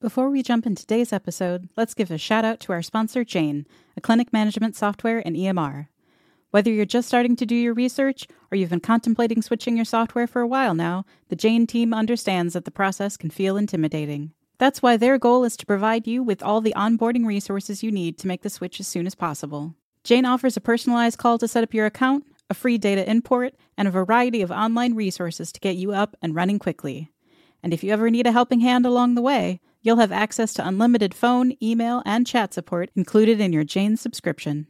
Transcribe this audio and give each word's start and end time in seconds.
Before 0.00 0.30
we 0.30 0.44
jump 0.44 0.64
into 0.64 0.82
today's 0.82 1.12
episode, 1.12 1.68
let's 1.76 1.92
give 1.92 2.12
a 2.12 2.18
shout 2.18 2.44
out 2.44 2.60
to 2.60 2.72
our 2.72 2.82
sponsor, 2.82 3.24
Jane, 3.24 3.66
a 3.96 4.00
clinic 4.00 4.32
management 4.32 4.76
software 4.76 5.20
and 5.26 5.34
EMR. 5.34 5.88
Whether 6.52 6.70
you're 6.70 6.84
just 6.84 7.08
starting 7.08 7.34
to 7.34 7.44
do 7.44 7.56
your 7.56 7.74
research 7.74 8.28
or 8.52 8.56
you've 8.56 8.70
been 8.70 8.78
contemplating 8.78 9.42
switching 9.42 9.74
your 9.74 9.84
software 9.84 10.28
for 10.28 10.40
a 10.40 10.46
while 10.46 10.72
now, 10.72 11.04
the 11.30 11.34
Jane 11.34 11.66
team 11.66 11.92
understands 11.92 12.54
that 12.54 12.64
the 12.64 12.70
process 12.70 13.16
can 13.16 13.28
feel 13.28 13.56
intimidating. 13.56 14.30
That's 14.58 14.80
why 14.80 14.96
their 14.96 15.18
goal 15.18 15.42
is 15.42 15.56
to 15.56 15.66
provide 15.66 16.06
you 16.06 16.22
with 16.22 16.44
all 16.44 16.60
the 16.60 16.74
onboarding 16.76 17.26
resources 17.26 17.82
you 17.82 17.90
need 17.90 18.18
to 18.18 18.28
make 18.28 18.42
the 18.42 18.50
switch 18.50 18.78
as 18.78 18.86
soon 18.86 19.04
as 19.04 19.16
possible. 19.16 19.74
Jane 20.04 20.24
offers 20.24 20.56
a 20.56 20.60
personalized 20.60 21.18
call 21.18 21.38
to 21.38 21.48
set 21.48 21.64
up 21.64 21.74
your 21.74 21.86
account, 21.86 22.24
a 22.48 22.54
free 22.54 22.78
data 22.78 23.10
import, 23.10 23.52
and 23.76 23.88
a 23.88 23.90
variety 23.90 24.42
of 24.42 24.52
online 24.52 24.94
resources 24.94 25.50
to 25.50 25.58
get 25.58 25.74
you 25.74 25.90
up 25.90 26.16
and 26.22 26.36
running 26.36 26.60
quickly. 26.60 27.10
And 27.64 27.74
if 27.74 27.82
you 27.82 27.92
ever 27.92 28.10
need 28.10 28.28
a 28.28 28.32
helping 28.32 28.60
hand 28.60 28.86
along 28.86 29.16
the 29.16 29.22
way, 29.22 29.60
You'll 29.80 29.98
have 29.98 30.12
access 30.12 30.52
to 30.54 30.66
unlimited 30.66 31.14
phone, 31.14 31.54
email, 31.62 32.02
and 32.04 32.26
chat 32.26 32.52
support 32.52 32.90
included 32.96 33.40
in 33.40 33.52
your 33.52 33.64
Jane 33.64 33.96
subscription. 33.96 34.66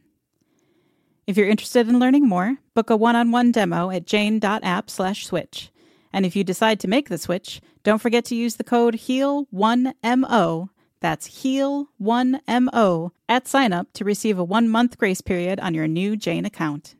If 1.25 1.35
you're 1.35 1.49
interested 1.49 1.87
in 1.87 1.99
learning 1.99 2.27
more, 2.27 2.57
book 2.73 2.89
a 2.89 2.97
one-on-one 2.97 3.51
demo 3.51 3.89
at 3.89 4.05
jane.app/switch. 4.05 5.71
And 6.13 6.25
if 6.25 6.35
you 6.35 6.43
decide 6.43 6.79
to 6.79 6.87
make 6.87 7.09
the 7.09 7.17
switch, 7.17 7.61
don't 7.83 8.01
forget 8.01 8.25
to 8.25 8.35
use 8.35 8.55
the 8.55 8.63
code 8.63 8.95
HEAL1MO, 8.95 10.69
that's 11.01 11.43
HEAL1MO, 11.43 13.11
at 13.27 13.45
signup 13.45 13.87
to 13.93 14.05
receive 14.05 14.37
a 14.37 14.43
one-month 14.43 14.97
grace 14.97 15.21
period 15.21 15.59
on 15.59 15.73
your 15.73 15.87
new 15.87 16.17
Jane 16.17 16.45
account. 16.45 16.95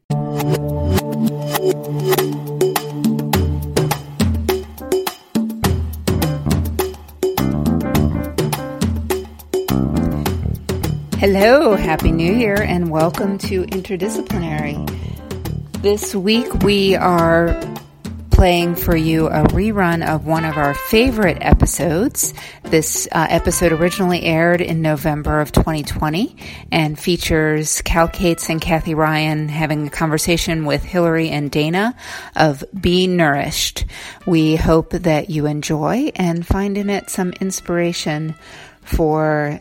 Hello, 11.20 11.76
Happy 11.76 12.14
New 12.14 12.34
Year, 12.34 12.56
and 12.62 12.90
welcome 12.90 13.38
to 13.40 13.66
Interdisciplinary. 13.66 14.88
This 15.82 16.16
week 16.16 16.64
we 16.64 16.96
are 16.96 17.62
playing 18.32 18.76
for 18.76 18.96
you 18.96 19.28
a 19.28 19.44
rerun 19.48 20.08
of 20.08 20.26
one 20.26 20.46
of 20.46 20.56
our 20.56 20.74
favorite 20.74 21.40
episodes. 21.42 22.34
This 22.64 23.06
uh, 23.12 23.28
episode 23.30 23.74
originally 23.74 24.24
aired 24.24 24.62
in 24.62 24.82
November 24.82 25.42
of 25.42 25.52
2020 25.52 26.38
and 26.72 26.98
features 26.98 27.82
Cal 27.82 28.08
Cates 28.08 28.50
and 28.50 28.62
Cathy 28.62 28.94
Ryan 28.94 29.50
having 29.50 29.88
a 29.88 29.90
conversation 29.90 30.64
with 30.64 30.86
Hilary 30.86 31.32
and 31.32 31.52
Dana 31.52 31.98
of 32.38 32.64
Be 32.80 33.08
Nourished. 33.08 33.84
We 34.26 34.56
hope 34.56 34.92
that 34.92 35.30
you 35.30 35.48
enjoy 35.48 36.14
and 36.16 36.48
find 36.48 36.78
in 36.78 36.90
it 36.90 37.10
some 37.10 37.34
inspiration 37.42 38.36
for 38.84 39.60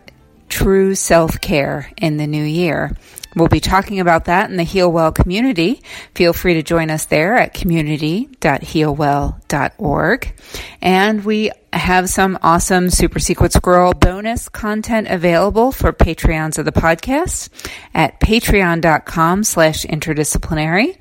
true 0.48 0.94
self 0.94 1.41
care 1.41 1.91
in 1.96 2.16
the 2.16 2.27
new 2.27 2.44
year. 2.44 2.96
We'll 3.36 3.48
be 3.48 3.60
talking 3.60 4.00
about 4.00 4.24
that 4.24 4.50
in 4.50 4.56
the 4.56 4.64
Heal 4.64 4.91
Well 4.91 5.12
community. 5.12 5.82
Feel 6.14 6.32
free 6.32 6.54
to 6.54 6.62
join 6.62 6.91
us 6.91 7.04
there 7.04 7.36
at 7.36 7.54
community.healwell.org. 7.54 10.34
And 10.80 11.24
we 11.24 11.50
have 11.72 12.08
some 12.08 12.38
awesome 12.42 12.91
Super 12.91 13.19
Secret 13.19 13.52
Squirrel 13.52 13.92
bonus 13.92 14.48
content 14.48 15.08
available 15.08 15.72
for 15.72 15.92
Patreons 15.92 16.58
of 16.58 16.64
the 16.64 16.72
podcast 16.72 17.50
at 17.94 18.20
patreon.com 18.20 19.44
slash 19.44 19.84
interdisciplinary. 19.84 20.96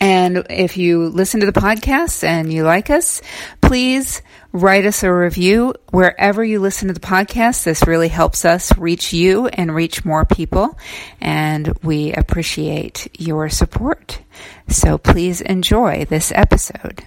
And 0.00 0.46
if 0.50 0.76
you 0.76 1.08
listen 1.08 1.40
to 1.40 1.46
the 1.46 1.58
podcast 1.58 2.22
and 2.22 2.52
you 2.52 2.64
like 2.64 2.90
us, 2.90 3.22
please 3.62 4.22
write 4.52 4.84
us 4.84 5.02
a 5.02 5.12
review 5.12 5.74
wherever 5.90 6.44
you 6.44 6.60
listen 6.60 6.88
to 6.88 6.94
the 6.94 7.00
podcast. 7.00 7.64
This 7.64 7.86
really 7.86 8.08
helps 8.08 8.44
us 8.44 8.76
reach 8.76 9.12
you 9.12 9.46
and 9.48 9.74
reach 9.74 10.04
more 10.04 10.24
people. 10.24 10.78
And 11.20 11.78
we 11.82 12.12
appreciate 12.12 13.08
your 13.18 13.48
support. 13.48 14.20
So 14.68 14.98
please 14.98 15.40
enjoy 15.40 16.04
this 16.04 16.30
episode. 16.34 17.04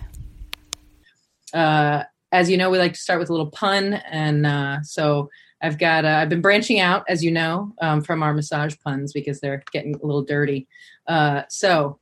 Uh, 1.53 2.03
as 2.31 2.49
you 2.49 2.57
know, 2.57 2.69
we 2.69 2.78
like 2.78 2.94
to 2.94 2.99
start 2.99 3.19
with 3.19 3.29
a 3.29 3.33
little 3.33 3.51
pun. 3.51 3.94
And 3.94 4.45
uh, 4.45 4.81
so 4.83 5.29
I've 5.61 5.78
got, 5.78 6.05
uh, 6.05 6.19
I've 6.22 6.29
been 6.29 6.41
branching 6.41 6.79
out, 6.79 7.03
as 7.07 7.23
you 7.23 7.31
know, 7.31 7.73
um, 7.81 8.01
from 8.01 8.23
our 8.23 8.33
massage 8.33 8.75
puns 8.83 9.11
because 9.13 9.39
they're 9.39 9.63
getting 9.72 9.95
a 9.95 10.05
little 10.05 10.23
dirty. 10.23 10.67
Uh, 11.07 11.44
so 11.49 11.99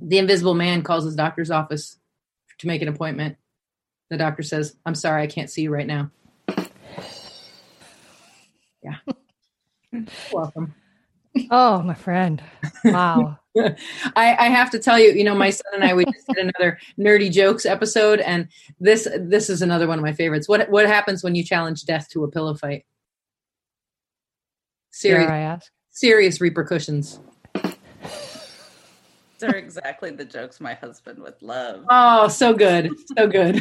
the 0.00 0.18
invisible 0.18 0.54
man 0.54 0.82
calls 0.82 1.04
his 1.04 1.16
doctor's 1.16 1.50
office 1.50 1.98
to 2.58 2.66
make 2.66 2.82
an 2.82 2.88
appointment. 2.88 3.36
The 4.10 4.16
doctor 4.16 4.42
says, 4.42 4.76
I'm 4.86 4.94
sorry, 4.94 5.22
I 5.22 5.26
can't 5.26 5.50
see 5.50 5.62
you 5.62 5.70
right 5.70 5.86
now. 5.86 6.10
Yeah. 8.82 8.96
Welcome. 10.32 10.74
Oh, 11.50 11.82
my 11.82 11.94
friend. 11.94 12.42
Wow. 12.84 13.38
I, 14.16 14.36
I, 14.36 14.48
have 14.48 14.70
to 14.70 14.78
tell 14.78 14.98
you, 14.98 15.10
you 15.12 15.24
know, 15.24 15.34
my 15.34 15.50
son 15.50 15.72
and 15.74 15.84
I 15.84 15.94
we 15.94 16.04
just 16.04 16.26
did 16.28 16.38
another 16.38 16.78
nerdy 16.98 17.30
jokes 17.30 17.66
episode, 17.66 18.20
and 18.20 18.48
this 18.78 19.08
this 19.18 19.50
is 19.50 19.62
another 19.62 19.88
one 19.88 19.98
of 19.98 20.04
my 20.04 20.12
favorites. 20.12 20.48
What 20.48 20.70
what 20.70 20.86
happens 20.86 21.24
when 21.24 21.34
you 21.34 21.42
challenge 21.42 21.84
death 21.84 22.08
to 22.10 22.24
a 22.24 22.30
pillow 22.30 22.54
fight? 22.54 22.86
Serious, 24.90 25.28
I 25.28 25.38
ask? 25.38 25.72
serious 25.90 26.40
repercussions 26.40 27.18
are 29.42 29.54
exactly 29.54 30.10
the 30.10 30.24
jokes 30.24 30.60
my 30.60 30.74
husband 30.74 31.18
would 31.20 31.40
love. 31.40 31.84
Oh, 31.90 32.28
so 32.28 32.54
good. 32.54 32.90
So 33.16 33.26
good. 33.26 33.60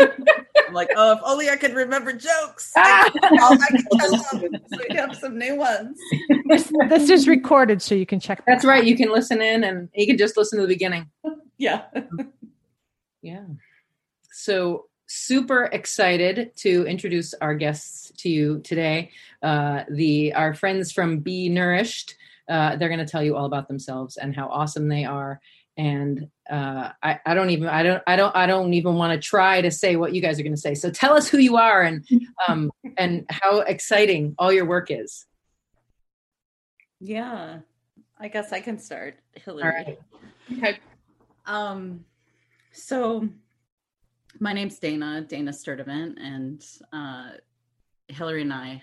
I'm 0.00 0.74
like, 0.74 0.90
oh, 0.96 1.12
if 1.12 1.20
only 1.24 1.50
I 1.50 1.56
could 1.56 1.74
remember 1.74 2.12
jokes. 2.12 2.72
I 2.76 3.10
could 3.10 3.22
tell 3.22 3.50
them. 3.50 4.60
So 4.72 4.78
we 4.88 4.96
have 4.96 5.16
some 5.16 5.38
new 5.38 5.56
ones. 5.56 5.98
This, 6.48 6.72
this 6.88 7.10
is 7.10 7.28
recorded, 7.28 7.80
so 7.82 7.94
you 7.94 8.06
can 8.06 8.20
check. 8.20 8.42
That's 8.46 8.64
right. 8.64 8.84
You 8.84 8.96
can 8.96 9.10
listen 9.10 9.40
in 9.40 9.64
and 9.64 9.88
you 9.94 10.06
can 10.06 10.18
just 10.18 10.36
listen 10.36 10.58
to 10.58 10.62
the 10.62 10.68
beginning. 10.68 11.10
Yeah. 11.58 11.84
yeah. 13.22 13.44
So 14.32 14.86
super 15.06 15.64
excited 15.64 16.52
to 16.56 16.86
introduce 16.86 17.34
our 17.34 17.54
guests 17.54 18.12
to 18.18 18.28
you 18.28 18.60
today. 18.60 19.10
Uh, 19.42 19.84
the 19.88 20.34
our 20.34 20.54
friends 20.54 20.92
from 20.92 21.18
Be 21.20 21.48
Nourished 21.48 22.16
uh, 22.48 22.76
they're 22.76 22.88
going 22.88 22.98
to 22.98 23.06
tell 23.06 23.22
you 23.22 23.36
all 23.36 23.46
about 23.46 23.68
themselves 23.68 24.16
and 24.16 24.34
how 24.34 24.48
awesome 24.48 24.88
they 24.88 25.04
are 25.04 25.40
and 25.76 26.28
uh, 26.50 26.90
I, 27.02 27.20
I 27.26 27.34
don't 27.34 27.50
even 27.50 27.68
I 27.68 27.82
don't 27.82 28.02
I 28.06 28.16
don't 28.16 28.34
I 28.36 28.46
don't 28.46 28.74
even 28.74 28.94
want 28.94 29.12
to 29.12 29.28
try 29.28 29.60
to 29.60 29.70
say 29.70 29.96
what 29.96 30.14
you 30.14 30.20
guys 30.20 30.38
are 30.38 30.42
going 30.42 30.54
to 30.54 30.60
say. 30.60 30.74
So 30.74 30.90
tell 30.90 31.14
us 31.14 31.28
who 31.28 31.38
you 31.38 31.56
are 31.56 31.82
and 31.82 32.06
um, 32.48 32.70
and 32.96 33.26
how 33.30 33.60
exciting 33.60 34.34
all 34.38 34.52
your 34.52 34.66
work 34.66 34.90
is. 34.90 35.26
Yeah, 37.00 37.58
I 38.18 38.28
guess 38.28 38.52
I 38.52 38.60
can 38.60 38.78
start, 38.78 39.16
Hilary. 39.34 39.64
All 39.64 39.70
right. 39.70 39.98
Okay. 40.52 40.78
Um, 41.46 42.04
so 42.72 43.28
my 44.38 44.52
name's 44.52 44.78
Dana 44.78 45.22
Dana 45.22 45.52
Sturtevant, 45.52 46.18
and 46.20 46.64
uh, 46.92 47.30
Hilary 48.08 48.42
and 48.42 48.52
I 48.52 48.82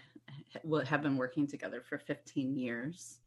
have 0.86 1.02
been 1.02 1.16
working 1.16 1.48
together 1.48 1.82
for 1.88 1.98
15 1.98 2.58
years. 2.58 3.21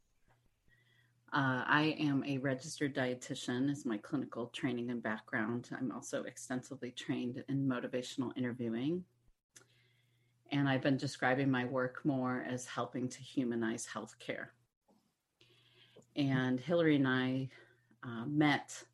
Uh, 1.34 1.64
I 1.66 1.96
am 1.98 2.22
a 2.24 2.38
registered 2.38 2.94
dietitian 2.94 3.68
as 3.68 3.84
my 3.84 3.98
clinical 3.98 4.46
training 4.54 4.90
and 4.90 5.02
background. 5.02 5.68
I'm 5.76 5.90
also 5.90 6.22
extensively 6.22 6.92
trained 6.92 7.42
in 7.48 7.66
motivational 7.66 8.30
interviewing. 8.36 9.02
And 10.52 10.68
I've 10.68 10.82
been 10.82 10.96
describing 10.96 11.50
my 11.50 11.64
work 11.64 12.04
more 12.04 12.46
as 12.48 12.66
helping 12.66 13.08
to 13.08 13.18
humanize 13.20 13.84
healthcare. 13.92 14.50
And 16.14 16.60
Hilary 16.60 16.94
and 16.94 17.08
I 17.08 17.48
uh, 18.04 18.26
met 18.26 18.84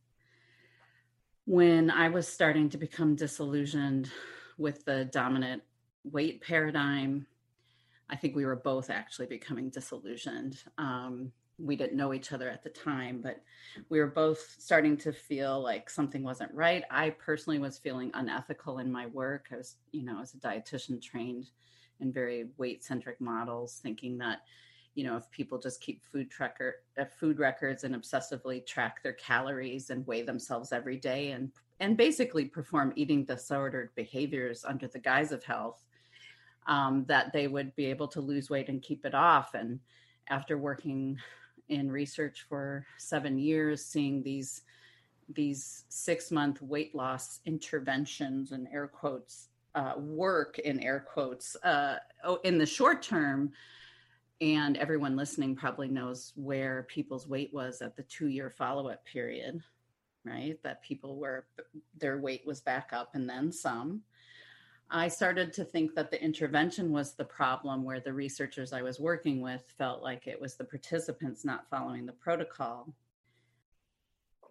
when 1.44 1.90
I 1.90 2.08
was 2.08 2.26
starting 2.26 2.70
to 2.70 2.78
become 2.78 3.16
disillusioned 3.16 4.10
with 4.56 4.82
the 4.86 5.04
dominant 5.04 5.62
weight 6.04 6.40
paradigm. 6.40 7.26
I 8.08 8.16
think 8.16 8.34
we 8.34 8.46
were 8.46 8.56
both 8.56 8.88
actually 8.88 9.26
becoming 9.26 9.68
disillusioned. 9.68 10.56
Um, 10.78 11.32
we 11.62 11.76
didn't 11.76 11.96
know 11.96 12.14
each 12.14 12.32
other 12.32 12.48
at 12.48 12.62
the 12.62 12.70
time, 12.70 13.20
but 13.22 13.40
we 13.88 14.00
were 14.00 14.06
both 14.06 14.56
starting 14.58 14.96
to 14.98 15.12
feel 15.12 15.62
like 15.62 15.90
something 15.90 16.22
wasn't 16.22 16.52
right. 16.54 16.84
I 16.90 17.10
personally 17.10 17.58
was 17.58 17.78
feeling 17.78 18.10
unethical 18.14 18.78
in 18.78 18.90
my 18.90 19.06
work. 19.06 19.48
I 19.52 19.56
was, 19.56 19.76
you 19.92 20.04
know, 20.04 20.20
as 20.20 20.34
a 20.34 20.38
dietitian 20.38 21.02
trained 21.02 21.50
in 22.00 22.12
very 22.12 22.46
weight 22.56 22.82
centric 22.82 23.20
models, 23.20 23.80
thinking 23.82 24.18
that, 24.18 24.40
you 24.94 25.04
know, 25.04 25.16
if 25.16 25.30
people 25.30 25.58
just 25.58 25.80
keep 25.80 26.02
food 26.04 26.30
tracker 26.30 26.76
uh, 26.98 27.04
food 27.04 27.38
records 27.38 27.84
and 27.84 27.94
obsessively 27.94 28.64
track 28.64 29.02
their 29.02 29.12
calories 29.12 29.90
and 29.90 30.06
weigh 30.06 30.22
themselves 30.22 30.72
every 30.72 30.96
day 30.96 31.32
and 31.32 31.52
and 31.78 31.96
basically 31.96 32.44
perform 32.44 32.92
eating 32.96 33.24
disordered 33.24 33.90
behaviors 33.94 34.64
under 34.64 34.86
the 34.86 34.98
guise 34.98 35.32
of 35.32 35.42
health, 35.44 35.82
um, 36.66 37.04
that 37.06 37.32
they 37.32 37.48
would 37.48 37.74
be 37.74 37.86
able 37.86 38.08
to 38.08 38.20
lose 38.20 38.50
weight 38.50 38.68
and 38.68 38.82
keep 38.82 39.06
it 39.06 39.14
off. 39.14 39.54
And 39.54 39.80
after 40.28 40.58
working 40.58 41.18
in 41.70 41.90
research 41.90 42.44
for 42.48 42.86
seven 42.98 43.38
years, 43.38 43.84
seeing 43.84 44.22
these 44.22 44.62
these 45.32 45.84
six 45.88 46.30
month 46.30 46.60
weight 46.60 46.94
loss 46.94 47.38
interventions 47.46 48.50
and 48.50 48.66
air 48.72 48.88
quotes 48.88 49.48
uh, 49.76 49.94
work 49.96 50.58
in 50.58 50.80
air 50.80 51.06
quotes 51.12 51.56
uh, 51.62 51.96
oh, 52.24 52.40
in 52.44 52.58
the 52.58 52.66
short 52.66 53.02
term. 53.02 53.52
And 54.40 54.76
everyone 54.78 55.16
listening 55.16 55.54
probably 55.54 55.88
knows 55.88 56.32
where 56.34 56.86
people's 56.88 57.28
weight 57.28 57.52
was 57.52 57.82
at 57.82 57.96
the 57.96 58.02
two 58.04 58.28
year 58.28 58.50
follow 58.50 58.88
up 58.88 59.04
period 59.04 59.62
right? 60.24 60.58
That 60.62 60.82
people 60.82 61.16
were 61.16 61.46
their 61.98 62.18
weight 62.18 62.46
was 62.46 62.60
back 62.60 62.90
up 62.92 63.14
and 63.14 63.28
then 63.28 63.52
some 63.52 64.02
i 64.90 65.08
started 65.08 65.52
to 65.52 65.64
think 65.64 65.94
that 65.94 66.10
the 66.10 66.22
intervention 66.22 66.92
was 66.92 67.12
the 67.12 67.24
problem 67.24 67.84
where 67.84 68.00
the 68.00 68.12
researchers 68.12 68.72
i 68.72 68.82
was 68.82 69.00
working 69.00 69.40
with 69.40 69.62
felt 69.78 70.02
like 70.02 70.26
it 70.26 70.40
was 70.40 70.56
the 70.56 70.64
participants 70.64 71.44
not 71.44 71.68
following 71.70 72.06
the 72.06 72.12
protocol 72.12 72.92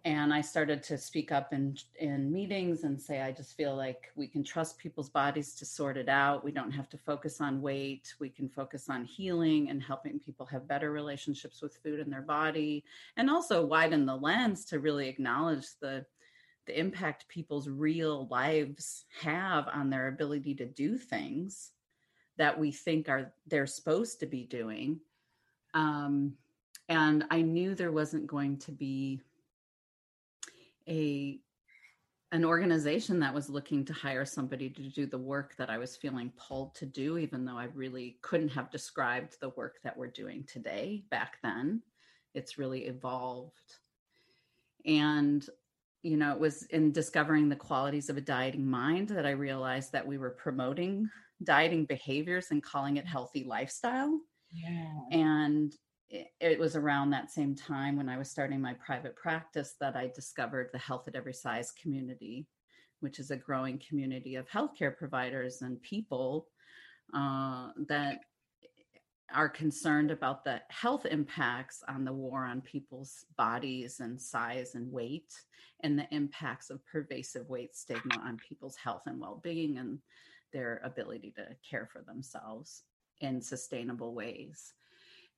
and 0.04 0.32
I 0.32 0.40
started 0.40 0.82
to 0.84 0.96
speak 0.96 1.30
up 1.30 1.52
in 1.52 1.76
in 1.98 2.32
meetings 2.32 2.84
and 2.84 3.00
say 3.00 3.20
I 3.20 3.32
just 3.32 3.56
feel 3.56 3.76
like 3.76 4.10
we 4.16 4.26
can 4.26 4.42
trust 4.42 4.78
people's 4.78 5.10
bodies 5.10 5.54
to 5.56 5.64
sort 5.64 5.96
it 5.96 6.08
out. 6.08 6.44
We 6.44 6.52
don't 6.52 6.70
have 6.70 6.88
to 6.90 6.98
focus 6.98 7.40
on 7.40 7.60
weight. 7.60 8.14
We 8.18 8.30
can 8.30 8.48
focus 8.48 8.88
on 8.88 9.04
healing 9.04 9.68
and 9.68 9.82
helping 9.82 10.18
people 10.18 10.46
have 10.46 10.68
better 10.68 10.90
relationships 10.90 11.60
with 11.60 11.76
food 11.82 12.00
in 12.00 12.10
their 12.10 12.22
body 12.22 12.84
and 13.16 13.28
also 13.28 13.64
widen 13.64 14.06
the 14.06 14.16
lens 14.16 14.64
to 14.66 14.78
really 14.78 15.08
acknowledge 15.08 15.66
the 15.80 16.06
the 16.66 16.78
impact 16.78 17.28
people's 17.28 17.68
real 17.68 18.26
lives 18.30 19.04
have 19.20 19.68
on 19.68 19.90
their 19.90 20.08
ability 20.08 20.54
to 20.56 20.66
do 20.66 20.96
things 20.96 21.70
that 22.36 22.58
we 22.58 22.72
think 22.72 23.08
are 23.08 23.32
they're 23.46 23.66
supposed 23.66 24.20
to 24.20 24.26
be 24.26 24.44
doing. 24.44 25.00
Um, 25.74 26.34
and 26.88 27.24
I 27.30 27.42
knew 27.42 27.74
there 27.74 27.92
wasn't 27.92 28.26
going 28.26 28.58
to 28.58 28.72
be 28.72 29.20
a 30.88 31.40
an 32.32 32.44
organization 32.44 33.18
that 33.20 33.34
was 33.34 33.50
looking 33.50 33.84
to 33.84 33.92
hire 33.92 34.24
somebody 34.24 34.70
to 34.70 34.82
do 34.82 35.04
the 35.04 35.18
work 35.18 35.56
that 35.56 35.68
I 35.68 35.78
was 35.78 35.96
feeling 35.96 36.32
pulled 36.36 36.74
to 36.76 36.86
do, 36.86 37.18
even 37.18 37.44
though 37.44 37.58
I 37.58 37.64
really 37.74 38.18
couldn't 38.22 38.50
have 38.50 38.70
described 38.70 39.36
the 39.40 39.48
work 39.50 39.80
that 39.82 39.96
we're 39.96 40.06
doing 40.06 40.44
today 40.44 41.02
back 41.10 41.38
then. 41.42 41.82
It's 42.34 42.56
really 42.56 42.86
evolved. 42.86 43.78
And, 44.86 45.44
you 46.02 46.16
know, 46.16 46.32
it 46.32 46.40
was 46.40 46.62
in 46.64 46.92
discovering 46.92 47.48
the 47.48 47.56
qualities 47.56 48.08
of 48.08 48.16
a 48.16 48.22
dieting 48.22 48.66
mind 48.66 49.08
that 49.08 49.26
I 49.26 49.30
realized 49.30 49.92
that 49.92 50.06
we 50.06 50.18
were 50.18 50.30
promoting 50.30 51.08
dieting 51.42 51.84
behaviors 51.84 52.48
and 52.50 52.62
calling 52.62 52.96
it 52.96 53.06
healthy 53.06 53.44
lifestyle. 53.44 54.20
Yeah. 54.52 55.00
And 55.10 55.72
it 56.08 56.58
was 56.58 56.74
around 56.74 57.10
that 57.10 57.30
same 57.30 57.54
time 57.54 57.96
when 57.96 58.08
I 58.08 58.18
was 58.18 58.30
starting 58.30 58.60
my 58.60 58.74
private 58.74 59.14
practice 59.14 59.74
that 59.80 59.96
I 59.96 60.10
discovered 60.14 60.70
the 60.72 60.78
Health 60.78 61.06
at 61.06 61.14
Every 61.14 61.32
Size 61.32 61.72
community, 61.80 62.46
which 63.00 63.18
is 63.18 63.30
a 63.30 63.36
growing 63.36 63.80
community 63.86 64.34
of 64.34 64.48
healthcare 64.48 64.96
providers 64.96 65.62
and 65.62 65.80
people 65.82 66.48
uh, 67.14 67.68
that 67.88 68.20
are 69.34 69.48
concerned 69.48 70.10
about 70.10 70.44
the 70.44 70.60
health 70.68 71.06
impacts 71.06 71.82
on 71.88 72.04
the 72.04 72.12
war 72.12 72.44
on 72.44 72.60
people's 72.60 73.24
bodies 73.36 74.00
and 74.00 74.20
size 74.20 74.74
and 74.74 74.90
weight 74.90 75.32
and 75.82 75.98
the 75.98 76.06
impacts 76.10 76.70
of 76.70 76.84
pervasive 76.86 77.48
weight 77.48 77.74
stigma 77.74 78.20
on 78.24 78.36
people's 78.36 78.76
health 78.76 79.02
and 79.06 79.20
well-being 79.20 79.78
and 79.78 79.98
their 80.52 80.80
ability 80.84 81.32
to 81.36 81.46
care 81.68 81.88
for 81.92 82.02
themselves 82.02 82.82
in 83.20 83.40
sustainable 83.40 84.14
ways. 84.14 84.74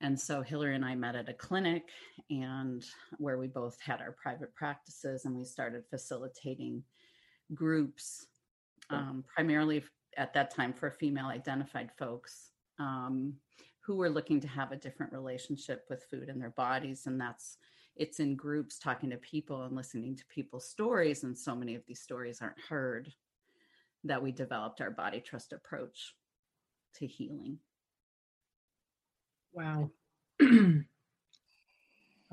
And 0.00 0.18
so 0.18 0.42
Hilary 0.42 0.74
and 0.74 0.84
I 0.84 0.94
met 0.94 1.14
at 1.14 1.28
a 1.28 1.34
clinic 1.34 1.84
and 2.30 2.84
where 3.18 3.38
we 3.38 3.46
both 3.46 3.80
had 3.80 4.00
our 4.00 4.16
private 4.20 4.54
practices 4.54 5.24
and 5.24 5.36
we 5.36 5.44
started 5.44 5.84
facilitating 5.90 6.82
groups, 7.54 8.26
um, 8.90 9.24
primarily 9.32 9.84
at 10.16 10.34
that 10.34 10.54
time 10.54 10.72
for 10.72 10.90
female 10.90 11.26
identified 11.26 11.90
folks 11.98 12.50
um, 12.78 13.34
who 13.84 13.96
were 13.96 14.11
looking 14.11 14.40
to 14.40 14.49
have 14.49 14.73
a 14.73 14.76
different 14.76 15.12
relationship 15.12 15.84
with 15.90 16.05
food 16.05 16.29
and 16.29 16.40
their 16.40 16.50
bodies. 16.50 17.06
And 17.06 17.20
that's 17.20 17.58
it's 17.96 18.20
in 18.20 18.37
groups 18.37 18.79
talking 18.79 19.11
to 19.11 19.17
people 19.19 19.64
and 19.64 19.76
listening 19.76 20.17
to 20.17 20.25
people's 20.26 20.69
stories. 20.69 21.25
And 21.25 21.37
so 21.37 21.55
many 21.55 21.75
of 21.75 21.82
these 21.87 22.00
stories 22.00 22.40
aren't 22.40 22.61
heard 22.69 23.12
that 24.05 24.23
we 24.23 24.32
developed 24.32 24.81
our 24.81 24.90
body 24.90 25.20
trust 25.20 25.52
approach 25.52 26.14
to 26.96 27.06
healing. 27.06 27.58
Wow. 29.52 29.90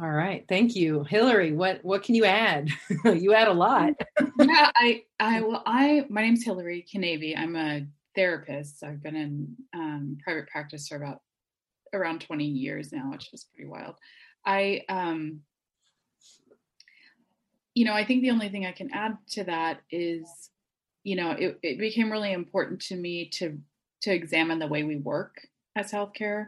All 0.02 0.10
right. 0.10 0.45
Thank 0.48 0.78
you. 0.78 1.04
Hilary, 1.04 1.52
what 1.52 1.84
what 1.84 2.04
can 2.04 2.16
you 2.16 2.24
add? 2.24 2.69
you 3.06 3.34
add 3.34 3.50
a 3.50 3.54
lot. 3.54 3.94
yeah, 4.40 4.72
I 4.75 5.04
I 5.19 5.42
well 5.42 5.62
I 5.66 6.06
my 6.10 6.22
name's 6.22 6.45
Hilary 6.45 6.86
Kinavey. 6.90 7.38
I'm 7.38 7.57
a 7.57 7.86
therapist. 8.16 8.81
I've 8.81 9.04
been 9.04 9.18
in 9.18 9.56
um, 9.74 10.18
private 10.24 10.48
practice 10.48 10.88
for 10.88 10.95
about 10.95 11.22
around 11.94 12.21
20 12.21 12.45
years 12.45 12.91
now, 12.91 13.12
which 13.12 13.30
is 13.33 13.45
pretty 13.45 13.69
wild. 13.69 13.95
I 14.45 14.81
um 14.89 15.41
you 17.75 17.86
know, 17.86 17.94
I 17.94 18.03
think 18.03 18.24
the 18.24 18.31
only 18.31 18.50
thing 18.50 18.65
I 18.65 18.71
can 18.71 18.91
add 18.91 19.18
to 19.31 19.44
that 19.45 19.80
is, 19.89 20.50
you 21.03 21.15
know, 21.15 21.31
it, 21.31 21.59
it 21.63 21.77
became 21.77 22.12
really 22.12 22.33
important 22.33 22.81
to 22.88 22.95
me 22.95 23.30
to 23.36 23.57
to 24.01 24.13
examine 24.13 24.59
the 24.59 24.68
way 24.68 24.83
we 24.83 24.97
work 24.97 25.36
as 25.75 25.91
healthcare 25.91 26.47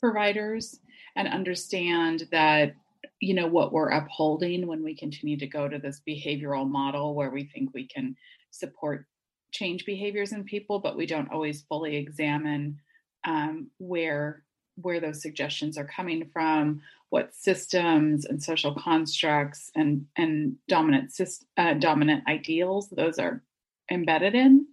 providers 0.00 0.78
and 1.16 1.28
understand 1.28 2.28
that 2.30 2.74
you 3.20 3.34
know 3.34 3.46
what 3.46 3.72
we're 3.72 3.90
upholding 3.90 4.66
when 4.66 4.82
we 4.82 4.96
continue 4.96 5.36
to 5.38 5.46
go 5.46 5.68
to 5.68 5.78
this 5.78 6.00
behavioral 6.08 6.68
model 6.68 7.14
where 7.14 7.30
we 7.30 7.44
think 7.44 7.70
we 7.72 7.86
can 7.86 8.16
support 8.50 9.06
change 9.52 9.84
behaviors 9.84 10.32
in 10.32 10.44
people 10.44 10.78
but 10.78 10.96
we 10.96 11.06
don't 11.06 11.30
always 11.30 11.62
fully 11.62 11.96
examine 11.96 12.78
um, 13.26 13.70
where 13.78 14.42
where 14.82 15.00
those 15.00 15.22
suggestions 15.22 15.78
are 15.78 15.84
coming 15.84 16.28
from 16.32 16.80
what 17.10 17.34
systems 17.34 18.24
and 18.24 18.42
social 18.42 18.74
constructs 18.74 19.70
and 19.74 20.06
and 20.16 20.56
dominant 20.68 21.12
uh, 21.56 21.74
dominant 21.74 22.24
ideals 22.28 22.88
those 22.90 23.18
are 23.18 23.42
embedded 23.90 24.34
in 24.34 24.66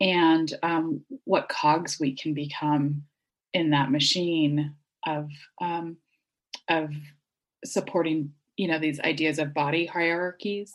and 0.00 0.54
um, 0.62 1.04
what 1.24 1.48
cogs 1.48 1.98
we 2.00 2.14
can 2.14 2.34
become 2.34 3.02
in 3.52 3.70
that 3.70 3.90
machine 3.90 4.74
of 5.06 5.28
um, 5.60 5.96
of 6.68 6.90
supporting 7.64 8.32
you 8.56 8.68
know 8.68 8.78
these 8.78 9.00
ideas 9.00 9.38
of 9.38 9.54
body 9.54 9.86
hierarchies 9.86 10.74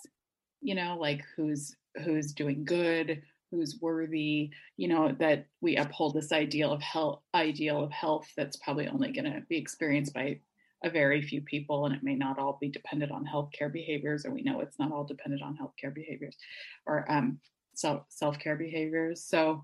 you 0.61 0.75
know 0.75 0.97
like 0.99 1.23
who's 1.35 1.75
who's 2.03 2.33
doing 2.33 2.63
good 2.63 3.21
who's 3.51 3.79
worthy 3.81 4.49
you 4.75 4.87
know 4.87 5.15
that 5.19 5.45
we 5.61 5.77
uphold 5.77 6.13
this 6.13 6.31
ideal 6.31 6.71
of 6.71 6.81
health 6.81 7.21
ideal 7.33 7.83
of 7.83 7.91
health 7.91 8.27
that's 8.35 8.57
probably 8.57 8.87
only 8.87 9.11
going 9.11 9.25
to 9.25 9.41
be 9.49 9.57
experienced 9.57 10.13
by 10.13 10.39
a 10.83 10.89
very 10.89 11.21
few 11.21 11.41
people 11.41 11.85
and 11.85 11.95
it 11.95 12.03
may 12.03 12.15
not 12.15 12.37
all 12.37 12.57
be 12.61 12.69
dependent 12.69 13.11
on 13.11 13.25
healthcare 13.25 13.71
behaviors 13.71 14.25
or 14.25 14.31
we 14.31 14.43
know 14.43 14.59
it's 14.59 14.77
not 14.77 14.91
all 14.91 15.03
dependent 15.03 15.41
on 15.41 15.57
healthcare 15.57 15.93
behaviors 15.93 16.37
or 16.85 17.09
um, 17.11 17.39
self 17.77 18.03
self-care 18.09 18.55
behaviors. 18.55 19.23
So 19.23 19.63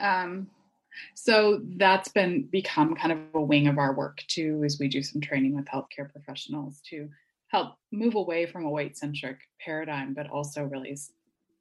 um, 0.00 0.48
so 1.14 1.60
that's 1.76 2.08
been 2.08 2.48
become 2.50 2.94
kind 2.94 3.12
of 3.12 3.18
a 3.34 3.40
wing 3.40 3.66
of 3.66 3.78
our 3.78 3.94
work 3.94 4.22
too, 4.28 4.62
as 4.64 4.78
we 4.78 4.88
do 4.88 5.02
some 5.02 5.20
training 5.20 5.56
with 5.56 5.66
healthcare 5.66 6.10
professionals 6.10 6.80
to 6.90 7.08
help 7.48 7.74
move 7.92 8.14
away 8.14 8.46
from 8.46 8.64
a 8.64 8.70
weight 8.70 8.96
centric 8.96 9.38
paradigm, 9.60 10.14
but 10.14 10.30
also 10.30 10.64
really 10.64 10.96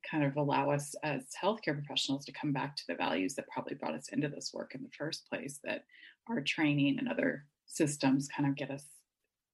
kind 0.10 0.24
of 0.24 0.36
allow 0.38 0.72
us 0.72 0.96
as 1.04 1.24
healthcare 1.42 1.74
professionals 1.74 2.26
to 2.26 2.32
come 2.32 2.52
back 2.52 2.76
to 2.76 2.84
the 2.88 2.96
values 2.96 3.36
that 3.36 3.48
probably 3.48 3.76
brought 3.76 3.96
us 3.96 4.10
into 4.10 4.28
this 4.28 4.52
work 4.54 4.76
in 4.76 4.84
the 4.84 4.90
first 4.98 5.28
place 5.30 5.60
that 5.64 5.86
our 6.30 6.42
training 6.42 6.98
and 7.00 7.08
other 7.08 7.46
systems 7.66 8.28
kind 8.28 8.48
of 8.48 8.56
get 8.56 8.72
us 8.72 8.86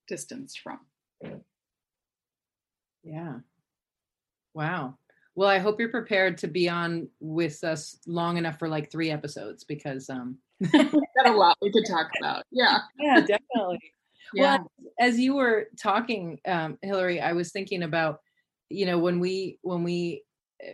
distanced 0.08 0.60
from. 0.60 0.80
Yeah. 3.02 3.38
Wow. 4.54 4.96
Well, 5.34 5.48
I 5.48 5.58
hope 5.58 5.78
you're 5.78 5.88
prepared 5.88 6.38
to 6.38 6.48
be 6.48 6.68
on 6.68 7.08
with 7.20 7.62
us 7.64 7.98
long 8.06 8.36
enough 8.36 8.58
for 8.58 8.68
like 8.68 8.90
three 8.90 9.10
episodes 9.10 9.64
because 9.64 10.10
um 10.10 10.36
we've 10.60 10.72
got 10.82 11.26
a 11.26 11.32
lot 11.32 11.56
we 11.62 11.72
could 11.72 11.86
talk 11.86 12.08
about. 12.20 12.44
Yeah. 12.50 12.78
Yeah, 12.98 13.20
definitely. 13.20 13.78
yeah. 14.34 14.58
Well, 14.58 14.70
as 14.98 15.18
you 15.18 15.34
were 15.34 15.68
talking, 15.80 16.40
um, 16.46 16.78
Hilary, 16.82 17.20
I 17.20 17.32
was 17.32 17.52
thinking 17.52 17.84
about, 17.84 18.20
you 18.68 18.84
know, 18.84 18.98
when 18.98 19.20
we 19.20 19.58
when 19.62 19.82
we 19.82 20.24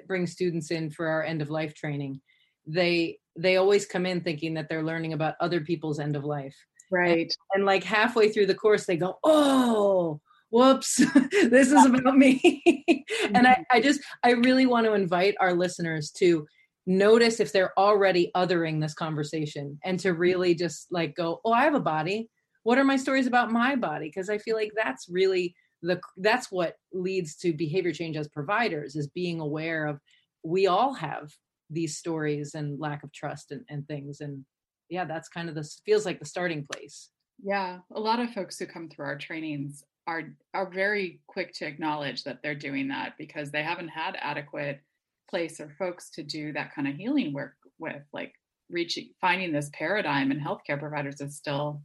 bring 0.06 0.26
students 0.26 0.70
in 0.70 0.90
for 0.90 1.06
our 1.06 1.22
end 1.22 1.42
of 1.42 1.50
life 1.50 1.74
training, 1.74 2.20
they 2.66 3.18
they 3.38 3.56
always 3.56 3.86
come 3.86 4.06
in 4.06 4.20
thinking 4.20 4.54
that 4.54 4.68
they're 4.68 4.82
learning 4.82 5.12
about 5.12 5.34
other 5.40 5.60
people's 5.60 6.00
end 6.00 6.16
of 6.16 6.24
life. 6.24 6.56
Right. 6.90 7.18
And, 7.18 7.36
and 7.54 7.66
like 7.66 7.84
halfway 7.84 8.30
through 8.30 8.46
the 8.46 8.54
course, 8.54 8.86
they 8.86 8.96
go, 8.96 9.18
Oh, 9.24 10.20
whoops 10.50 10.96
this 11.30 11.72
is 11.72 11.84
about 11.84 12.16
me 12.16 12.72
and 13.34 13.46
I, 13.46 13.52
mm-hmm. 13.52 13.62
I 13.72 13.80
just 13.80 14.00
i 14.22 14.30
really 14.30 14.66
want 14.66 14.86
to 14.86 14.94
invite 14.94 15.34
our 15.40 15.52
listeners 15.52 16.10
to 16.12 16.46
notice 16.86 17.40
if 17.40 17.52
they're 17.52 17.76
already 17.78 18.30
othering 18.36 18.80
this 18.80 18.94
conversation 18.94 19.78
and 19.84 19.98
to 20.00 20.14
really 20.14 20.54
just 20.54 20.86
like 20.90 21.16
go 21.16 21.40
oh 21.44 21.52
i 21.52 21.64
have 21.64 21.74
a 21.74 21.80
body 21.80 22.30
what 22.62 22.78
are 22.78 22.84
my 22.84 22.96
stories 22.96 23.26
about 23.26 23.50
my 23.50 23.74
body 23.74 24.06
because 24.06 24.30
i 24.30 24.38
feel 24.38 24.56
like 24.56 24.70
that's 24.76 25.08
really 25.08 25.54
the 25.82 26.00
that's 26.18 26.50
what 26.50 26.76
leads 26.92 27.36
to 27.36 27.52
behavior 27.52 27.92
change 27.92 28.16
as 28.16 28.28
providers 28.28 28.96
is 28.96 29.08
being 29.08 29.40
aware 29.40 29.86
of 29.86 30.00
we 30.42 30.66
all 30.66 30.94
have 30.94 31.30
these 31.70 31.96
stories 31.96 32.54
and 32.54 32.80
lack 32.80 33.02
of 33.02 33.12
trust 33.12 33.50
and, 33.50 33.62
and 33.68 33.86
things 33.86 34.20
and 34.20 34.44
yeah 34.88 35.04
that's 35.04 35.28
kind 35.28 35.48
of 35.48 35.54
this 35.54 35.80
feels 35.84 36.04
like 36.06 36.18
the 36.18 36.24
starting 36.24 36.64
place. 36.70 37.10
Yeah 37.42 37.78
a 37.94 38.00
lot 38.00 38.20
of 38.20 38.32
folks 38.32 38.58
who 38.58 38.66
come 38.66 38.88
through 38.88 39.06
our 39.06 39.18
trainings 39.18 39.84
are 40.06 40.34
are 40.54 40.70
very 40.70 41.20
quick 41.26 41.52
to 41.54 41.66
acknowledge 41.66 42.24
that 42.24 42.40
they're 42.42 42.54
doing 42.54 42.88
that 42.88 43.14
because 43.18 43.50
they 43.50 43.62
haven't 43.62 43.88
had 43.88 44.16
adequate 44.20 44.80
place 45.28 45.60
or 45.60 45.74
folks 45.78 46.10
to 46.10 46.22
do 46.22 46.52
that 46.52 46.72
kind 46.74 46.86
of 46.86 46.94
healing 46.94 47.32
work 47.32 47.54
with 47.78 48.02
like 48.12 48.32
reaching 48.70 49.10
finding 49.20 49.52
this 49.52 49.70
paradigm 49.72 50.30
in 50.30 50.40
healthcare 50.40 50.78
providers 50.78 51.20
is 51.20 51.36
still 51.36 51.82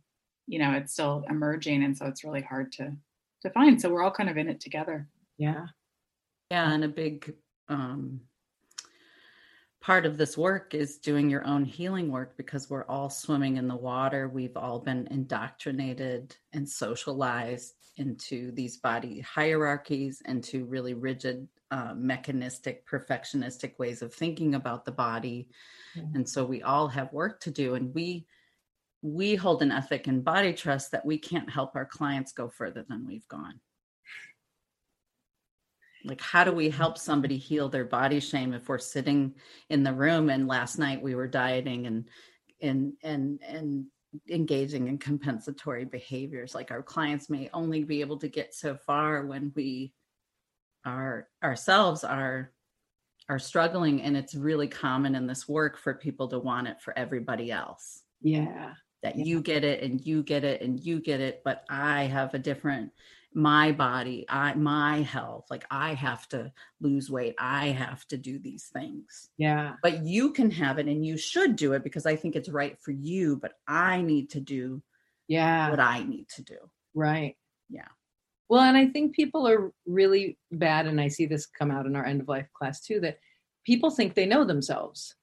you 0.48 0.60
know 0.60 0.72
it's 0.74 0.94
still 0.94 1.24
emerging 1.30 1.84
and 1.84 1.98
so 1.98 2.06
it's 2.06 2.24
really 2.24 2.42
hard 2.42 2.72
to 2.72 2.92
to 3.42 3.50
find 3.50 3.80
so 3.80 3.90
we're 3.90 4.04
all 4.04 4.12
kind 4.12 4.30
of 4.30 4.38
in 4.38 4.50
it 4.50 4.60
together 4.60 5.08
yeah 5.38 5.66
yeah 6.50 6.72
and 6.72 6.84
a 6.84 6.88
big 6.88 7.34
um 7.70 8.22
part 9.82 10.06
of 10.06 10.16
this 10.16 10.38
work 10.38 10.76
is 10.76 10.98
doing 11.00 11.30
your 11.30 11.46
own 11.46 11.66
healing 11.66 12.12
work 12.12 12.38
because 12.38 12.70
we're 12.70 12.86
all 12.86 13.10
swimming 13.10 13.58
in 13.58 13.68
the 13.68 13.76
water. 13.76 14.30
We've 14.30 14.56
all 14.56 14.80
been 14.80 15.08
indoctrinated 15.10 16.36
and 16.54 16.70
socialized 16.70 17.74
into 17.98 18.52
these 18.52 18.78
body 18.78 19.20
hierarchies, 19.22 20.22
into 20.26 20.66
really 20.66 20.94
rigid, 20.94 21.48
uh, 21.72 21.94
mechanistic, 21.96 22.88
perfectionistic 22.88 23.78
ways 23.80 24.02
of 24.02 24.14
thinking 24.14 24.56
about 24.56 24.86
the 24.86 24.92
body. 24.92 25.50
Mm-hmm. 25.98 26.16
And 26.16 26.30
so 26.30 26.46
we 26.46 26.62
all 26.62 26.88
have 26.88 27.12
work 27.12 27.40
to 27.42 27.52
do. 27.52 27.74
And 27.74 27.94
we, 27.94 28.28
we 29.02 29.36
hold 29.36 29.62
an 29.62 29.72
ethic 29.72 30.08
in 30.08 30.22
body 30.22 30.54
trust 30.54 30.92
that 30.92 31.06
we 31.06 31.18
can't 31.18 31.50
help 31.50 31.76
our 31.76 31.86
clients 31.86 32.32
go 32.32 32.50
further 32.50 32.86
than 32.88 33.08
we've 33.08 33.28
gone. 33.28 33.60
Like 36.04 36.22
how 36.22 36.44
do 36.44 36.52
we 36.52 36.70
help 36.70 36.98
somebody 36.98 37.38
heal 37.38 37.70
their 37.70 37.86
body 37.86 38.20
shame 38.20 38.54
if 38.54 38.68
we're 38.68 38.80
sitting 38.80 39.36
in 39.70 39.84
the 39.84 39.94
room 39.94 40.30
and 40.30 40.48
last 40.48 40.80
night 40.80 41.02
we 41.02 41.16
were 41.16 41.28
dieting 41.28 41.86
and 41.86 42.08
and 42.62 42.94
and 43.04 43.40
and 43.48 43.86
engaging 44.30 44.88
in 44.88 44.98
compensatory 44.98 45.86
behaviors? 45.86 46.56
Like 46.56 46.72
our 46.72 46.82
clients 46.82 47.30
may 47.30 47.50
only 47.54 47.84
be 47.84 48.02
able 48.02 48.18
to 48.20 48.28
get 48.28 48.54
so 48.54 48.76
far 48.76 49.26
when 49.26 49.52
we 49.56 49.94
are 50.86 51.28
ourselves 51.44 52.04
are 52.04 52.52
are 53.30 53.40
struggling 53.40 54.02
and 54.02 54.18
it's 54.18 54.34
really 54.34 54.68
common 54.68 55.14
in 55.14 55.28
this 55.28 55.48
work 55.48 55.78
for 55.78 55.94
people 55.94 56.28
to 56.30 56.40
want 56.40 56.68
it 56.68 56.82
for 56.82 56.98
everybody 56.98 57.52
else. 57.52 58.02
Yeah 58.22 58.74
that 59.04 59.18
yeah. 59.18 59.26
you 59.26 59.42
get 59.42 59.64
it 59.64 59.84
and 59.84 60.06
you 60.06 60.24
get 60.24 60.44
it 60.44 60.62
and 60.62 60.80
you 60.80 61.00
get 61.00 61.20
it 61.20 61.42
but 61.44 61.64
i 61.70 62.04
have 62.04 62.34
a 62.34 62.40
different 62.40 62.92
my 63.34 63.72
body 63.72 64.26
i 64.28 64.54
my 64.56 65.02
health 65.02 65.46
like 65.50 65.66
i 65.72 65.94
have 65.94 66.28
to 66.28 66.52
lose 66.82 67.10
weight 67.10 67.34
i 67.40 67.68
have 67.68 68.06
to 68.08 68.18
do 68.18 68.38
these 68.40 68.70
things. 68.74 69.30
Yeah. 69.38 69.76
But 69.82 70.04
you 70.04 70.34
can 70.34 70.52
have 70.52 70.80
it 70.80 70.88
and 70.88 71.06
you 71.06 71.18
should 71.18 71.56
do 71.56 71.74
it 71.74 71.84
because 71.84 72.06
i 72.06 72.16
think 72.16 72.36
it's 72.36 72.50
right 72.50 72.78
for 72.82 72.92
you 72.92 73.38
but 73.38 73.54
i 73.68 74.02
need 74.02 74.32
to 74.32 74.42
do 74.42 74.82
yeah. 75.28 75.70
what 75.70 75.80
i 75.80 76.04
need 76.04 76.28
to 76.36 76.44
do. 76.44 76.58
Right. 76.94 77.38
Yeah. 77.70 77.88
Well 78.50 78.62
and 78.62 78.76
i 78.76 78.88
think 78.88 79.16
people 79.16 79.48
are 79.48 79.72
really 79.86 80.38
bad 80.52 80.88
and 80.88 81.00
i 81.00 81.08
see 81.08 81.26
this 81.26 81.46
come 81.46 81.72
out 81.72 81.86
in 81.86 81.96
our 81.96 82.06
end 82.06 82.22
of 82.22 82.28
life 82.28 82.48
class 82.54 82.82
too 82.82 83.00
that 83.00 83.20
people 83.66 83.92
think 83.92 84.14
they 84.14 84.26
know 84.26 84.44
themselves 84.44 85.16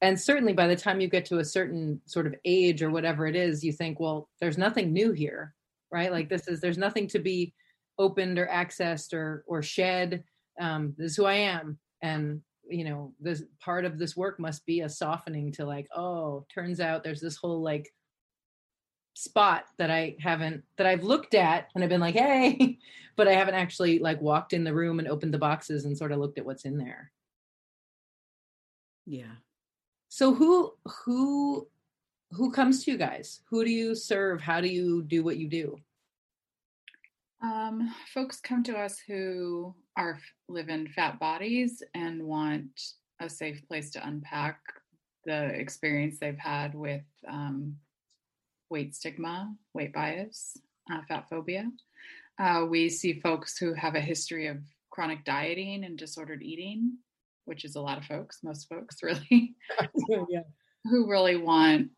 and 0.00 0.18
certainly 0.18 0.52
by 0.52 0.66
the 0.66 0.76
time 0.76 1.00
you 1.00 1.08
get 1.08 1.24
to 1.24 1.38
a 1.38 1.44
certain 1.44 2.00
sort 2.06 2.26
of 2.26 2.34
age 2.44 2.82
or 2.82 2.90
whatever 2.90 3.26
it 3.26 3.36
is 3.36 3.64
you 3.64 3.72
think 3.72 3.98
well 3.98 4.28
there's 4.40 4.58
nothing 4.58 4.92
new 4.92 5.12
here 5.12 5.54
right? 5.90 6.12
Like 6.12 6.28
this 6.28 6.48
is 6.48 6.60
there's 6.60 6.78
nothing 6.78 7.06
to 7.08 7.18
be 7.18 7.54
opened 7.98 8.38
or 8.38 8.46
accessed 8.46 9.12
or 9.12 9.44
or 9.46 9.62
shed. 9.62 10.24
Um 10.60 10.94
this 10.96 11.12
is 11.12 11.16
who 11.16 11.24
i 11.24 11.34
am. 11.34 11.78
And 12.02 12.42
you 12.68 12.84
know 12.84 13.14
this 13.20 13.42
part 13.60 13.84
of 13.84 13.98
this 13.98 14.16
work 14.16 14.38
must 14.38 14.64
be 14.66 14.80
a 14.80 14.88
softening 14.88 15.52
to 15.52 15.64
like 15.64 15.88
oh 15.96 16.44
turns 16.52 16.80
out 16.80 17.02
there's 17.02 17.20
this 17.20 17.36
whole 17.36 17.62
like 17.62 17.90
spot 19.14 19.64
that 19.78 19.90
i 19.90 20.14
haven't 20.20 20.62
that 20.76 20.86
i've 20.86 21.02
looked 21.02 21.34
at 21.34 21.68
and 21.74 21.82
i've 21.82 21.88
been 21.88 22.00
like 22.00 22.14
hey 22.14 22.78
but 23.16 23.26
i 23.26 23.32
haven't 23.32 23.54
actually 23.54 23.98
like 24.00 24.20
walked 24.20 24.52
in 24.52 24.64
the 24.64 24.74
room 24.74 24.98
and 24.98 25.08
opened 25.08 25.32
the 25.32 25.38
boxes 25.38 25.86
and 25.86 25.96
sort 25.96 26.12
of 26.12 26.18
looked 26.18 26.38
at 26.38 26.44
what's 26.44 26.66
in 26.66 26.76
there. 26.76 27.10
Yeah 29.06 29.36
so 30.08 30.34
who 30.34 30.72
who 31.04 31.68
who 32.32 32.50
comes 32.50 32.84
to 32.84 32.90
you 32.90 32.98
guys? 32.98 33.40
Who 33.50 33.64
do 33.64 33.70
you 33.70 33.94
serve? 33.94 34.40
How 34.40 34.60
do 34.60 34.68
you 34.68 35.02
do 35.02 35.22
what 35.22 35.38
you 35.38 35.48
do? 35.48 35.78
Um, 37.42 37.94
folks 38.12 38.40
come 38.40 38.62
to 38.64 38.76
us 38.76 38.98
who 38.98 39.74
are 39.96 40.18
live 40.48 40.68
in 40.68 40.88
fat 40.88 41.18
bodies 41.20 41.82
and 41.94 42.22
want 42.22 42.80
a 43.20 43.28
safe 43.28 43.66
place 43.68 43.90
to 43.92 44.06
unpack 44.06 44.60
the 45.24 45.44
experience 45.44 46.18
they've 46.18 46.38
had 46.38 46.74
with 46.74 47.04
um, 47.28 47.76
weight 48.70 48.94
stigma, 48.94 49.54
weight 49.74 49.92
bias, 49.92 50.56
uh, 50.92 51.00
fat 51.08 51.28
phobia. 51.28 51.70
Uh, 52.38 52.66
we 52.68 52.88
see 52.88 53.20
folks 53.20 53.58
who 53.58 53.74
have 53.74 53.94
a 53.94 54.00
history 54.00 54.46
of 54.46 54.58
chronic 54.90 55.24
dieting 55.24 55.84
and 55.84 55.98
disordered 55.98 56.42
eating, 56.42 56.96
which 57.48 57.64
is 57.64 57.76
a 57.76 57.80
lot 57.80 57.98
of 57.98 58.04
folks, 58.04 58.40
most 58.42 58.68
folks 58.68 58.96
really, 59.02 59.54
yeah. 60.28 60.42
who 60.84 61.10
really 61.10 61.36
want 61.36 61.90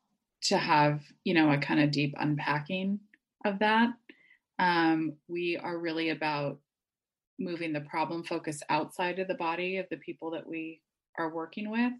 to 0.43 0.57
have 0.57 1.03
you 1.25 1.35
know 1.35 1.51
a 1.51 1.59
kind 1.59 1.81
of 1.81 1.91
deep 1.91 2.15
unpacking 2.19 2.99
of 3.45 3.59
that 3.59 3.91
um, 4.59 5.15
we 5.29 5.57
are 5.57 5.79
really 5.79 6.11
about 6.11 6.59
moving 7.39 7.73
the 7.73 7.81
problem 7.81 8.23
focus 8.23 8.63
outside 8.69 9.19
of 9.19 9.29
the 9.29 9.35
body 9.35 9.79
of 9.79 9.87
the 9.91 9.97
people 9.99 10.31
that 10.31 10.47
we 10.47 10.81
are 11.19 11.35
working 11.35 11.71
with 11.71 11.93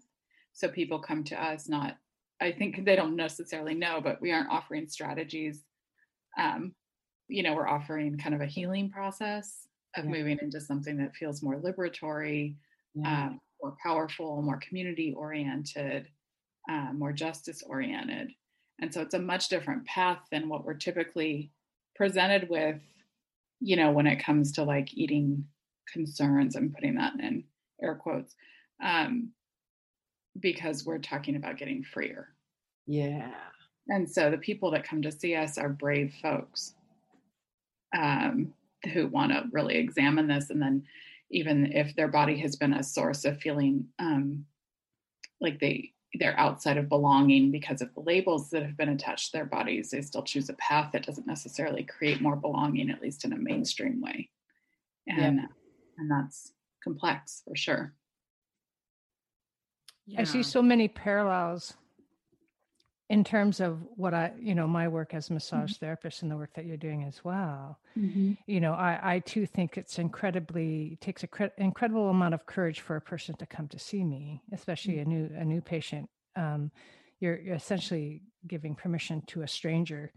so 0.53 0.67
people 0.67 0.99
come 0.99 1.23
to 1.23 1.41
us 1.41 1.67
not 1.67 1.97
i 2.39 2.51
think 2.51 2.83
they 2.85 2.95
don't 2.95 3.15
necessarily 3.15 3.73
know 3.73 3.99
but 4.01 4.21
we 4.21 4.31
aren't 4.31 4.51
offering 4.51 4.87
strategies 4.87 5.63
um, 6.39 6.73
you 7.27 7.43
know 7.43 7.53
we're 7.53 7.67
offering 7.67 8.17
kind 8.17 8.35
of 8.35 8.41
a 8.41 8.45
healing 8.45 8.89
process 8.89 9.67
of 9.97 10.05
yeah. 10.05 10.11
moving 10.11 10.37
into 10.41 10.61
something 10.61 10.97
that 10.97 11.15
feels 11.15 11.43
more 11.43 11.59
liberatory 11.59 12.55
yeah. 12.93 13.27
um, 13.27 13.39
more 13.61 13.75
powerful 13.83 14.41
more 14.41 14.57
community 14.57 15.13
oriented 15.15 16.07
uh, 16.69 16.91
more 16.93 17.11
justice 17.11 17.63
oriented. 17.65 18.31
And 18.79 18.93
so 18.93 19.01
it's 19.01 19.13
a 19.13 19.19
much 19.19 19.49
different 19.49 19.85
path 19.85 20.19
than 20.31 20.49
what 20.49 20.65
we're 20.65 20.73
typically 20.73 21.51
presented 21.95 22.49
with, 22.49 22.79
you 23.59 23.75
know, 23.75 23.91
when 23.91 24.07
it 24.07 24.23
comes 24.23 24.51
to 24.53 24.63
like 24.63 24.93
eating 24.93 25.45
concerns. 25.91 26.55
I'm 26.55 26.71
putting 26.71 26.95
that 26.95 27.13
in 27.19 27.43
air 27.81 27.95
quotes 27.95 28.35
um, 28.83 29.29
because 30.39 30.85
we're 30.85 30.99
talking 30.99 31.35
about 31.35 31.57
getting 31.57 31.83
freer. 31.83 32.29
Yeah. 32.87 33.31
And 33.87 34.09
so 34.09 34.31
the 34.31 34.37
people 34.37 34.71
that 34.71 34.87
come 34.87 35.01
to 35.03 35.11
see 35.11 35.35
us 35.35 35.57
are 35.57 35.69
brave 35.69 36.13
folks 36.21 36.73
um, 37.95 38.53
who 38.93 39.07
want 39.07 39.31
to 39.31 39.43
really 39.51 39.77
examine 39.77 40.27
this. 40.27 40.49
And 40.49 40.61
then, 40.61 40.83
even 41.31 41.71
if 41.71 41.95
their 41.95 42.07
body 42.07 42.37
has 42.37 42.55
been 42.55 42.73
a 42.73 42.83
source 42.83 43.25
of 43.25 43.39
feeling 43.39 43.87
um, 43.99 44.45
like 45.39 45.59
they 45.59 45.91
they're 46.19 46.37
outside 46.37 46.77
of 46.77 46.89
belonging 46.89 47.51
because 47.51 47.81
of 47.81 47.93
the 47.93 48.01
labels 48.01 48.49
that 48.49 48.63
have 48.63 48.75
been 48.75 48.89
attached 48.89 49.31
to 49.31 49.37
their 49.37 49.45
bodies. 49.45 49.91
They 49.91 50.01
still 50.01 50.23
choose 50.23 50.49
a 50.49 50.53
path 50.55 50.89
that 50.91 51.05
doesn't 51.05 51.25
necessarily 51.25 51.83
create 51.83 52.21
more 52.21 52.35
belonging, 52.35 52.89
at 52.89 53.01
least 53.01 53.23
in 53.23 53.31
a 53.31 53.37
mainstream 53.37 54.01
way. 54.01 54.29
And 55.07 55.37
yeah. 55.37 55.45
and 55.97 56.11
that's 56.11 56.51
complex 56.83 57.43
for 57.47 57.55
sure. 57.55 57.93
Yeah. 60.05 60.21
I 60.21 60.23
see 60.25 60.43
so 60.43 60.61
many 60.61 60.87
parallels 60.87 61.73
in 63.11 63.25
terms 63.25 63.59
of 63.59 63.77
what 63.97 64.13
I, 64.13 64.31
you 64.39 64.55
know, 64.55 64.65
my 64.67 64.87
work 64.87 65.13
as 65.13 65.29
a 65.29 65.33
massage 65.33 65.73
mm-hmm. 65.73 65.85
therapist 65.85 66.21
and 66.21 66.31
the 66.31 66.37
work 66.37 66.53
that 66.55 66.65
you're 66.65 66.77
doing 66.77 67.03
as 67.03 67.25
well. 67.25 67.77
Mm-hmm. 67.99 68.33
You 68.47 68.61
know, 68.61 68.71
I, 68.71 69.15
I 69.15 69.19
too 69.19 69.45
think 69.45 69.77
it's 69.77 69.99
incredibly 69.99 70.93
it 70.93 71.01
takes 71.01 71.21
a 71.23 71.27
cre- 71.27 71.57
incredible 71.57 72.09
amount 72.09 72.35
of 72.35 72.45
courage 72.45 72.79
for 72.79 72.95
a 72.95 73.01
person 73.01 73.35
to 73.35 73.45
come 73.45 73.67
to 73.67 73.77
see 73.77 74.05
me, 74.05 74.41
especially 74.53 74.95
mm-hmm. 74.95 75.11
a 75.11 75.13
new 75.13 75.29
a 75.41 75.43
new 75.43 75.59
patient. 75.59 76.09
Um, 76.37 76.71
you're, 77.19 77.37
you're 77.37 77.55
essentially 77.55 78.21
giving 78.47 78.75
permission 78.75 79.23
to 79.27 79.41
a 79.41 79.47
stranger 79.47 80.13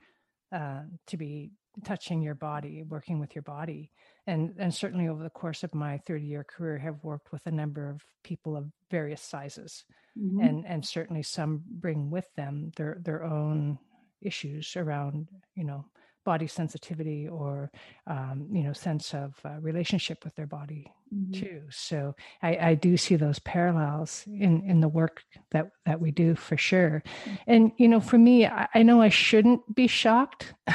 uh, 0.55 0.83
to 1.09 1.17
be 1.17 1.51
touching 1.85 2.23
your 2.23 2.37
body, 2.37 2.85
working 2.85 3.19
with 3.19 3.35
your 3.35 3.43
body, 3.43 3.91
and 4.27 4.55
and 4.59 4.75
certainly 4.75 5.09
over 5.09 5.23
the 5.23 5.31
course 5.31 5.63
of 5.63 5.75
my 5.75 5.99
30 6.07 6.25
year 6.25 6.45
career, 6.45 6.79
have 6.79 7.03
worked 7.03 7.33
with 7.33 7.47
a 7.47 7.51
number 7.51 7.89
of 7.91 8.03
people 8.23 8.57
of 8.57 8.67
various 8.91 9.23
sizes 9.23 9.85
mm-hmm. 10.19 10.41
and 10.41 10.65
and 10.67 10.85
certainly 10.85 11.23
some 11.23 11.63
bring 11.67 12.11
with 12.11 12.27
them 12.37 12.73
their 12.77 12.99
their 13.03 13.25
own 13.25 13.79
issues 14.23 14.77
around 14.77 15.29
you 15.55 15.65
know 15.65 15.85
body 16.25 16.47
sensitivity 16.47 17.29
or 17.29 17.71
um, 18.07 18.49
you 18.51 18.63
know 18.63 18.73
sense 18.73 19.13
of 19.13 19.35
uh, 19.45 19.61
relationship 19.61 20.25
with 20.25 20.35
their 20.37 20.47
body 20.47 20.91
mm-hmm. 21.15 21.33
too 21.33 21.63
so 21.71 22.15
I, 22.43 22.57
I 22.57 22.75
do 22.75 22.97
see 22.97 23.17
those 23.17 23.39
parallels 23.41 24.25
in 24.27 24.63
in 24.67 24.81
the 24.81 24.89
work 24.89 25.23
that 25.51 25.69
that 25.85 26.01
we 26.01 26.11
do 26.11 26.35
for 26.35 26.57
sure 26.57 27.03
mm-hmm. 27.25 27.35
and 27.47 27.73
you 27.77 27.89
know 27.89 28.01
for 28.01 28.19
me 28.19 28.47
I, 28.47 28.69
I 28.75 28.83
know 28.83 29.03
i 29.03 29.11
shouldn't 29.11 29.75
be 29.75 29.87
shocked 29.87 30.55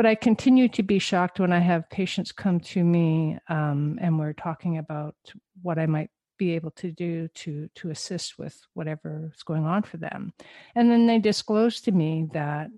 but 0.00 0.06
i 0.06 0.14
continue 0.14 0.66
to 0.66 0.82
be 0.82 0.98
shocked 0.98 1.38
when 1.38 1.52
i 1.52 1.58
have 1.58 1.90
patients 1.90 2.32
come 2.32 2.58
to 2.58 2.82
me 2.82 3.36
um, 3.48 3.98
and 4.00 4.18
we're 4.18 4.32
talking 4.32 4.78
about 4.78 5.14
what 5.60 5.78
i 5.78 5.84
might 5.84 6.08
be 6.40 6.54
able 6.54 6.70
to 6.70 6.90
do 6.90 7.28
to 7.34 7.68
to 7.74 7.90
assist 7.90 8.38
with 8.38 8.58
whatever 8.72 9.30
is 9.36 9.42
going 9.42 9.66
on 9.66 9.82
for 9.82 9.98
them. 9.98 10.32
And 10.74 10.90
then 10.90 11.06
they 11.06 11.18
disclosed 11.18 11.84
to 11.84 11.92
me 11.92 12.28
that 12.32 12.68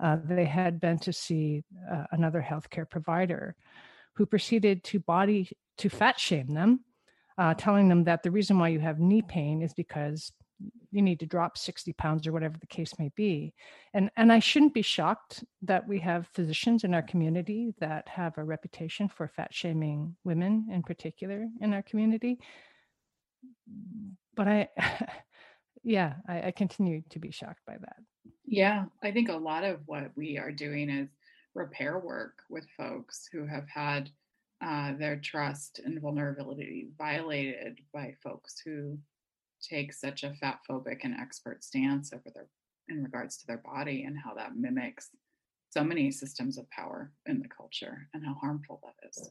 uh, 0.00 0.16
they 0.24 0.44
had 0.44 0.80
been 0.80 0.98
to 0.98 1.12
see 1.12 1.62
uh, 1.88 2.06
another 2.10 2.44
healthcare 2.46 2.90
provider 2.90 3.54
who 4.16 4.26
proceeded 4.26 4.82
to 4.82 4.98
body 4.98 5.48
to 5.78 5.88
fat 5.88 6.18
shame 6.18 6.48
them 6.48 6.80
uh, 7.38 7.54
telling 7.54 7.88
them 7.88 8.02
that 8.04 8.24
the 8.24 8.32
reason 8.32 8.58
why 8.58 8.68
you 8.68 8.80
have 8.80 8.98
knee 8.98 9.22
pain 9.22 9.62
is 9.62 9.72
because 9.72 10.32
you 10.90 11.02
need 11.02 11.20
to 11.20 11.26
drop 11.26 11.56
60 11.56 11.92
pounds 11.94 12.26
or 12.26 12.32
whatever 12.32 12.58
the 12.58 12.66
case 12.66 12.98
may 12.98 13.10
be. 13.16 13.54
And 13.94 14.10
and 14.16 14.32
i 14.32 14.38
shouldn't 14.38 14.74
be 14.74 14.82
shocked 14.82 15.44
that 15.62 15.86
we 15.86 15.98
have 16.00 16.28
physicians 16.28 16.84
in 16.84 16.94
our 16.94 17.02
community 17.02 17.74
that 17.80 18.08
have 18.08 18.36
a 18.38 18.44
reputation 18.44 19.08
for 19.08 19.28
fat 19.28 19.52
shaming 19.52 20.16
women 20.24 20.68
in 20.70 20.82
particular 20.82 21.48
in 21.60 21.74
our 21.74 21.82
community. 21.82 22.38
But 24.34 24.48
i 24.48 24.68
yeah 25.84 26.14
I, 26.28 26.48
I 26.48 26.50
continue 26.52 27.02
to 27.10 27.18
be 27.18 27.30
shocked 27.30 27.62
by 27.66 27.76
that. 27.80 27.96
Yeah 28.46 28.84
i 29.02 29.10
think 29.10 29.28
a 29.28 29.36
lot 29.36 29.64
of 29.64 29.80
what 29.86 30.10
we 30.16 30.38
are 30.38 30.52
doing 30.52 30.90
is 30.90 31.08
repair 31.54 31.98
work 31.98 32.42
with 32.48 32.66
folks 32.76 33.28
who 33.30 33.46
have 33.46 33.68
had 33.68 34.10
uh, 34.64 34.92
their 34.96 35.16
trust 35.16 35.80
and 35.84 36.00
vulnerability 36.00 36.88
violated 36.96 37.80
by 37.92 38.14
folks 38.22 38.60
who 38.64 38.96
take 39.62 39.92
such 39.92 40.24
a 40.24 40.34
fat 40.34 40.58
phobic 40.68 41.00
and 41.04 41.14
expert 41.14 41.64
stance 41.64 42.12
over 42.12 42.30
their 42.34 42.46
in 42.88 43.02
regards 43.02 43.36
to 43.38 43.46
their 43.46 43.62
body 43.64 44.04
and 44.04 44.16
how 44.18 44.34
that 44.34 44.56
mimics 44.56 45.10
so 45.70 45.82
many 45.82 46.10
systems 46.10 46.58
of 46.58 46.68
power 46.70 47.12
in 47.26 47.40
the 47.40 47.48
culture 47.48 48.08
and 48.12 48.24
how 48.24 48.34
harmful 48.34 48.80
that 48.82 49.08
is. 49.08 49.30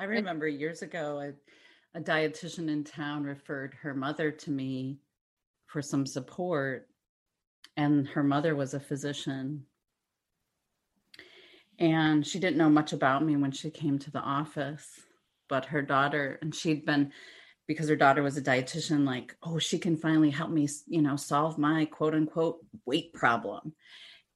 I 0.00 0.04
remember 0.04 0.48
years 0.48 0.82
ago, 0.82 1.20
a, 1.20 1.98
a 1.98 2.00
dietitian 2.00 2.68
in 2.68 2.84
town 2.84 3.22
referred 3.22 3.74
her 3.82 3.94
mother 3.94 4.30
to 4.30 4.50
me 4.50 4.98
for 5.66 5.82
some 5.82 6.06
support, 6.06 6.88
and 7.76 8.08
her 8.08 8.24
mother 8.24 8.56
was 8.56 8.74
a 8.74 8.80
physician. 8.80 9.64
And 11.78 12.26
she 12.26 12.40
didn't 12.40 12.56
know 12.56 12.70
much 12.70 12.92
about 12.92 13.24
me 13.24 13.36
when 13.36 13.52
she 13.52 13.70
came 13.70 13.98
to 14.00 14.10
the 14.10 14.20
office, 14.20 14.88
but 15.48 15.66
her 15.66 15.82
daughter, 15.82 16.38
and 16.42 16.52
she'd 16.52 16.84
been 16.84 17.12
because 17.68 17.88
her 17.88 17.96
daughter 17.96 18.22
was 18.22 18.36
a 18.36 18.42
dietitian 18.42 19.06
like 19.06 19.36
oh 19.44 19.58
she 19.58 19.78
can 19.78 19.96
finally 19.96 20.30
help 20.30 20.50
me 20.50 20.68
you 20.88 21.00
know 21.00 21.14
solve 21.14 21.58
my 21.58 21.84
quote 21.84 22.14
unquote 22.14 22.58
weight 22.84 23.12
problem. 23.12 23.72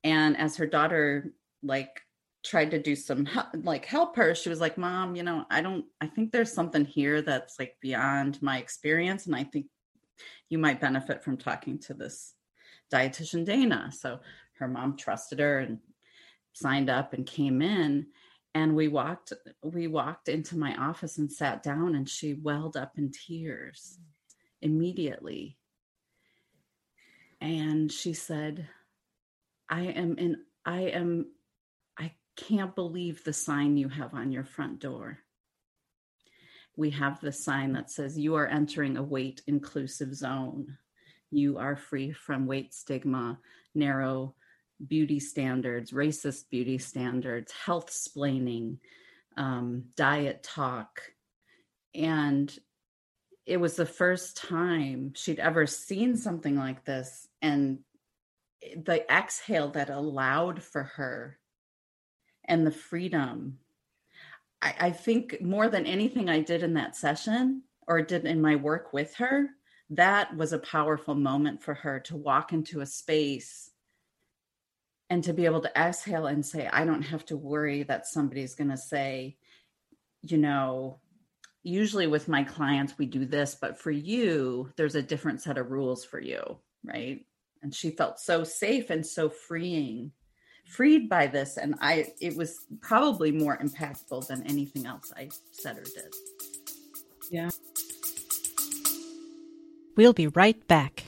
And 0.05 0.37
as 0.37 0.57
her 0.57 0.67
daughter 0.67 1.33
like 1.65 2.01
tried 2.45 2.71
to 2.73 2.83
do 2.83 2.95
some 2.95 3.29
like 3.55 3.85
help 3.85 4.17
her 4.17 4.35
she 4.35 4.49
was 4.49 4.61
like 4.61 4.77
mom 4.77 5.15
you 5.15 5.23
know 5.23 5.45
i 5.49 5.61
don't 5.62 5.85
i 6.01 6.09
think 6.09 6.33
there's 6.33 6.53
something 6.53 6.85
here 6.85 7.23
that's 7.23 7.57
like 7.57 7.77
beyond 7.81 8.43
my 8.43 8.59
experience 8.59 9.27
and 9.27 9.37
i 9.37 9.45
think 9.45 9.67
you 10.49 10.59
might 10.59 10.81
benefit 10.81 11.25
from 11.25 11.37
talking 11.37 11.79
to 11.79 11.95
this 11.95 12.35
dietitian 12.93 13.45
dana. 13.45 13.91
So 13.91 14.21
her 14.59 14.69
mom 14.69 14.97
trusted 14.97 15.39
her 15.39 15.61
and 15.61 15.79
signed 16.53 16.91
up 16.91 17.15
and 17.15 17.27
came 17.27 17.62
in 17.62 18.07
and 18.55 18.77
we 18.77 18.89
walked 18.89 19.33
we 19.63 19.87
walked 19.87 20.29
into 20.29 20.59
my 20.59 20.77
office 20.77 21.19
and 21.19 21.33
sat 21.33 21.63
down 21.63 21.95
and 21.95 22.09
she 22.09 22.35
welled 22.35 22.77
up 22.77 22.99
in 22.99 23.11
tears 23.11 23.99
immediately. 24.61 25.57
And 27.41 27.91
she 27.91 28.13
said 28.13 28.69
i 29.69 29.83
am 29.83 30.19
in 30.19 30.37
i 30.67 30.83
am 30.83 31.27
i 31.99 32.13
can't 32.37 32.75
believe 32.75 33.25
the 33.25 33.33
sign 33.33 33.77
you 33.77 33.89
have 33.89 34.15
on 34.15 34.33
your 34.33 34.45
front 34.45 34.81
door. 34.81 35.19
We 36.77 36.91
have 36.91 37.21
the 37.21 37.33
sign 37.33 37.73
that 37.73 37.91
says 37.91 38.19
you 38.19 38.35
are 38.35 38.47
entering 38.47 38.97
a 38.97 39.03
weight 39.03 39.43
inclusive 39.47 40.15
zone. 40.15 40.79
You 41.31 41.59
are 41.59 41.77
free 41.77 42.13
from 42.13 42.47
weight 42.47 42.75
stigma 42.75 43.39
narrow 43.75 44.35
beauty 44.87 45.21
standards, 45.21 45.92
racist 45.92 46.51
beauty 46.51 46.79
standards, 46.79 47.53
health 47.53 47.90
splaining, 47.90 48.79
um, 49.37 49.85
diet 49.97 50.42
talk. 50.42 51.01
And 51.95 52.55
it 53.47 53.59
was 53.59 53.77
the 53.77 53.87
first 53.87 54.37
time 54.37 55.12
she'd 55.14 55.40
ever 55.40 55.66
seen 55.66 56.16
something 56.16 56.57
like 56.57 56.85
this. 56.85 57.29
And 57.40 57.81
the 58.77 59.11
exhale 59.12 59.68
that 59.71 59.90
allowed 59.90 60.62
for 60.62 60.85
her 60.85 61.38
and 62.45 62.66
the 62.66 62.71
freedom. 62.71 63.59
I, 64.61 64.75
I 64.79 64.90
think 64.90 65.40
more 65.40 65.68
than 65.68 65.87
anything 65.87 66.29
I 66.29 66.40
did 66.40 66.62
in 66.62 66.75
that 66.75 66.97
session 66.97 67.62
or 67.87 68.03
did 68.03 68.25
in 68.25 68.40
my 68.40 68.57
work 68.57 68.92
with 68.92 69.16
her, 69.16 69.49
that 69.90 70.37
was 70.37 70.53
a 70.53 70.59
powerful 70.59 71.14
moment 71.14 71.62
for 71.62 71.75
her 71.75 72.01
to 72.01 72.16
walk 72.16 72.53
into 72.53 72.81
a 72.81 72.87
space 72.87 73.72
and 75.12 75.22
to 75.22 75.35
be 75.35 75.44
able 75.44 75.61
to 75.61 75.79
exhale 75.79 76.27
and 76.27 76.44
say 76.44 76.66
i 76.72 76.87
don't 76.87 77.03
have 77.03 77.22
to 77.22 77.37
worry 77.37 77.83
that 77.83 78.07
somebody's 78.07 78.55
going 78.55 78.70
to 78.70 78.79
say 78.79 79.37
you 80.22 80.38
know 80.38 80.98
usually 81.62 82.07
with 82.07 82.29
my 82.29 82.42
clients 82.42 82.94
we 82.96 83.05
do 83.05 83.27
this 83.27 83.55
but 83.61 83.79
for 83.79 83.90
you 83.90 84.72
there's 84.77 84.94
a 84.94 85.03
different 85.03 85.42
set 85.42 85.59
of 85.59 85.70
rules 85.70 86.03
for 86.03 86.18
you 86.18 86.42
right? 86.85 87.25
And 87.62 87.72
she 87.72 87.90
felt 87.90 88.18
so 88.18 88.42
safe 88.42 88.90
and 88.90 89.07
so 89.07 89.29
freeing 89.29 90.12
freed 90.66 91.11
by 91.11 91.27
this 91.27 91.59
and 91.59 91.75
i 91.83 92.07
it 92.20 92.35
was 92.35 92.66
probably 92.81 93.31
more 93.31 93.59
impactful 93.59 94.27
than 94.29 94.42
anything 94.46 94.87
else 94.87 95.12
i 95.16 95.29
said 95.51 95.77
or 95.77 95.83
did. 95.83 96.14
Yeah. 97.31 97.51
We'll 99.94 100.14
be 100.14 100.29
right 100.29 100.66
back 100.68 101.05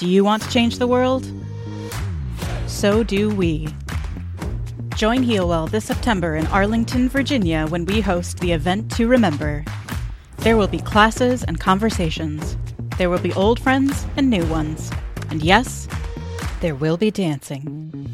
Do 0.00 0.08
you 0.08 0.24
want 0.24 0.42
to 0.42 0.48
change 0.48 0.78
the 0.78 0.86
world? 0.86 1.30
So 2.66 3.02
do 3.02 3.28
we. 3.28 3.68
Join 4.96 5.22
Healwell 5.22 5.70
this 5.70 5.84
September 5.84 6.36
in 6.36 6.46
Arlington, 6.46 7.10
Virginia 7.10 7.66
when 7.66 7.84
we 7.84 8.00
host 8.00 8.38
the 8.40 8.52
event 8.52 8.90
to 8.92 9.06
remember. 9.06 9.62
There 10.38 10.56
will 10.56 10.68
be 10.68 10.78
classes 10.78 11.44
and 11.44 11.60
conversations. 11.60 12.56
There 12.96 13.10
will 13.10 13.18
be 13.18 13.34
old 13.34 13.60
friends 13.60 14.06
and 14.16 14.30
new 14.30 14.46
ones. 14.46 14.90
And 15.28 15.42
yes, 15.42 15.86
there 16.62 16.74
will 16.74 16.96
be 16.96 17.10
dancing. 17.10 18.08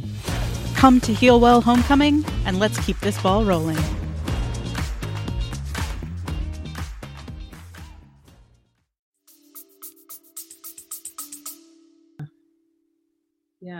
Come 0.74 1.00
to 1.02 1.12
Healwell 1.12 1.62
Homecoming 1.62 2.24
and 2.46 2.58
let's 2.58 2.84
keep 2.84 2.98
this 2.98 3.22
ball 3.22 3.44
rolling. 3.44 3.78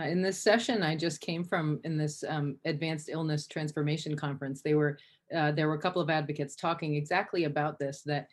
In 0.07 0.21
this 0.21 0.41
session 0.41 0.83
I 0.83 0.95
just 0.95 1.21
came 1.21 1.43
from 1.43 1.79
in 1.83 1.97
this 1.97 2.23
um, 2.27 2.57
advanced 2.65 3.09
illness 3.09 3.47
transformation 3.47 4.15
conference, 4.15 4.61
they 4.61 4.73
were 4.73 4.97
uh, 5.35 5.51
there 5.51 5.67
were 5.67 5.75
a 5.75 5.81
couple 5.81 6.01
of 6.01 6.09
advocates 6.09 6.55
talking 6.55 6.95
exactly 6.95 7.43
about 7.43 7.79
this 7.79 8.01
that 8.05 8.27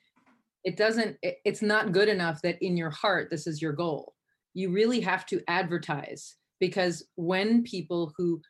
it 0.64 0.76
doesn't 0.76 1.16
it, 1.22 1.38
it's 1.44 1.62
not 1.62 1.92
good 1.92 2.08
enough 2.08 2.40
that 2.42 2.62
in 2.62 2.76
your 2.76 2.90
heart 2.90 3.28
this 3.30 3.46
is 3.46 3.60
your 3.60 3.72
goal. 3.72 4.14
You 4.54 4.70
really 4.70 5.00
have 5.00 5.26
to 5.26 5.42
advertise 5.48 6.37
because 6.60 7.04
when 7.16 7.62
people 7.62 8.12
who 8.16 8.40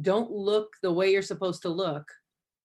don't 0.00 0.30
look 0.30 0.68
the 0.82 0.92
way 0.92 1.10
you're 1.10 1.22
supposed 1.22 1.62
to 1.62 1.68
look 1.68 2.04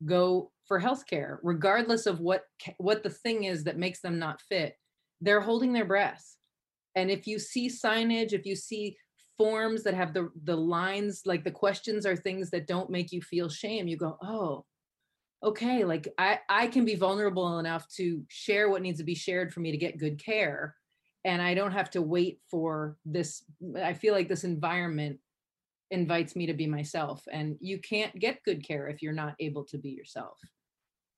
go 0.06 0.52
for 0.67 0.80
healthcare, 0.80 1.38
regardless 1.43 2.06
of 2.06 2.19
what 2.19 2.43
what 2.78 3.04
the 3.04 3.10
thing 3.10 3.45
is 3.45 3.63
that 3.63 3.78
makes 3.78 4.02
them 4.02 4.19
not 4.19 4.41
fit, 4.41 4.76
they're 5.21 5.41
holding 5.41 5.73
their 5.73 5.86
breath. 5.86 6.36
And 6.95 7.10
if 7.10 7.26
you 7.26 7.39
see 7.39 7.69
signage, 7.69 8.34
if 8.34 8.45
you 8.45 8.56
see 8.56 8.95
forms 9.38 9.84
that 9.84 9.93
have 9.93 10.13
the 10.13 10.30
the 10.43 10.56
lines 10.56 11.22
like 11.26 11.43
the 11.43 11.52
questions 11.52 12.06
are 12.06 12.15
things 12.15 12.50
that 12.50 12.67
don't 12.67 12.89
make 12.89 13.12
you 13.12 13.22
feel 13.22 13.50
shame 13.50 13.88
you 13.88 13.98
go 13.98 14.17
oh 14.22 14.63
okay 15.43 15.84
like 15.84 16.08
i 16.17 16.39
i 16.50 16.67
can 16.67 16.86
be 16.86 16.96
vulnerable 16.96 17.60
enough 17.60 17.88
to 17.89 18.24
share 18.30 18.69
what 18.69 18.82
needs 18.82 19.00
to 19.00 19.04
be 19.04 19.15
shared 19.15 19.54
for 19.54 19.60
me 19.60 19.72
to 19.72 19.78
get 19.78 19.98
good 19.98 20.24
care 20.24 20.76
and 21.26 21.41
i 21.41 21.54
don't 21.54 21.72
have 21.72 21.89
to 21.89 22.02
wait 22.02 22.39
for 22.50 22.98
this 23.06 23.43
i 23.82 23.93
feel 23.93 24.13
like 24.13 24.30
this 24.30 24.43
environment 24.43 25.19
invites 25.93 26.36
me 26.36 26.48
to 26.48 26.54
be 26.54 26.67
myself 26.67 27.24
and 27.32 27.56
you 27.62 27.78
can't 27.80 28.17
get 28.19 28.43
good 28.43 28.65
care 28.67 28.88
if 28.88 29.02
you're 29.02 29.13
not 29.13 29.36
able 29.39 29.63
to 29.63 29.78
be 29.78 29.89
yourself. 29.89 30.39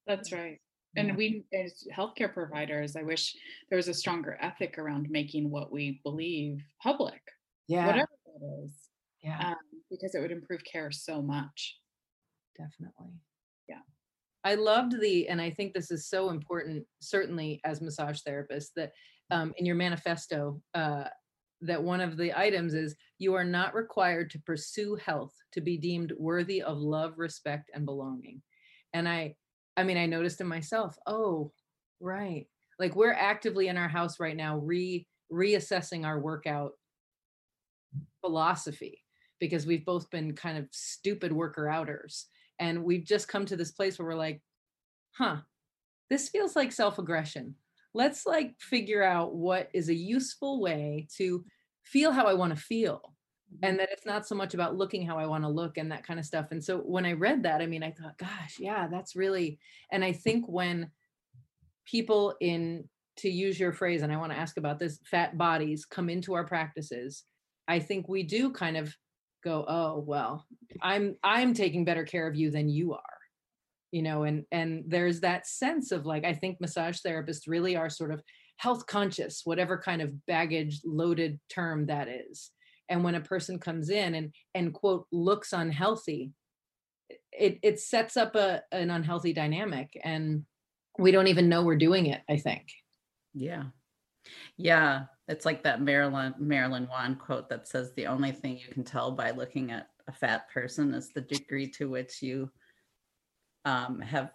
That's 0.06 0.32
right. 0.32 0.60
And 0.98 1.10
yeah. 1.10 1.16
we 1.16 1.46
as 1.54 1.86
healthcare 1.94 2.34
providers 2.34 2.96
i 2.96 3.04
wish 3.04 3.36
there 3.70 3.76
was 3.76 3.90
a 3.90 3.94
stronger 3.94 4.38
ethic 4.40 4.78
around 4.78 5.10
making 5.10 5.52
what 5.52 5.70
we 5.70 6.00
believe 6.06 6.64
public 6.82 7.22
yeah. 7.68 7.88
whatever 7.88 8.08
it 8.26 8.64
is 8.64 8.72
yeah. 9.24 9.50
um, 9.50 9.56
because 9.90 10.16
it 10.16 10.20
would 10.20 10.32
improve 10.32 10.62
care 10.64 10.92
so 10.92 11.22
much. 11.22 11.78
Definitely. 12.58 13.14
Yeah. 13.68 13.82
I 14.44 14.56
loved 14.56 15.00
the 15.02 15.28
and 15.28 15.42
i 15.42 15.50
think 15.50 15.74
this 15.74 15.92
is 15.92 16.08
so 16.08 16.30
important 16.30 16.86
certainly 17.02 17.60
as 17.66 17.82
massage 17.82 18.20
therapists 18.28 18.70
that 18.76 18.92
um, 19.32 19.54
in 19.58 19.66
your 19.66 19.76
manifesto 19.76 20.62
uh, 20.76 21.06
that 21.62 21.82
one 21.82 22.02
of 22.02 22.18
the 22.18 22.38
items 22.38 22.74
is 22.74 22.96
you 23.18 23.34
are 23.34 23.44
not 23.44 23.74
required 23.74 24.30
to 24.32 24.40
pursue 24.40 24.96
health 25.04 25.34
to 25.54 25.62
be 25.62 25.78
deemed 25.78 26.14
worthy 26.18 26.62
of 26.62 26.78
love 26.78 27.14
respect 27.18 27.72
and 27.74 27.86
belonging. 27.86 28.42
And 28.94 29.08
i 29.08 29.36
I 29.78 29.84
mean, 29.84 29.98
I 29.98 30.06
noticed 30.06 30.40
in 30.40 30.48
myself, 30.48 30.98
oh, 31.06 31.52
right. 32.00 32.46
Like 32.80 32.96
we're 32.96 33.12
actively 33.12 33.68
in 33.68 33.76
our 33.76 33.90
house 33.90 34.22
right 34.22 34.38
now, 34.38 34.60
re 34.60 35.06
reassessing 35.30 36.06
our 36.06 36.18
workout 36.20 36.72
philosophy 38.26 39.04
because 39.40 39.68
we've 39.68 39.86
both 39.86 40.10
been 40.10 40.34
kind 40.34 40.58
of 40.58 40.68
stupid 40.72 41.32
worker 41.32 41.70
outers. 41.70 42.26
And 42.60 42.84
we've 42.84 43.06
just 43.06 43.28
come 43.28 43.46
to 43.46 43.56
this 43.56 43.72
place 43.72 44.00
where 44.00 44.08
we're 44.08 44.16
like, 44.16 44.42
huh, 45.12 45.38
this 46.10 46.30
feels 46.30 46.56
like 46.56 46.72
self 46.72 46.98
aggression. 46.98 47.56
Let's 47.94 48.26
like 48.26 48.56
figure 48.60 49.04
out 49.04 49.36
what 49.36 49.70
is 49.74 49.90
a 49.90 49.94
useful 49.94 50.60
way 50.60 51.08
to 51.18 51.46
feel 51.84 52.12
how 52.12 52.26
I 52.26 52.34
want 52.34 52.56
to 52.56 52.62
feel. 52.62 53.14
And 53.62 53.74
mm-hmm. 53.74 53.78
that 53.78 53.90
it's 53.92 54.06
not 54.06 54.28
so 54.28 54.36
much 54.36 54.54
about 54.54 54.76
looking 54.76 55.06
how 55.06 55.20
I 55.20 55.28
want 55.28 55.44
to 55.44 55.50
look 55.50 55.78
and 55.78 55.92
that 55.92 56.06
kind 56.06 56.20
of 56.20 56.26
stuff. 56.26 56.48
And 56.52 56.64
so 56.64 56.80
when 56.80 57.06
I 57.06 57.14
read 57.14 57.44
that, 57.44 57.62
I 57.62 57.68
mean, 57.68 57.84
I 57.84 57.92
thought, 57.92 58.18
gosh, 58.18 58.58
yeah, 58.60 58.88
that's 58.88 59.16
really, 59.16 59.60
and 59.92 60.04
I 60.04 60.14
think 60.14 60.48
when 60.48 60.90
people 61.86 62.34
in, 62.42 62.90
to 63.18 63.30
use 63.30 63.60
your 63.60 63.72
phrase, 63.72 64.02
and 64.02 64.12
I 64.12 64.18
want 64.18 64.32
to 64.32 64.38
ask 64.38 64.58
about 64.58 64.80
this, 64.80 65.00
fat 65.06 65.38
bodies 65.38 65.86
come 65.86 66.10
into 66.10 66.34
our 66.34 66.46
practices, 66.46 67.24
I 67.68 67.80
think 67.80 68.08
we 68.08 68.24
do 68.24 68.52
kind 68.52 68.78
of 68.78 68.94
go, 69.44 69.66
oh, 69.68 70.04
well, 70.06 70.46
I'm, 70.82 71.16
I'm 71.24 71.54
taking 71.54 71.86
better 71.86 72.04
care 72.04 72.28
of 72.28 72.36
you 72.36 72.52
than 72.52 72.70
you 72.70 72.94
are 72.94 73.02
you 73.92 74.02
know 74.02 74.24
and 74.24 74.44
and 74.52 74.84
there's 74.88 75.20
that 75.20 75.46
sense 75.46 75.92
of 75.92 76.08
like 76.08 76.26
i 76.26 76.34
think 76.34 76.60
massage 76.60 76.98
therapists 77.06 77.48
really 77.48 77.76
are 77.76 77.88
sort 77.88 78.12
of 78.12 78.20
health 78.58 78.86
conscious 78.88 79.42
whatever 79.44 79.78
kind 79.78 80.02
of 80.02 80.26
baggage 80.26 80.82
loaded 80.86 81.40
term 81.50 81.86
that 81.88 82.08
is. 82.08 82.52
And 82.88 83.04
when 83.04 83.16
a 83.16 83.22
person 83.22 83.60
comes 83.60 83.90
in 83.90 84.16
and 84.16 84.34
and 84.54 84.74
quote 84.74 85.08
looks 85.12 85.54
unhealthy 85.54 86.32
it 87.32 87.60
it 87.62 87.80
sets 87.80 88.16
up 88.16 88.36
a 88.36 88.62
an 88.72 88.92
unhealthy 88.92 89.34
dynamic 89.34 90.00
and 90.04 90.46
we 90.98 91.12
don't 91.12 91.28
even 91.28 91.50
know 91.50 91.64
we're 91.64 91.76
doing 91.76 92.06
it 92.08 92.22
i 92.30 92.38
think. 92.38 92.68
Yeah 93.34 93.64
yeah 94.58 95.04
it's 95.28 95.46
like 95.46 95.64
that 95.64 95.82
marilyn 95.82 96.34
Marilyn 96.40 96.88
Wann 96.90 97.16
quote 97.16 97.50
that 97.50 97.68
says 97.68 97.94
the 97.94 98.08
only 98.08 98.32
thing 98.32 98.58
you 98.58 98.72
can 98.72 98.84
tell 98.84 99.12
by 99.12 99.32
looking 99.32 99.72
at 99.72 99.90
a 100.08 100.12
fat 100.12 100.50
person 100.50 100.94
is 100.94 101.10
the 101.10 101.22
degree 101.22 101.68
to 101.72 101.90
which 101.90 102.22
you 102.22 102.50
um, 103.66 104.00
have 104.02 104.32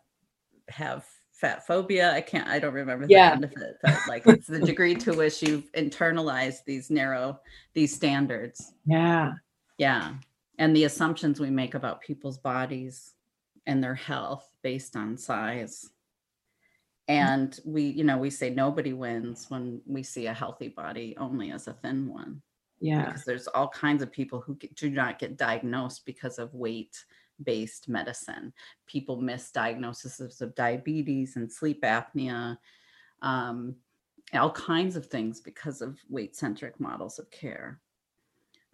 have 0.69 1.07
fat 1.33 1.67
phobia. 1.67 2.13
I 2.13 2.21
can't, 2.21 2.49
I 2.49 2.59
don't 2.59 2.75
remember 2.75 3.07
the 3.07 3.15
yeah. 3.15 3.33
end 3.33 3.45
of 3.45 3.53
it, 3.53 3.79
but 3.83 3.99
like 4.09 4.27
it's 4.27 4.47
the 4.47 4.61
degree 4.61 4.95
to 4.97 5.15
which 5.15 5.43
you've 5.43 5.73
internalized 5.73 6.65
these 6.67 6.91
narrow, 6.91 7.41
these 7.73 7.95
standards. 7.95 8.75
Yeah. 8.85 9.33
Yeah. 9.79 10.15
And 10.59 10.77
the 10.77 10.85
assumptions 10.85 11.41
we 11.41 11.49
make 11.49 11.75
about 11.75 12.03
people's 12.03 12.37
bodies 12.37 13.15
and 13.67 13.83
their 13.83 13.95
health 13.95 14.47
based 14.63 14.97
on 14.97 15.17
size. 15.17 15.89
And 17.09 17.59
we, 17.65 17.83
you 17.85 18.05
know, 18.05 18.19
we 18.19 18.31
say 18.31 18.51
nobody 18.51 18.93
wins 18.93 19.47
when 19.49 19.81
we 19.87 20.03
see 20.03 20.27
a 20.27 20.35
healthy 20.35 20.69
body 20.69 21.17
only 21.19 21.51
as 21.51 21.67
a 21.67 21.73
thin 21.73 22.09
one. 22.09 22.43
Yeah. 22.81 23.07
Because 23.07 23.25
there's 23.25 23.49
all 23.49 23.69
kinds 23.69 24.03
of 24.03 24.13
people 24.13 24.41
who 24.41 24.55
do 24.55 24.91
not 24.91 25.19
get 25.19 25.37
diagnosed 25.37 26.07
because 26.07 26.39
of 26.39 26.55
weight 26.55 27.05
based 27.43 27.89
medicine. 27.89 28.53
People 28.87 29.21
miss 29.21 29.51
diagnoses 29.51 30.41
of 30.41 30.55
diabetes 30.55 31.37
and 31.37 31.51
sleep 31.51 31.83
apnea, 31.83 32.57
um, 33.23 33.75
all 34.35 34.51
kinds 34.51 34.97
of 34.97 35.07
things 35.07 35.41
because 35.41 35.81
of 35.81 35.99
weight 36.09 36.37
centric 36.37 36.79
models 36.79 37.19
of 37.19 37.31
care. 37.31 37.81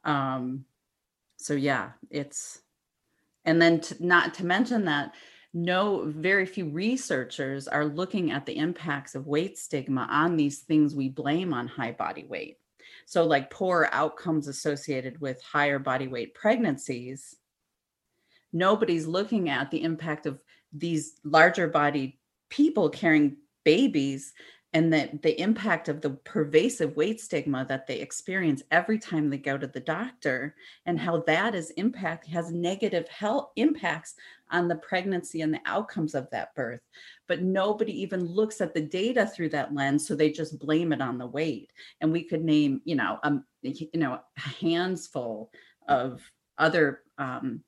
Um, 0.04 0.64
so, 1.36 1.54
yeah, 1.54 1.92
it's, 2.10 2.60
and 3.44 3.60
then 3.62 3.80
to, 3.80 4.06
not 4.06 4.34
to 4.34 4.44
mention 4.44 4.84
that 4.86 5.14
no 5.56 6.04
very 6.04 6.44
few 6.44 6.68
researchers 6.68 7.66
are 7.66 7.86
looking 7.86 8.30
at 8.30 8.44
the 8.44 8.58
impacts 8.58 9.14
of 9.14 9.26
weight 9.26 9.56
stigma 9.56 10.06
on 10.10 10.36
these 10.36 10.58
things 10.60 10.94
we 10.94 11.08
blame 11.08 11.54
on 11.54 11.66
high 11.66 11.92
body 11.92 12.24
weight. 12.24 12.58
So 13.06 13.24
like 13.24 13.50
poor 13.50 13.88
outcomes 13.90 14.48
associated 14.48 15.18
with 15.20 15.40
higher 15.42 15.78
body 15.78 16.08
weight 16.08 16.34
pregnancies 16.34 17.36
nobody's 18.56 19.06
looking 19.06 19.50
at 19.50 19.70
the 19.70 19.82
impact 19.82 20.26
of 20.26 20.40
these 20.72 21.20
larger 21.24 21.68
bodied 21.68 22.14
people 22.48 22.88
carrying 22.88 23.36
babies 23.64 24.32
and 24.72 24.92
that 24.92 25.22
the 25.22 25.40
impact 25.40 25.88
of 25.88 26.00
the 26.00 26.10
pervasive 26.10 26.96
weight 26.96 27.20
stigma 27.20 27.64
that 27.68 27.86
they 27.86 28.00
experience 28.00 28.62
every 28.70 28.98
time 28.98 29.30
they 29.30 29.38
go 29.38 29.56
to 29.56 29.66
the 29.66 29.80
doctor 29.80 30.54
and 30.86 30.98
how 30.98 31.18
that 31.26 31.54
is 31.54 31.70
impact 31.70 32.26
has 32.26 32.50
negative 32.50 33.08
health 33.08 33.50
impacts 33.56 34.14
on 34.50 34.68
the 34.68 34.76
pregnancy 34.76 35.40
and 35.40 35.52
the 35.52 35.60
outcomes 35.66 36.14
of 36.14 36.28
that 36.30 36.54
birth 36.54 36.80
but 37.28 37.42
nobody 37.42 37.92
even 38.00 38.24
looks 38.24 38.60
at 38.60 38.74
the 38.74 38.80
data 38.80 39.26
through 39.26 39.48
that 39.48 39.74
lens 39.74 40.06
so 40.06 40.14
they 40.14 40.30
just 40.30 40.58
blame 40.58 40.92
it 40.92 41.00
on 41.00 41.18
the 41.18 41.26
weight 41.26 41.72
and 42.00 42.12
we 42.12 42.22
could 42.22 42.44
name 42.44 42.80
you 42.84 42.94
know 42.94 43.18
um 43.22 43.44
you 43.62 43.88
know 43.94 44.14
a 44.14 44.40
handsful 44.40 45.50
of 45.88 46.20
other 46.58 47.02
um, 47.18 47.62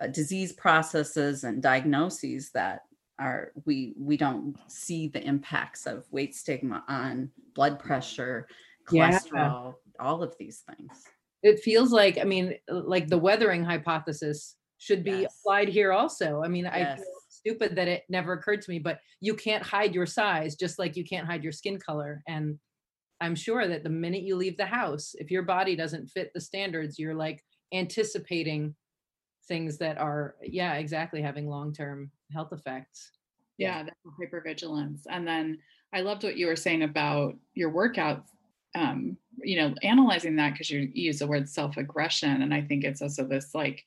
uh, 0.00 0.06
disease 0.06 0.52
processes 0.52 1.44
and 1.44 1.62
diagnoses 1.62 2.50
that 2.50 2.82
are 3.18 3.52
we 3.66 3.94
we 3.98 4.16
don't 4.16 4.56
see 4.66 5.08
the 5.08 5.22
impacts 5.22 5.86
of 5.86 6.04
weight 6.10 6.34
stigma 6.34 6.82
on 6.88 7.30
blood 7.54 7.78
pressure 7.78 8.48
cholesterol 8.88 9.74
yeah. 9.74 10.00
all 10.00 10.22
of 10.22 10.34
these 10.38 10.62
things 10.68 11.04
it 11.42 11.60
feels 11.60 11.92
like 11.92 12.18
i 12.18 12.24
mean 12.24 12.54
like 12.68 13.06
the 13.08 13.18
weathering 13.18 13.62
hypothesis 13.62 14.56
should 14.82 15.04
be 15.04 15.22
yes. 15.22 15.38
applied 15.40 15.68
here 15.68 15.92
also. 15.92 16.42
I 16.44 16.48
mean 16.48 16.64
yes. 16.64 16.74
i 16.74 16.96
feel 16.96 17.06
stupid 17.28 17.76
that 17.76 17.86
it 17.86 18.02
never 18.08 18.32
occurred 18.32 18.62
to 18.62 18.70
me 18.70 18.78
but 18.78 18.98
you 19.20 19.34
can't 19.34 19.62
hide 19.62 19.94
your 19.94 20.06
size 20.06 20.56
just 20.56 20.78
like 20.78 20.96
you 20.96 21.04
can't 21.04 21.26
hide 21.26 21.44
your 21.44 21.52
skin 21.52 21.78
color. 21.78 22.22
And 22.26 22.58
i'm 23.20 23.36
sure 23.36 23.68
that 23.68 23.84
the 23.84 23.90
minute 23.90 24.22
you 24.22 24.34
leave 24.34 24.56
the 24.56 24.66
house 24.66 25.14
if 25.18 25.30
your 25.30 25.44
body 25.44 25.76
doesn't 25.76 26.08
fit 26.08 26.32
the 26.34 26.40
standards 26.40 26.98
you're 26.98 27.14
like 27.14 27.44
anticipating 27.72 28.74
things 29.46 29.78
that 29.78 29.98
are 29.98 30.34
yeah 30.42 30.74
exactly 30.74 31.22
having 31.22 31.48
long-term 31.48 32.10
health 32.32 32.52
effects. 32.52 33.12
Yeah, 33.58 33.84
yeah 33.84 33.92
hypervigilance. 34.20 35.02
And 35.08 35.26
then 35.26 35.58
i 35.94 36.00
loved 36.00 36.24
what 36.24 36.36
you 36.36 36.46
were 36.48 36.56
saying 36.56 36.82
about 36.82 37.36
your 37.54 37.70
workouts 37.70 38.26
um, 38.74 39.16
you 39.42 39.56
know 39.56 39.74
analyzing 39.82 40.36
that 40.36 40.52
because 40.52 40.70
you 40.70 40.90
use 40.92 41.18
the 41.18 41.26
word 41.26 41.48
self-aggression 41.48 42.42
and 42.42 42.52
i 42.54 42.60
think 42.60 42.84
it's 42.84 43.02
also 43.02 43.24
this 43.24 43.54
like 43.54 43.84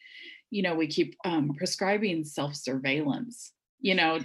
you 0.51 0.61
know 0.61 0.75
we 0.75 0.87
keep 0.87 1.15
um, 1.25 1.53
prescribing 1.57 2.23
self-surveillance 2.23 3.53
you 3.79 3.95
know 3.95 4.19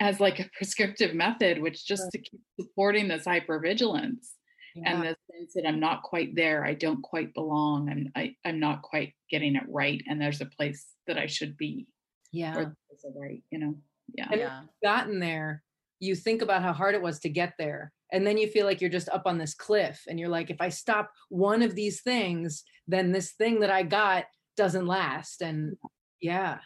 as 0.00 0.20
like 0.20 0.40
a 0.40 0.48
prescriptive 0.56 1.14
method 1.14 1.60
which 1.60 1.86
just 1.86 2.04
right. 2.04 2.12
to 2.12 2.18
keep 2.18 2.40
supporting 2.58 3.08
this 3.08 3.24
hypervigilance 3.24 4.28
yeah. 4.76 4.92
and 4.92 5.02
the 5.02 5.16
sense 5.32 5.54
that 5.54 5.66
I'm 5.66 5.80
not 5.80 6.02
quite 6.02 6.34
there, 6.34 6.64
I 6.64 6.74
don't 6.74 7.02
quite 7.02 7.34
belong, 7.34 7.88
and 7.90 8.10
I, 8.14 8.34
I'm 8.44 8.60
not 8.60 8.82
quite 8.82 9.14
getting 9.30 9.56
it 9.56 9.64
right, 9.68 10.02
and 10.06 10.20
there's 10.20 10.40
a 10.40 10.46
place 10.46 10.86
that 11.06 11.18
I 11.18 11.26
should 11.26 11.56
be. 11.56 11.86
Yeah, 12.32 12.56
or 12.56 12.76
right, 13.16 13.42
you 13.50 13.58
know. 13.58 13.74
Yeah, 14.14 14.28
and 14.30 14.40
yeah. 14.40 14.60
gotten 14.84 15.18
there. 15.18 15.62
You 15.98 16.14
think 16.14 16.42
about 16.42 16.62
how 16.62 16.74
hard 16.74 16.94
it 16.94 17.02
was 17.02 17.20
to 17.20 17.28
get 17.28 17.54
there, 17.58 17.92
and 18.12 18.26
then 18.26 18.36
you 18.36 18.48
feel 18.48 18.66
like 18.66 18.80
you're 18.80 18.90
just 18.90 19.08
up 19.08 19.22
on 19.26 19.38
this 19.38 19.54
cliff, 19.54 20.02
and 20.08 20.20
you're 20.20 20.28
like, 20.28 20.50
if 20.50 20.60
I 20.60 20.68
stop 20.68 21.10
one 21.30 21.62
of 21.62 21.74
these 21.74 22.02
things, 22.02 22.62
then 22.86 23.12
this 23.12 23.32
thing 23.32 23.60
that 23.60 23.70
I 23.70 23.82
got 23.82 24.24
doesn't 24.56 24.86
last, 24.86 25.42
and 25.42 25.76
yeah, 26.20 26.58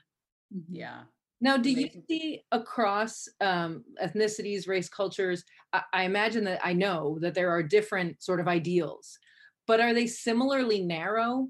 yeah. 0.71 1.03
Now, 1.41 1.57
do 1.57 1.71
you 1.71 1.89
see 2.09 2.43
across 2.53 3.27
um, 3.41 3.83
ethnicities, 4.03 4.69
race, 4.69 4.91
cultures? 4.91 5.43
I, 5.73 5.83
I 5.93 6.03
imagine 6.05 6.45
that 6.45 6.61
I 6.63 6.75
know 6.75 7.19
that 7.23 7.35
there 7.35 7.51
are 7.51 7.63
different 7.63 8.23
sort 8.23 8.41
of 8.41 8.49
ideals, 8.49 9.19
but 9.67 9.81
are 9.81 9.95
they 9.95 10.07
similarly 10.07 10.83
narrow? 10.83 11.49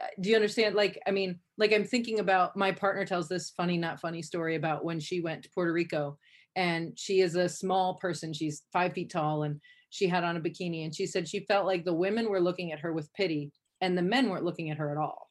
Uh, 0.00 0.06
do 0.20 0.30
you 0.30 0.36
understand? 0.36 0.76
Like, 0.76 1.00
I 1.06 1.10
mean, 1.10 1.40
like 1.58 1.72
I'm 1.72 1.84
thinking 1.84 2.20
about 2.20 2.56
my 2.56 2.70
partner 2.70 3.04
tells 3.04 3.28
this 3.28 3.50
funny, 3.50 3.76
not 3.76 4.00
funny 4.00 4.22
story 4.22 4.54
about 4.54 4.84
when 4.84 5.00
she 5.00 5.20
went 5.20 5.42
to 5.42 5.50
Puerto 5.50 5.72
Rico 5.72 6.16
and 6.54 6.98
she 6.98 7.20
is 7.20 7.34
a 7.34 7.48
small 7.48 7.94
person. 7.94 8.32
She's 8.32 8.62
five 8.72 8.92
feet 8.92 9.10
tall 9.10 9.42
and 9.42 9.60
she 9.90 10.06
had 10.06 10.24
on 10.24 10.36
a 10.36 10.40
bikini. 10.40 10.84
And 10.84 10.94
she 10.94 11.06
said 11.06 11.28
she 11.28 11.44
felt 11.46 11.66
like 11.66 11.84
the 11.84 11.94
women 11.94 12.28
were 12.28 12.40
looking 12.40 12.72
at 12.72 12.80
her 12.80 12.92
with 12.92 13.12
pity 13.14 13.50
and 13.82 13.98
the 13.98 14.02
men 14.02 14.30
weren't 14.30 14.44
looking 14.44 14.70
at 14.70 14.78
her 14.78 14.90
at 14.90 14.96
all. 14.96 15.28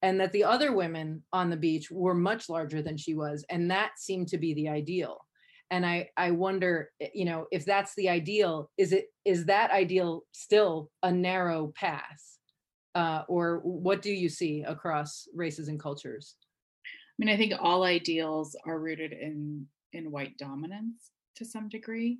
And 0.00 0.18
that 0.18 0.32
the 0.32 0.42
other 0.42 0.72
women 0.72 1.22
on 1.32 1.50
the 1.50 1.56
beach 1.56 1.88
were 1.92 2.14
much 2.14 2.48
larger 2.48 2.82
than 2.82 2.96
she 2.96 3.14
was 3.14 3.44
and 3.48 3.70
that 3.70 3.92
seemed 3.98 4.28
to 4.28 4.38
be 4.38 4.52
the 4.54 4.68
ideal. 4.68 5.24
And 5.70 5.86
i 5.86 6.08
i 6.16 6.32
wonder 6.32 6.90
eh, 7.00 7.08
you 7.14 7.24
know 7.24 7.46
if 7.52 7.64
that's 7.64 7.94
the 7.94 8.08
ideal 8.08 8.70
is 8.76 8.92
it 8.92 9.06
is 9.24 9.46
that 9.46 9.70
ideal 9.70 10.24
still 10.32 10.90
a 11.02 11.12
narrow 11.12 11.72
path? 11.76 12.22
Uh, 12.94 13.22
or 13.26 13.60
what 13.64 14.02
do 14.02 14.12
you 14.12 14.28
see 14.28 14.64
across 14.66 15.26
races 15.34 15.68
and 15.68 15.80
cultures? 15.80 16.34
I 16.84 17.14
mean 17.18 17.32
i 17.32 17.36
think 17.36 17.54
all 17.60 17.84
ideals 17.84 18.56
are 18.66 18.78
rooted 18.78 19.12
in 19.12 19.66
in 19.92 20.10
white 20.10 20.36
dominance 20.36 21.10
to 21.36 21.44
some 21.44 21.68
degree 21.68 22.18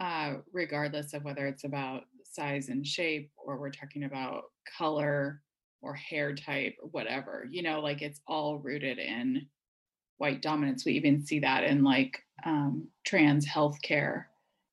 uh, 0.00 0.34
regardless 0.52 1.14
of 1.14 1.24
whether 1.24 1.46
it's 1.46 1.64
about 1.64 2.02
size 2.24 2.68
and 2.68 2.86
shape 2.86 3.30
or 3.36 3.58
we're 3.58 3.70
talking 3.70 4.04
about 4.04 4.44
color 4.78 5.42
or 5.82 5.94
hair 5.94 6.34
type 6.34 6.74
or 6.82 6.88
whatever 6.88 7.46
you 7.50 7.62
know 7.62 7.80
like 7.80 8.02
it's 8.02 8.20
all 8.26 8.58
rooted 8.58 8.98
in 8.98 9.46
white 10.18 10.42
dominance. 10.42 10.84
We 10.84 10.92
even 10.92 11.24
see 11.24 11.40
that 11.40 11.64
in 11.64 11.82
like 11.82 12.18
um, 12.44 12.88
trans 13.04 13.46
healthcare, 13.46 14.24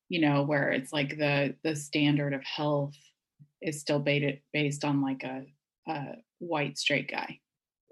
you 0.08 0.20
know, 0.20 0.42
where 0.42 0.70
it's 0.70 0.92
like 0.92 1.18
the 1.18 1.54
the 1.62 1.76
standard 1.76 2.32
of 2.32 2.42
health 2.44 2.96
is 3.60 3.80
still 3.80 3.98
baited, 3.98 4.40
based 4.52 4.84
on 4.84 5.02
like 5.02 5.24
a, 5.24 5.44
a 5.88 6.16
white 6.38 6.78
straight 6.78 7.10
guy, 7.10 7.38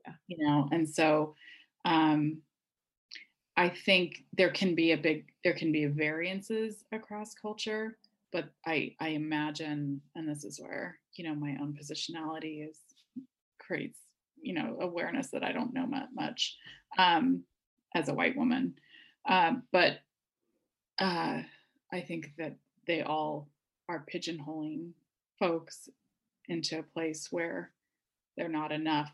yeah. 0.07 0.12
you 0.29 0.47
know, 0.47 0.68
and 0.73 0.88
so 0.88 1.35
um, 1.85 2.42
I 3.57 3.69
think 3.69 4.25
there 4.33 4.51
can 4.51 4.75
be 4.75 4.93
a 4.93 4.97
big 4.97 5.27
there 5.45 5.53
can 5.55 5.73
be 5.73 5.87
variances 5.87 6.85
across 6.93 7.35
culture, 7.35 7.99
but 8.33 8.47
I 8.67 8.95
I 9.01 9.09
imagine, 9.09 10.01
and 10.15 10.29
this 10.29 10.45
is 10.45 10.61
where 10.61 10.99
you 11.15 11.25
know 11.25 11.35
my 11.35 11.57
own 11.61 11.77
positionality 11.81 12.69
is 12.69 12.79
creates 13.59 13.99
you 14.41 14.55
know 14.55 14.79
awareness 14.81 15.29
that 15.31 15.45
I 15.45 15.53
don't 15.53 15.75
know 15.75 15.87
much 16.15 16.57
um, 16.99 17.43
as 17.95 18.09
a 18.09 18.15
white 18.15 18.37
woman, 18.37 18.75
uh, 19.29 19.55
but 19.71 20.01
uh, 20.99 21.43
I 21.93 22.01
think 22.01 22.33
that 22.38 22.57
they 22.87 23.03
all 23.03 23.49
are 23.88 24.07
pigeonholing 24.12 24.93
folks 25.38 25.88
into 26.49 26.79
a 26.79 26.83
place 26.83 27.29
where 27.31 27.71
they're 28.37 28.49
not 28.49 28.73
enough. 28.73 29.11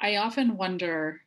I 0.00 0.16
often 0.16 0.56
wonder, 0.56 1.20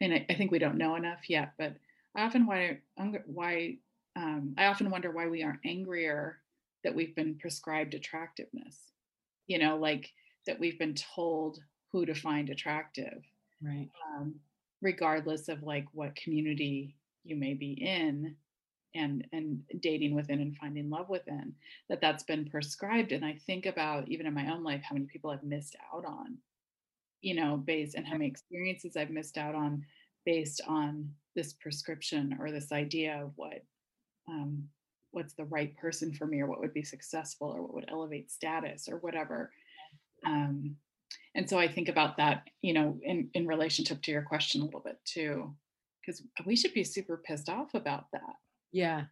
and 0.00 0.14
I, 0.14 0.26
I 0.28 0.34
think 0.34 0.50
we 0.50 0.58
don't 0.58 0.78
know 0.78 0.96
enough 0.96 1.28
yet, 1.28 1.52
but 1.58 1.74
I 2.16 2.22
often 2.22 2.46
why 2.46 2.78
why 3.26 3.76
um, 4.16 4.54
I 4.58 4.66
often 4.66 4.90
wonder 4.90 5.10
why 5.10 5.28
we 5.28 5.42
aren't 5.42 5.60
angrier 5.64 6.38
that 6.84 6.94
we've 6.94 7.14
been 7.14 7.36
prescribed 7.36 7.94
attractiveness. 7.94 8.76
You 9.46 9.58
know, 9.58 9.76
like 9.76 10.10
that 10.46 10.58
we've 10.58 10.78
been 10.78 10.94
told 10.94 11.60
who 11.92 12.06
to 12.06 12.14
find 12.14 12.50
attractive 12.50 13.22
right 13.62 13.88
um, 14.16 14.34
regardless 14.80 15.48
of 15.48 15.62
like 15.62 15.86
what 15.92 16.16
community 16.16 16.96
you 17.24 17.36
may 17.36 17.54
be 17.54 17.72
in 17.72 18.34
and 18.94 19.26
and 19.32 19.62
dating 19.80 20.14
within 20.14 20.40
and 20.40 20.56
finding 20.56 20.90
love 20.90 21.08
within 21.08 21.54
that 21.88 22.00
that's 22.00 22.24
been 22.24 22.48
prescribed 22.48 23.12
and 23.12 23.24
i 23.24 23.36
think 23.46 23.66
about 23.66 24.08
even 24.08 24.26
in 24.26 24.34
my 24.34 24.50
own 24.50 24.64
life 24.64 24.82
how 24.82 24.94
many 24.94 25.06
people 25.06 25.30
i've 25.30 25.42
missed 25.42 25.76
out 25.94 26.04
on 26.04 26.36
you 27.20 27.34
know 27.34 27.56
based 27.56 27.94
and 27.94 28.06
how 28.06 28.12
many 28.12 28.26
experiences 28.26 28.96
i've 28.96 29.10
missed 29.10 29.38
out 29.38 29.54
on 29.54 29.84
based 30.24 30.60
on 30.66 31.08
this 31.34 31.52
prescription 31.54 32.36
or 32.40 32.50
this 32.50 32.72
idea 32.72 33.20
of 33.22 33.32
what 33.36 33.64
um, 34.28 34.64
what's 35.12 35.34
the 35.34 35.44
right 35.46 35.76
person 35.76 36.12
for 36.12 36.26
me 36.26 36.40
or 36.40 36.46
what 36.46 36.60
would 36.60 36.74
be 36.74 36.82
successful 36.82 37.48
or 37.48 37.62
what 37.62 37.74
would 37.74 37.88
elevate 37.88 38.30
status 38.30 38.88
or 38.88 38.98
whatever. 38.98 39.50
Um, 40.24 40.76
and 41.34 41.48
so 41.48 41.58
i 41.58 41.66
think 41.66 41.88
about 41.88 42.16
that 42.18 42.44
you 42.62 42.72
know 42.72 42.96
in 43.02 43.30
in 43.34 43.46
relationship 43.46 44.00
to 44.02 44.12
your 44.12 44.22
question 44.22 44.60
a 44.60 44.64
little 44.64 44.80
bit 44.80 44.98
too 45.04 45.52
because 46.00 46.22
we 46.46 46.54
should 46.54 46.74
be 46.74 46.84
super 46.84 47.16
pissed 47.16 47.48
off 47.48 47.74
about 47.74 48.06
that. 48.12 48.36
Yeah. 48.72 49.04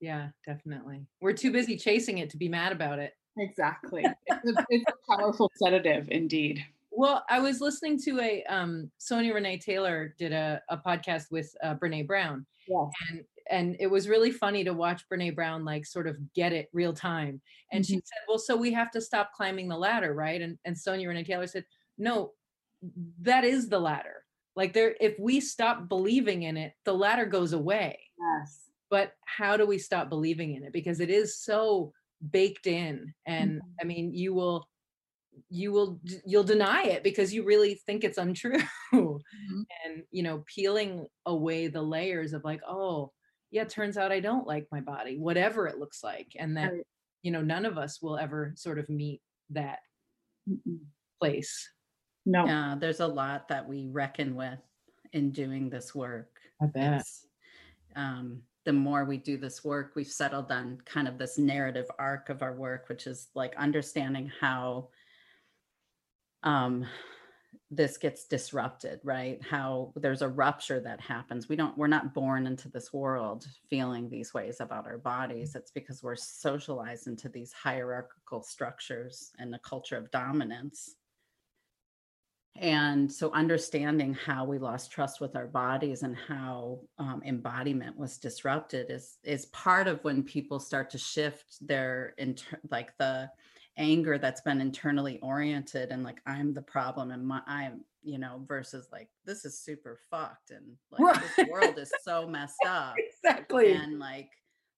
Yeah 0.00 0.28
definitely. 0.46 1.06
We're 1.20 1.32
too 1.32 1.52
busy 1.52 1.76
chasing 1.76 2.18
it 2.18 2.30
to 2.30 2.36
be 2.36 2.48
mad 2.48 2.72
about 2.72 2.98
it. 2.98 3.14
Exactly. 3.38 4.04
It's, 4.44 4.58
a, 4.58 4.66
it's 4.70 4.84
a 4.88 5.16
powerful 5.16 5.50
sedative 5.54 6.08
indeed 6.10 6.64
well 6.94 7.24
i 7.28 7.38
was 7.38 7.60
listening 7.60 7.98
to 7.98 8.20
a 8.20 8.44
um 8.44 8.90
sonya 8.98 9.32
renee 9.34 9.58
taylor 9.58 10.14
did 10.18 10.32
a, 10.32 10.60
a 10.68 10.76
podcast 10.76 11.24
with 11.30 11.54
uh, 11.62 11.74
brene 11.74 12.06
brown 12.06 12.46
yes. 12.68 12.90
and 13.10 13.24
and 13.50 13.76
it 13.80 13.86
was 13.86 14.08
really 14.08 14.30
funny 14.30 14.64
to 14.64 14.72
watch 14.72 15.04
Brene 15.08 15.34
Brown 15.34 15.64
like 15.64 15.84
sort 15.86 16.06
of 16.06 16.16
get 16.34 16.52
it 16.52 16.68
real 16.72 16.92
time. 16.92 17.40
And 17.70 17.84
mm-hmm. 17.84 17.94
she 17.94 17.96
said, 17.96 18.18
"Well, 18.28 18.38
so 18.38 18.56
we 18.56 18.72
have 18.72 18.90
to 18.92 19.00
stop 19.00 19.32
climbing 19.32 19.68
the 19.68 19.76
ladder, 19.76 20.14
right?" 20.14 20.40
And 20.40 20.58
and 20.64 20.76
Sonya 20.76 21.08
Renee 21.08 21.24
Taylor 21.24 21.46
said, 21.46 21.64
"No, 21.98 22.32
that 23.20 23.44
is 23.44 23.68
the 23.68 23.78
ladder. 23.78 24.24
Like 24.56 24.72
there, 24.72 24.96
if 25.00 25.18
we 25.18 25.40
stop 25.40 25.88
believing 25.88 26.42
in 26.42 26.56
it, 26.56 26.72
the 26.84 26.94
ladder 26.94 27.26
goes 27.26 27.52
away. 27.52 27.98
Yes. 28.18 28.70
But 28.90 29.12
how 29.24 29.56
do 29.56 29.66
we 29.66 29.78
stop 29.78 30.08
believing 30.08 30.54
in 30.54 30.64
it? 30.64 30.72
Because 30.72 31.00
it 31.00 31.10
is 31.10 31.38
so 31.38 31.92
baked 32.30 32.66
in, 32.66 33.12
and 33.26 33.52
mm-hmm. 33.52 33.68
I 33.80 33.84
mean, 33.84 34.14
you 34.14 34.34
will." 34.34 34.68
You 35.54 35.70
will 35.70 36.00
you'll 36.24 36.42
deny 36.42 36.84
it 36.84 37.04
because 37.04 37.34
you 37.34 37.44
really 37.44 37.74
think 37.74 38.04
it's 38.04 38.16
untrue 38.16 38.58
mm-hmm. 38.92 39.60
and 39.84 40.02
you 40.10 40.22
know 40.22 40.42
peeling 40.46 41.06
away 41.26 41.66
the 41.66 41.82
layers 41.82 42.32
of 42.32 42.42
like 42.42 42.62
oh 42.66 43.12
yeah, 43.52 43.64
turns 43.64 43.98
out 43.98 44.10
I 44.10 44.18
don't 44.18 44.46
like 44.46 44.66
my 44.72 44.80
body, 44.80 45.18
whatever 45.18 45.68
it 45.68 45.78
looks 45.78 46.02
like. 46.02 46.32
And 46.36 46.56
that, 46.56 46.72
right. 46.72 46.86
you 47.22 47.30
know, 47.30 47.42
none 47.42 47.66
of 47.66 47.78
us 47.78 48.00
will 48.00 48.18
ever 48.18 48.54
sort 48.56 48.78
of 48.78 48.88
meet 48.88 49.20
that 49.50 49.80
Mm-mm. 50.48 50.78
place. 51.20 51.70
No. 52.24 52.46
Yeah, 52.46 52.76
there's 52.80 53.00
a 53.00 53.06
lot 53.06 53.48
that 53.48 53.68
we 53.68 53.88
reckon 53.90 54.34
with 54.34 54.58
in 55.12 55.32
doing 55.32 55.68
this 55.68 55.94
work. 55.94 56.30
I 56.62 56.66
bet. 56.66 57.04
Um, 57.94 58.40
the 58.64 58.72
more 58.72 59.04
we 59.04 59.18
do 59.18 59.36
this 59.36 59.62
work, 59.62 59.92
we've 59.96 60.06
settled 60.06 60.50
on 60.50 60.78
kind 60.86 61.06
of 61.06 61.18
this 61.18 61.36
narrative 61.36 61.86
arc 61.98 62.30
of 62.30 62.42
our 62.42 62.54
work, 62.54 62.88
which 62.88 63.06
is 63.06 63.28
like 63.34 63.54
understanding 63.56 64.32
how 64.40 64.88
um, 66.42 66.86
this 67.72 67.96
gets 67.96 68.26
disrupted 68.26 69.00
right? 69.02 69.40
How 69.42 69.92
there's 69.96 70.22
a 70.22 70.28
rupture 70.28 70.78
that 70.80 71.00
happens. 71.00 71.48
We 71.48 71.56
don't 71.56 71.76
we're 71.76 71.86
not 71.86 72.12
born 72.12 72.46
into 72.46 72.68
this 72.68 72.92
world 72.92 73.46
feeling 73.70 74.08
these 74.08 74.34
ways 74.34 74.60
about 74.60 74.86
our 74.86 74.98
bodies. 74.98 75.54
It's 75.54 75.70
because 75.70 76.02
we're 76.02 76.16
socialized 76.16 77.06
into 77.06 77.30
these 77.30 77.52
hierarchical 77.52 78.42
structures 78.42 79.32
and 79.38 79.54
a 79.54 79.58
culture 79.58 79.96
of 79.96 80.10
dominance. 80.10 80.96
And 82.56 83.10
so 83.10 83.32
understanding 83.32 84.12
how 84.12 84.44
we 84.44 84.58
lost 84.58 84.92
trust 84.92 85.22
with 85.22 85.34
our 85.34 85.46
bodies 85.46 86.02
and 86.02 86.14
how 86.14 86.80
um, 86.98 87.22
embodiment 87.24 87.96
was 87.96 88.18
disrupted 88.18 88.90
is 88.90 89.16
is 89.24 89.46
part 89.46 89.88
of 89.88 90.04
when 90.04 90.22
people 90.22 90.60
start 90.60 90.90
to 90.90 90.98
shift 90.98 91.66
their 91.66 92.12
inter- 92.18 92.60
like 92.70 92.96
the 92.98 93.30
anger 93.78 94.18
that's 94.18 94.40
been 94.40 94.60
internally 94.60 95.18
oriented 95.20 95.90
and 95.90 96.02
like 96.02 96.20
I'm 96.26 96.52
the 96.52 96.62
problem 96.62 97.10
and 97.10 97.26
my 97.26 97.40
I'm 97.46 97.84
you 98.02 98.18
know 98.18 98.42
versus 98.46 98.88
like 98.92 99.08
this 99.24 99.44
is 99.44 99.58
super 99.58 99.98
fucked 100.10 100.50
and 100.50 100.76
like 100.90 101.00
right. 101.00 101.22
this 101.36 101.48
world 101.48 101.78
is 101.78 101.92
so 102.02 102.26
messed 102.26 102.56
up 102.66 102.94
exactly 102.98 103.72
and 103.72 103.98
like 103.98 104.28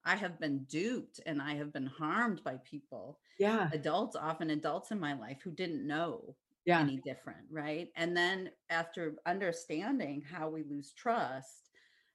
I 0.05 0.17
have 0.17 0.39
been 0.39 0.65
duped 0.65 1.21
and 1.27 1.41
I 1.41 1.55
have 1.55 1.73
been 1.73 1.87
harmed 1.87 2.43
by 2.45 2.57
people 2.65 3.19
yeah 3.39 3.69
adults 3.73 4.17
often 4.17 4.51
adults 4.51 4.91
in 4.91 5.01
my 5.01 5.15
life 5.15 5.39
who 5.43 5.51
didn't 5.51 5.87
know 5.87 6.37
yeah. 6.65 6.81
any 6.81 6.99
different 7.05 7.41
right 7.51 7.89
and 7.97 8.17
then 8.17 8.51
after 8.71 9.17
understanding 9.27 10.23
how 10.31 10.49
we 10.49 10.63
lose 10.63 10.93
trust 10.93 11.71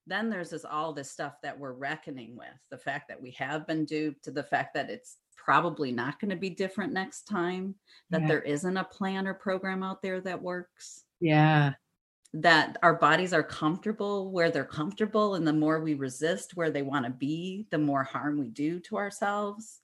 then 0.08 0.30
there's 0.30 0.50
this 0.50 0.66
all 0.66 0.92
this 0.92 1.12
stuff 1.12 1.36
that 1.44 1.58
we're 1.58 1.74
reckoning 1.74 2.36
with 2.36 2.48
the 2.72 2.78
fact 2.78 3.08
that 3.08 3.22
we 3.22 3.32
have 3.32 3.68
been 3.68 3.86
duped 3.86 4.24
to 4.24 4.32
the 4.32 4.44
fact 4.44 4.74
that 4.74 4.90
it's 4.90 5.18
probably 5.44 5.92
not 5.92 6.20
going 6.20 6.30
to 6.30 6.36
be 6.36 6.50
different 6.50 6.94
next 6.94 7.24
time 7.24 7.76
that 8.10 8.22
yeah. 8.22 8.28
there 8.28 8.42
isn't 8.42 8.78
a 8.78 8.84
plan 8.84 9.28
or 9.28 9.34
program 9.34 9.84
out 9.84 10.02
there 10.02 10.22
that 10.22 10.42
works 10.42 11.04
yeah 11.20 11.74
that 12.34 12.78
our 12.84 12.94
bodies 12.94 13.34
are 13.34 13.44
comfortable 13.44 14.32
where 14.32 14.52
they're 14.52 14.64
comfortable 14.64 15.36
and 15.36 15.48
the 15.48 15.54
more 15.54 15.80
we 15.80 15.96
resist 15.96 16.56
where 16.56 16.70
they 16.70 16.84
want 16.84 17.06
to 17.06 17.12
be 17.12 17.66
the 17.72 17.78
more 17.78 18.04
harm 18.04 18.38
we 18.40 18.50
do 18.50 18.80
to 18.80 18.98
ourselves 18.98 19.82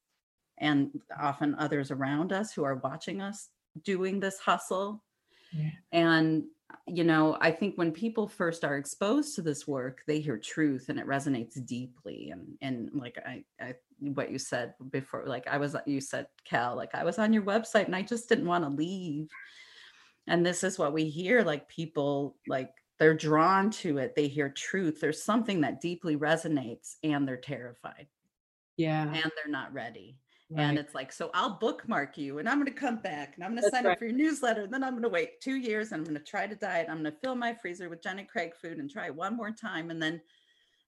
and 0.59 0.91
often 1.19 1.55
others 1.55 1.91
around 1.91 2.31
us 2.31 2.53
who 2.53 2.63
are 2.63 2.75
watching 2.75 3.21
us 3.21 3.49
doing 3.83 4.19
this 4.19 4.39
hustle 4.39 5.03
yeah. 5.51 5.69
and 5.91 6.43
you 6.87 7.03
know 7.03 7.37
i 7.41 7.51
think 7.51 7.75
when 7.77 7.91
people 7.91 8.27
first 8.27 8.63
are 8.63 8.77
exposed 8.77 9.35
to 9.35 9.41
this 9.41 9.67
work 9.67 10.01
they 10.07 10.19
hear 10.19 10.37
truth 10.37 10.89
and 10.89 10.99
it 10.99 11.07
resonates 11.07 11.63
deeply 11.65 12.29
and 12.31 12.57
and 12.61 12.89
like 12.93 13.17
i, 13.25 13.43
I 13.59 13.73
what 13.99 14.31
you 14.31 14.37
said 14.37 14.73
before 14.91 15.23
like 15.25 15.47
i 15.47 15.57
was 15.57 15.75
you 15.85 16.01
said 16.01 16.27
cal 16.43 16.75
like 16.75 16.93
i 16.93 17.03
was 17.03 17.17
on 17.17 17.31
your 17.33 17.43
website 17.43 17.85
and 17.85 17.95
i 17.95 18.01
just 18.01 18.27
didn't 18.27 18.47
want 18.47 18.63
to 18.63 18.69
leave 18.69 19.27
and 20.27 20.45
this 20.45 20.63
is 20.63 20.77
what 20.77 20.93
we 20.93 21.05
hear 21.05 21.41
like 21.43 21.67
people 21.69 22.35
like 22.47 22.71
they're 22.99 23.13
drawn 23.13 23.69
to 23.69 23.97
it 23.97 24.15
they 24.15 24.27
hear 24.27 24.49
truth 24.49 24.99
there's 24.99 25.23
something 25.23 25.61
that 25.61 25.81
deeply 25.81 26.17
resonates 26.17 26.95
and 27.03 27.27
they're 27.27 27.37
terrified 27.37 28.07
yeah 28.77 29.03
and 29.03 29.31
they're 29.35 29.51
not 29.51 29.73
ready 29.73 30.17
Right. 30.51 30.63
And 30.63 30.77
it's 30.77 30.93
like, 30.93 31.11
so 31.11 31.31
I'll 31.33 31.57
bookmark 31.57 32.17
you 32.17 32.37
and 32.37 32.47
I'm 32.47 32.59
going 32.59 32.71
to 32.71 32.79
come 32.79 32.97
back 32.97 33.33
and 33.35 33.43
I'm 33.43 33.51
going 33.51 33.63
to 33.63 33.69
sign 33.69 33.85
right. 33.85 33.93
up 33.93 33.99
for 33.99 34.05
your 34.05 34.13
newsletter. 34.13 34.61
And 34.61 34.73
then 34.73 34.83
I'm 34.83 34.91
going 34.91 35.03
to 35.03 35.09
wait 35.09 35.41
two 35.41 35.55
years 35.55 35.91
and 35.91 35.99
I'm 35.99 36.03
going 36.03 36.17
to 36.17 36.23
try 36.23 36.45
to 36.45 36.55
diet. 36.55 36.85
I'm 36.87 37.01
going 37.01 37.11
to 37.11 37.19
fill 37.19 37.35
my 37.35 37.53
freezer 37.53 37.89
with 37.89 38.03
Jenny 38.03 38.25
Craig 38.25 38.51
food 38.55 38.77
and 38.77 38.89
try 38.89 39.07
it 39.07 39.15
one 39.15 39.35
more 39.35 39.49
time. 39.49 39.89
And 39.89 39.99
then 39.99 40.21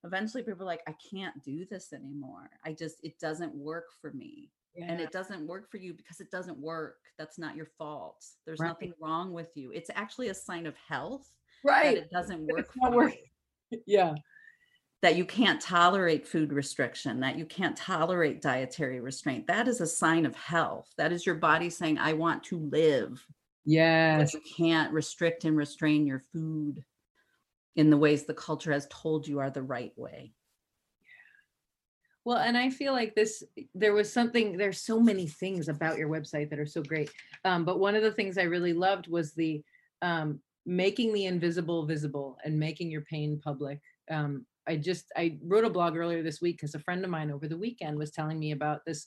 eventually 0.08 0.44
people 0.44 0.64
are 0.64 0.66
like, 0.66 0.82
I 0.88 0.96
can't 1.14 1.42
do 1.44 1.66
this 1.70 1.94
anymore. 1.94 2.50
I 2.66 2.74
just, 2.74 2.98
it 3.04 3.20
doesn't 3.20 3.54
work 3.54 3.86
for 4.02 4.12
me. 4.12 4.50
Yeah. 4.76 4.86
And 4.90 5.02
it 5.02 5.12
doesn't 5.12 5.46
work 5.48 5.70
for 5.70 5.78
you 5.78 5.94
because 5.94 6.20
it 6.20 6.32
doesn't 6.32 6.58
work. 6.58 6.98
That's 7.18 7.38
not 7.38 7.56
your 7.56 7.68
fault. 7.78 8.24
There's 8.46 8.60
right. 8.60 8.68
nothing 8.68 8.94
wrong 9.02 9.34
with 9.34 9.50
you. 9.56 9.72
It's 9.72 9.90
actually 9.96 10.30
a 10.30 10.34
sign 10.34 10.66
of 10.66 10.76
health. 10.88 11.30
Right. 11.64 11.98
it 11.98 12.12
doesn't 12.12 12.46
work 12.46 12.72
for 12.74 13.10
you. 13.10 13.82
yeah 13.86 14.16
that 15.02 15.16
you 15.16 15.26
can't 15.26 15.62
tolerate 15.62 16.28
food 16.28 16.52
restriction, 16.52 17.20
that 17.20 17.38
you 17.38 17.46
can't 17.46 17.78
tolerate 17.78 18.42
dietary 18.42 19.00
restraint. 19.00 19.46
That 19.48 19.68
is 19.68 19.80
a 19.80 19.88
sign 19.88 20.26
of 20.26 20.36
health. 20.36 20.92
That 20.98 21.12
is 21.12 21.26
your 21.26 21.36
body 21.36 21.70
saying, 21.70 22.00
I 22.00 22.14
want 22.14 22.44
to 22.46 22.58
live. 22.58 23.24
Yes. 23.64 24.32
But 24.32 24.34
you 24.34 24.54
can't 24.56 24.92
restrict 24.92 25.46
and 25.46 25.56
restrain 25.56 26.08
your 26.08 26.24
food. 26.34 26.84
In 27.78 27.90
the 27.90 27.98
ways 27.98 28.26
the 28.26 28.34
culture 28.34 28.74
has 28.74 28.88
told 28.90 29.28
you 29.28 29.40
are 29.40 29.50
the 29.50 29.62
right 29.62 29.94
way 29.96 30.34
well, 32.28 32.40
and 32.40 32.58
I 32.58 32.70
feel 32.70 32.92
like 32.92 33.16
this, 33.16 33.42
there 33.74 33.94
was 33.94 34.12
something, 34.12 34.58
there's 34.58 34.82
so 34.82 35.00
many 35.00 35.28
things 35.28 35.70
about 35.70 35.98
your 35.98 36.10
website 36.10 36.50
that 36.50 36.60
are 36.60 36.66
so 36.66 36.84
great. 36.84 37.10
Um, 37.46 37.64
but 37.64 37.80
one 37.80 37.96
of 37.96 38.04
the 38.04 38.12
things 38.12 38.38
I 38.38 38.42
really 38.42 38.74
loved 38.74 39.08
was 39.08 39.32
the 39.32 39.64
um, 40.02 40.42
making 40.66 41.14
the 41.14 41.24
invisible 41.24 41.86
visible 41.86 42.38
and 42.44 42.60
making 42.60 42.92
your 42.92 43.04
pain 43.04 43.40
public. 43.42 43.80
Um, 44.12 44.46
I 44.68 44.76
just, 44.76 45.06
I 45.16 45.38
wrote 45.42 45.64
a 45.64 45.70
blog 45.70 45.96
earlier 45.96 46.22
this 46.22 46.42
week 46.42 46.58
because 46.58 46.76
a 46.76 46.80
friend 46.80 47.06
of 47.06 47.10
mine 47.10 47.32
over 47.32 47.48
the 47.48 47.58
weekend 47.58 47.98
was 47.98 48.12
telling 48.12 48.38
me 48.38 48.52
about 48.52 48.82
this 48.86 49.06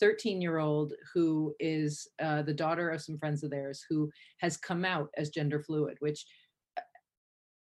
13 0.00 0.40
year 0.40 0.56
old 0.56 0.94
who 1.12 1.54
is 1.60 2.08
uh, 2.22 2.40
the 2.40 2.54
daughter 2.54 2.88
of 2.88 3.02
some 3.02 3.18
friends 3.18 3.44
of 3.44 3.50
theirs 3.50 3.84
who 3.86 4.10
has 4.38 4.56
come 4.56 4.86
out 4.86 5.10
as 5.18 5.28
gender 5.28 5.60
fluid, 5.60 5.98
which 6.00 6.24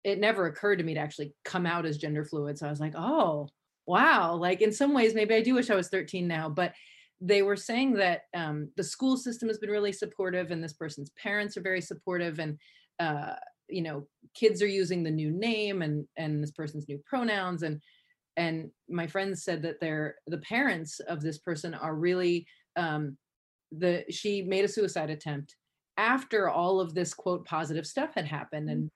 it 0.04 0.20
never 0.20 0.48
occurred 0.48 0.78
to 0.78 0.84
me 0.84 0.94
to 0.94 1.00
actually 1.00 1.34
come 1.44 1.66
out 1.66 1.86
as 1.86 1.98
gender 1.98 2.24
fluid. 2.26 2.58
So 2.58 2.68
I 2.68 2.70
was 2.70 2.80
like, 2.80 2.94
oh, 2.96 3.50
wow, 3.86 4.36
like 4.36 4.62
in 4.62 4.72
some 4.72 4.94
ways, 4.94 5.14
maybe 5.14 5.36
I 5.36 5.42
do 5.42 5.56
wish 5.56 5.70
I 5.70 5.76
was 5.76 5.90
13 5.90 6.28
now, 6.28 6.50
but 6.50 6.74
they 7.22 7.42
were 7.42 7.56
saying 7.56 7.94
that 7.94 8.22
um, 8.34 8.70
the 8.78 8.84
school 8.84 9.18
system 9.18 9.50
has 9.50 9.58
been 9.58 9.70
really 9.70 9.92
supportive 9.92 10.52
and 10.52 10.64
this 10.64 10.74
person's 10.74 11.12
parents 11.22 11.58
are 11.58 11.62
very 11.62 11.82
supportive 11.82 12.40
and 12.40 12.58
uh, 13.00 13.34
you 13.68 13.82
know 13.82 14.08
kids 14.34 14.62
are 14.62 14.68
using 14.68 15.04
the 15.04 15.12
new 15.12 15.32
name 15.32 15.82
and 15.82 16.06
and 16.18 16.42
this 16.42 16.52
person's 16.52 16.88
new 16.88 17.00
pronouns 17.06 17.64
and 17.64 17.82
and 18.38 18.72
my 18.90 19.06
friends 19.06 19.44
said 19.44 19.62
that 19.62 19.80
they're 19.80 20.16
the 20.28 20.38
parents 20.40 21.00
of 21.02 21.22
this 21.22 21.38
person 21.40 21.74
are 21.74 21.96
really 21.96 22.46
um, 22.76 23.18
the 23.72 24.04
she 24.10 24.42
made 24.42 24.66
a 24.66 24.68
suicide 24.68 25.10
attempt 25.10 25.56
after 25.98 26.50
all 26.50 26.80
of 26.80 26.94
this 26.94 27.14
quote 27.14 27.46
positive 27.46 27.86
stuff 27.86 28.12
had 28.16 28.26
happened 28.26 28.70
and 28.70 28.90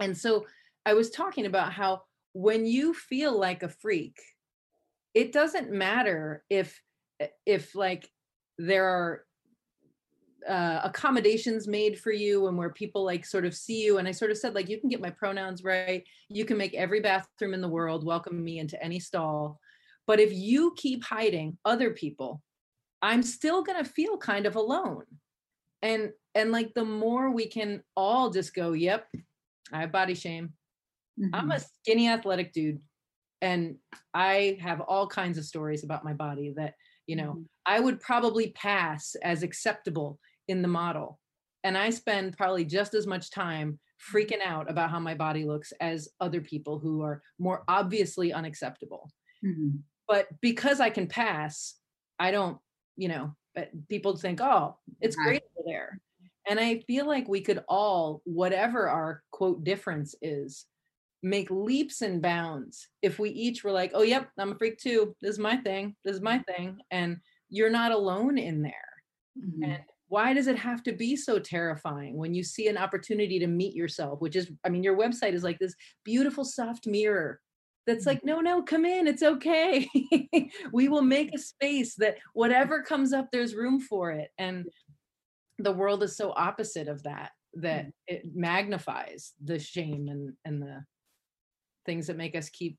and 0.00 0.16
so 0.16 0.46
i 0.84 0.94
was 0.94 1.10
talking 1.10 1.46
about 1.46 1.72
how 1.72 2.02
when 2.32 2.66
you 2.66 2.92
feel 2.92 3.38
like 3.38 3.62
a 3.62 3.68
freak 3.68 4.18
it 5.14 5.32
doesn't 5.32 5.72
matter 5.72 6.44
if 6.50 6.80
if 7.46 7.74
like 7.74 8.10
there 8.58 8.84
are 8.84 9.24
uh, 10.46 10.80
accommodations 10.84 11.66
made 11.66 11.98
for 11.98 12.12
you 12.12 12.46
and 12.46 12.56
where 12.56 12.70
people 12.70 13.04
like 13.04 13.24
sort 13.24 13.44
of 13.44 13.54
see 13.54 13.82
you 13.84 13.98
and 13.98 14.06
i 14.06 14.12
sort 14.12 14.30
of 14.30 14.36
said 14.36 14.54
like 14.54 14.68
you 14.68 14.78
can 14.78 14.88
get 14.88 15.00
my 15.00 15.10
pronouns 15.10 15.64
right. 15.64 16.04
You 16.28 16.44
can 16.44 16.56
make 16.56 16.74
every 16.74 17.00
bathroom 17.00 17.54
in 17.54 17.60
the 17.60 17.68
world 17.68 18.04
welcome 18.04 18.44
me 18.44 18.58
into 18.58 18.80
any 18.82 19.00
stall. 19.00 19.58
But 20.06 20.20
if 20.20 20.32
you 20.32 20.72
keep 20.76 21.02
hiding 21.02 21.58
other 21.64 21.90
people 21.90 22.42
i'm 23.02 23.22
still 23.22 23.62
going 23.62 23.82
to 23.82 23.90
feel 23.90 24.18
kind 24.18 24.46
of 24.46 24.56
alone. 24.56 25.04
And 25.82 26.10
and 26.34 26.52
like 26.52 26.74
the 26.74 26.84
more 26.84 27.30
we 27.30 27.46
can 27.46 27.82
all 27.96 28.30
just 28.30 28.54
go 28.54 28.72
yep 28.72 29.08
i 29.72 29.80
have 29.80 29.92
body 29.92 30.14
shame 30.14 30.52
Mm-hmm. 31.20 31.34
I'm 31.34 31.50
a 31.50 31.60
skinny 31.60 32.08
athletic 32.08 32.52
dude 32.52 32.80
and 33.40 33.76
I 34.14 34.58
have 34.60 34.80
all 34.80 35.06
kinds 35.06 35.38
of 35.38 35.44
stories 35.44 35.84
about 35.84 36.04
my 36.04 36.12
body 36.12 36.52
that, 36.56 36.74
you 37.06 37.16
know, 37.16 37.32
mm-hmm. 37.32 37.42
I 37.64 37.80
would 37.80 38.00
probably 38.00 38.50
pass 38.50 39.14
as 39.22 39.42
acceptable 39.42 40.18
in 40.48 40.62
the 40.62 40.68
model. 40.68 41.18
And 41.64 41.76
I 41.76 41.90
spend 41.90 42.36
probably 42.36 42.64
just 42.64 42.94
as 42.94 43.06
much 43.06 43.30
time 43.30 43.72
mm-hmm. 43.72 44.16
freaking 44.16 44.44
out 44.44 44.70
about 44.70 44.90
how 44.90 45.00
my 45.00 45.14
body 45.14 45.44
looks 45.44 45.72
as 45.80 46.08
other 46.20 46.40
people 46.40 46.78
who 46.78 47.02
are 47.02 47.22
more 47.38 47.64
obviously 47.68 48.32
unacceptable. 48.32 49.10
Mm-hmm. 49.44 49.78
But 50.08 50.28
because 50.40 50.80
I 50.80 50.90
can 50.90 51.06
pass, 51.06 51.74
I 52.18 52.30
don't, 52.30 52.58
you 52.96 53.08
know, 53.08 53.34
but 53.54 53.70
people 53.88 54.16
think, 54.16 54.40
oh, 54.40 54.76
it's 55.00 55.16
great 55.16 55.42
over 55.58 55.64
there. 55.66 56.00
And 56.48 56.60
I 56.60 56.80
feel 56.86 57.06
like 57.06 57.28
we 57.28 57.40
could 57.40 57.64
all, 57.68 58.22
whatever 58.24 58.88
our 58.88 59.22
quote 59.32 59.64
difference 59.64 60.14
is, 60.22 60.66
make 61.22 61.50
leaps 61.50 62.02
and 62.02 62.22
bounds 62.22 62.88
if 63.02 63.18
we 63.18 63.30
each 63.30 63.64
were 63.64 63.72
like, 63.72 63.90
oh, 63.94 64.02
yep, 64.02 64.28
I'm 64.38 64.52
a 64.52 64.54
freak 64.54 64.78
too. 64.78 65.14
This 65.20 65.32
is 65.32 65.38
my 65.38 65.56
thing. 65.56 65.96
This 66.04 66.16
is 66.16 66.22
my 66.22 66.38
thing. 66.40 66.78
And 66.90 67.18
you're 67.48 67.70
not 67.70 67.92
alone 67.92 68.38
in 68.38 68.62
there. 68.62 68.72
Mm-hmm. 69.38 69.64
And 69.64 69.82
why 70.08 70.34
does 70.34 70.46
it 70.46 70.56
have 70.56 70.82
to 70.84 70.92
be 70.92 71.16
so 71.16 71.38
terrifying 71.38 72.16
when 72.16 72.32
you 72.32 72.44
see 72.44 72.68
an 72.68 72.78
opportunity 72.78 73.40
to 73.40 73.48
meet 73.48 73.74
yourself, 73.74 74.20
which 74.20 74.36
is, 74.36 74.50
I 74.64 74.68
mean, 74.68 74.84
your 74.84 74.96
website 74.96 75.32
is 75.32 75.42
like 75.42 75.58
this 75.58 75.74
beautiful 76.04 76.44
soft 76.44 76.86
mirror 76.86 77.40
that's 77.86 78.00
mm-hmm. 78.00 78.10
like, 78.10 78.24
no, 78.24 78.40
no, 78.40 78.62
come 78.62 78.84
in. 78.84 79.08
It's 79.08 79.22
okay. 79.22 79.88
we 80.72 80.88
will 80.88 81.02
make 81.02 81.34
a 81.34 81.38
space 81.38 81.96
that 81.96 82.16
whatever 82.34 82.82
comes 82.82 83.12
up, 83.12 83.28
there's 83.32 83.54
room 83.54 83.80
for 83.80 84.12
it. 84.12 84.30
And 84.38 84.66
the 85.58 85.72
world 85.72 86.02
is 86.02 86.16
so 86.16 86.32
opposite 86.36 86.88
of 86.88 87.02
that 87.04 87.30
that 87.54 87.86
mm-hmm. 87.86 88.14
it 88.14 88.22
magnifies 88.34 89.32
the 89.42 89.58
shame 89.58 90.08
and 90.08 90.32
and 90.44 90.62
the 90.62 90.84
things 91.86 92.06
that 92.06 92.16
make 92.16 92.34
us 92.34 92.48
keep 92.48 92.78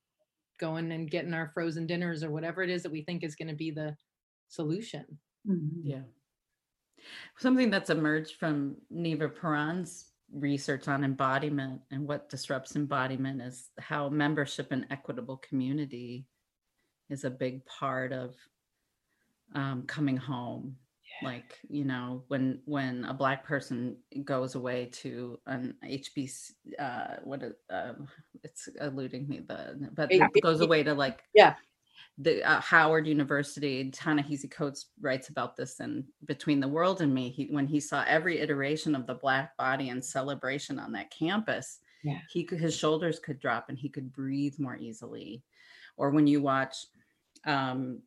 going 0.59 0.91
and 0.91 1.09
getting 1.09 1.33
our 1.33 1.49
frozen 1.53 1.87
dinners 1.87 2.23
or 2.23 2.31
whatever 2.31 2.61
it 2.61 2.69
is 2.69 2.83
that 2.83 2.91
we 2.91 3.03
think 3.03 3.23
is 3.23 3.35
going 3.35 3.47
to 3.47 3.55
be 3.55 3.71
the 3.71 3.95
solution. 4.49 5.05
Mm-hmm. 5.47 5.87
Yeah. 5.87 6.01
Something 7.37 7.69
that's 7.69 7.89
emerged 7.89 8.35
from 8.37 8.75
Niva 8.93 9.33
Piran's 9.33 10.11
research 10.33 10.87
on 10.87 11.03
embodiment 11.03 11.79
and 11.91 12.07
what 12.07 12.29
disrupts 12.29 12.75
embodiment 12.75 13.41
is 13.41 13.69
how 13.79 14.09
membership 14.09 14.73
in 14.73 14.85
equitable 14.91 15.37
community 15.37 16.25
is 17.09 17.23
a 17.23 17.29
big 17.29 17.65
part 17.65 18.11
of 18.11 18.35
um, 19.55 19.83
coming 19.87 20.17
home 20.17 20.75
like 21.23 21.58
you 21.69 21.86
know 21.86 22.23
when 22.27 22.60
when 22.65 23.03
a 23.06 23.13
black 23.13 23.45
person 23.45 23.97
goes 24.23 24.56
away 24.56 24.86
to 24.91 25.39
an 25.47 25.73
hbc 25.84 26.51
uh 26.80 27.15
what 27.23 27.43
uh, 27.69 27.93
it's 28.43 28.69
eluding 28.82 29.27
me 29.27 29.39
the 29.47 29.89
but 29.93 30.12
goes 30.41 30.62
away 30.62 30.84
to 30.84 30.93
like 30.93 31.23
yeah 31.34 31.56
the 32.19 32.43
uh, 32.43 32.60
Howard 32.62 33.06
University, 33.06 33.91
Ta-Nehisi 33.91 34.49
Coates 34.49 34.88
writes 35.01 35.30
about 35.30 35.56
this 35.56 35.80
in 35.80 36.03
Between 36.25 36.60
the 36.60 36.67
World 36.67 37.01
and 37.01 37.13
Me. 37.13 37.30
He, 37.30 37.45
when 37.45 37.67
he 37.67 37.80
saw 37.80 38.03
every 38.08 38.39
iteration 38.39 38.95
of 38.95 39.06
the 39.06 39.13
Black 39.13 39.56
body 39.56 39.89
and 39.89 40.03
celebration 40.03 40.80
on 40.80 40.91
that 40.93 41.12
campus, 41.12 41.80
yeah. 42.03 42.17
he 42.32 42.43
could, 42.43 42.60
his 42.60 42.75
shoulders 42.75 43.19
could 43.19 43.39
drop 43.39 43.69
and 43.69 43.77
he 43.77 43.88
could 43.88 44.12
breathe 44.12 44.56
more 44.58 44.75
easily. 44.77 45.43
Or 45.95 46.10
when 46.10 46.25
you 46.25 46.41
watch 46.41 46.75
um, 47.45 48.01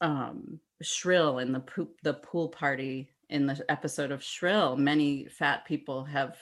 um, 0.00 0.60
Shrill 0.82 1.38
in 1.38 1.52
the 1.52 1.60
poop 1.60 2.00
the 2.02 2.14
pool 2.14 2.48
party 2.48 3.10
in 3.28 3.46
the 3.46 3.64
episode 3.68 4.10
of 4.10 4.22
Shrill, 4.22 4.76
many 4.76 5.26
fat 5.26 5.64
people 5.64 6.04
have 6.04 6.36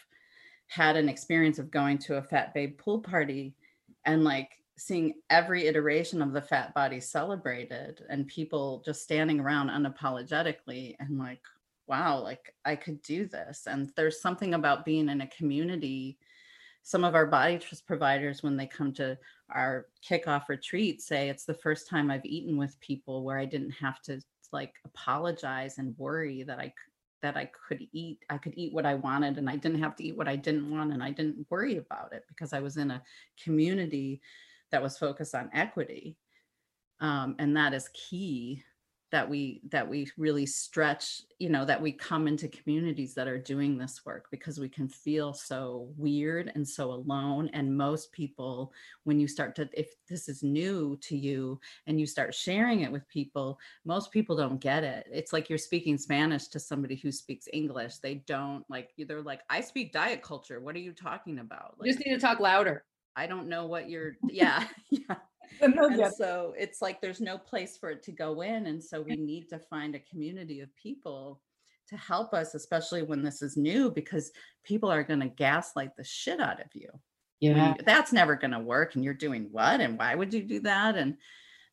had 0.69 0.97
an 0.97 1.09
experience 1.09 1.59
of 1.59 1.71
going 1.71 1.99
to 1.99 2.17
a 2.17 2.23
fat 2.23 2.55
babe 2.55 2.79
pool 2.79 3.01
party 3.01 3.55
and 4.05 4.25
like 4.25 4.51
seeing 4.77 5.15
every 5.29 5.67
iteration 5.67 6.23
of 6.23 6.33
the 6.33 6.41
fat 6.41 6.73
body 6.73 7.01
celebrated 7.01 8.05
and 8.09 8.29
people 8.29 8.83
just 8.85 9.03
standing 9.03 9.41
around 9.41 9.71
unapologetically 9.71 10.95
and 11.01 11.19
like 11.19 11.41
wow 11.89 12.23
like 12.23 12.55
i 12.65 12.77
could 12.77 13.01
do 13.03 13.27
this. 13.27 13.67
And 13.67 13.91
there's 13.97 14.21
something 14.21 14.55
about 14.55 14.85
being 14.85 15.09
in 15.09 15.23
a 15.23 15.27
community. 15.29 16.19
Some 16.83 17.05
of 17.05 17.15
our 17.15 17.27
body 17.27 17.59
trust 17.59 17.87
providers 17.87 18.43
when 18.43 18.57
they 18.57 18.67
come 18.67 18.93
to 18.95 19.19
our 19.51 19.87
kickoff 20.07 20.49
retreat 20.49 21.01
say 21.01 21.29
it's 21.29 21.45
the 21.45 21.55
first 21.55 21.89
time 21.89 22.11
i've 22.11 22.25
eaten 22.25 22.57
with 22.57 22.79
people 22.81 23.23
where 23.25 23.39
i 23.39 23.45
didn't 23.45 23.71
have 23.71 24.01
to 24.03 24.21
like 24.53 24.75
apologize 24.85 25.79
and 25.79 25.97
worry 25.99 26.43
that 26.43 26.59
i 26.59 26.73
that 27.23 27.37
i 27.37 27.51
could 27.69 27.87
eat 27.93 28.19
i 28.31 28.39
could 28.39 28.55
eat 28.57 28.73
what 28.73 28.87
i 28.87 28.95
wanted 28.95 29.39
and 29.39 29.49
i 29.49 29.57
didn't 29.57 29.83
have 29.83 29.97
to 29.97 30.05
eat 30.05 30.17
what 30.17 30.29
i 30.29 30.37
didn't 30.37 30.71
want 30.71 30.93
and 30.93 31.03
i 31.03 31.11
didn't 31.11 31.47
worry 31.51 31.79
about 31.79 32.13
it 32.13 32.25
because 32.29 32.53
i 32.53 32.61
was 32.61 32.77
in 32.77 32.91
a 32.91 33.03
community 33.43 34.21
that 34.71 34.83
was 34.83 34.99
focused 34.99 35.35
on 35.35 35.51
equity 35.53 36.17
um, 37.01 37.37
and 37.39 37.57
that 37.57 37.73
is 37.73 37.91
key 37.95 38.63
that 39.11 39.29
we 39.29 39.63
that 39.71 39.89
we 39.89 40.11
really 40.17 40.45
stretch 40.45 41.23
you 41.39 41.49
know 41.49 41.65
that 41.65 41.81
we 41.81 41.93
come 41.93 42.29
into 42.29 42.49
communities 42.49 43.15
that 43.15 43.29
are 43.29 43.39
doing 43.39 43.79
this 43.79 44.05
work 44.05 44.27
because 44.31 44.59
we 44.59 44.69
can 44.69 44.89
feel 44.89 45.33
so 45.33 45.89
weird 45.97 46.53
and 46.55 46.67
so 46.67 46.93
alone. 46.93 47.49
And 47.53 47.77
most 47.77 48.13
people 48.13 48.73
when 49.05 49.19
you 49.19 49.29
start 49.29 49.55
to 49.57 49.69
if 49.73 49.95
this 50.09 50.29
is 50.29 50.43
new 50.43 50.99
to 51.03 51.17
you 51.17 51.61
and 51.87 51.99
you 51.99 52.07
start 52.07 52.35
sharing 52.35 52.81
it 52.81 52.93
with 52.93 53.09
people 53.09 53.59
most 53.85 54.11
people 54.11 54.37
don't 54.37 54.61
get 54.61 54.85
it. 54.85 55.07
It's 55.11 55.33
like 55.33 55.49
you're 55.49 55.59
speaking 55.59 55.97
spanish 55.97 56.49
to 56.49 56.61
somebody 56.61 56.97
who 56.97 57.13
speaks 57.13 57.49
english. 57.53 57.97
They 57.99 58.17
don't 58.27 58.65
like 58.69 58.91
they're 58.99 59.23
like 59.23 59.41
i 59.49 59.61
speak 59.61 59.93
diet 59.93 60.23
culture. 60.23 60.61
What 60.61 60.75
are 60.75 60.81
you 60.81 60.93
talking 60.93 61.39
about? 61.39 61.77
Like, 61.79 61.87
you 61.87 61.93
just 61.93 62.05
need 62.05 62.15
to 62.15 62.21
talk 62.21 62.41
louder. 62.41 62.85
I 63.17 63.27
don't 63.27 63.49
know 63.49 63.67
what 63.67 63.89
you're 63.89 64.17
yeah 64.29 64.65
yeah 64.91 65.17
and 65.61 65.75
so 66.17 66.55
it's 66.59 66.83
like 66.83 67.01
there's 67.01 67.21
no 67.21 67.39
place 67.39 67.77
for 67.77 67.91
it 67.91 68.03
to 68.03 68.13
go 68.13 68.43
in 68.43 68.67
and 68.67 68.83
so 68.83 69.03
we 69.03 69.17
need 69.17 69.49
to 69.49 69.59
find 69.59 69.95
a 69.95 70.01
community 70.01 70.61
of 70.61 70.75
people 70.77 71.41
to 71.89 71.97
help 71.97 72.35
us 72.35 72.55
especially 72.55 73.03
when 73.03 73.23
this 73.23 73.43
is 73.43 73.57
new 73.57 73.91
because 73.91 74.31
people 74.65 74.91
are 74.91 75.03
going 75.03 75.21
to 75.21 75.29
gaslight 75.29 75.97
the 75.97 76.05
shit 76.05 76.41
out 76.41 76.61
of 76.61 76.67
you 76.75 76.89
yeah 77.41 77.75
that's 77.85 78.13
never 78.13 78.35
going 78.35 78.51
to 78.51 78.59
work 78.59 78.95
and 78.95 79.05
you're 79.05 79.15
doing 79.15 79.49
what 79.51 79.81
and 79.81 79.99
why 79.99 80.15
would 80.15 80.33
you 80.35 80.43
do 80.43 80.61
that 80.61 80.97
and 80.97 81.17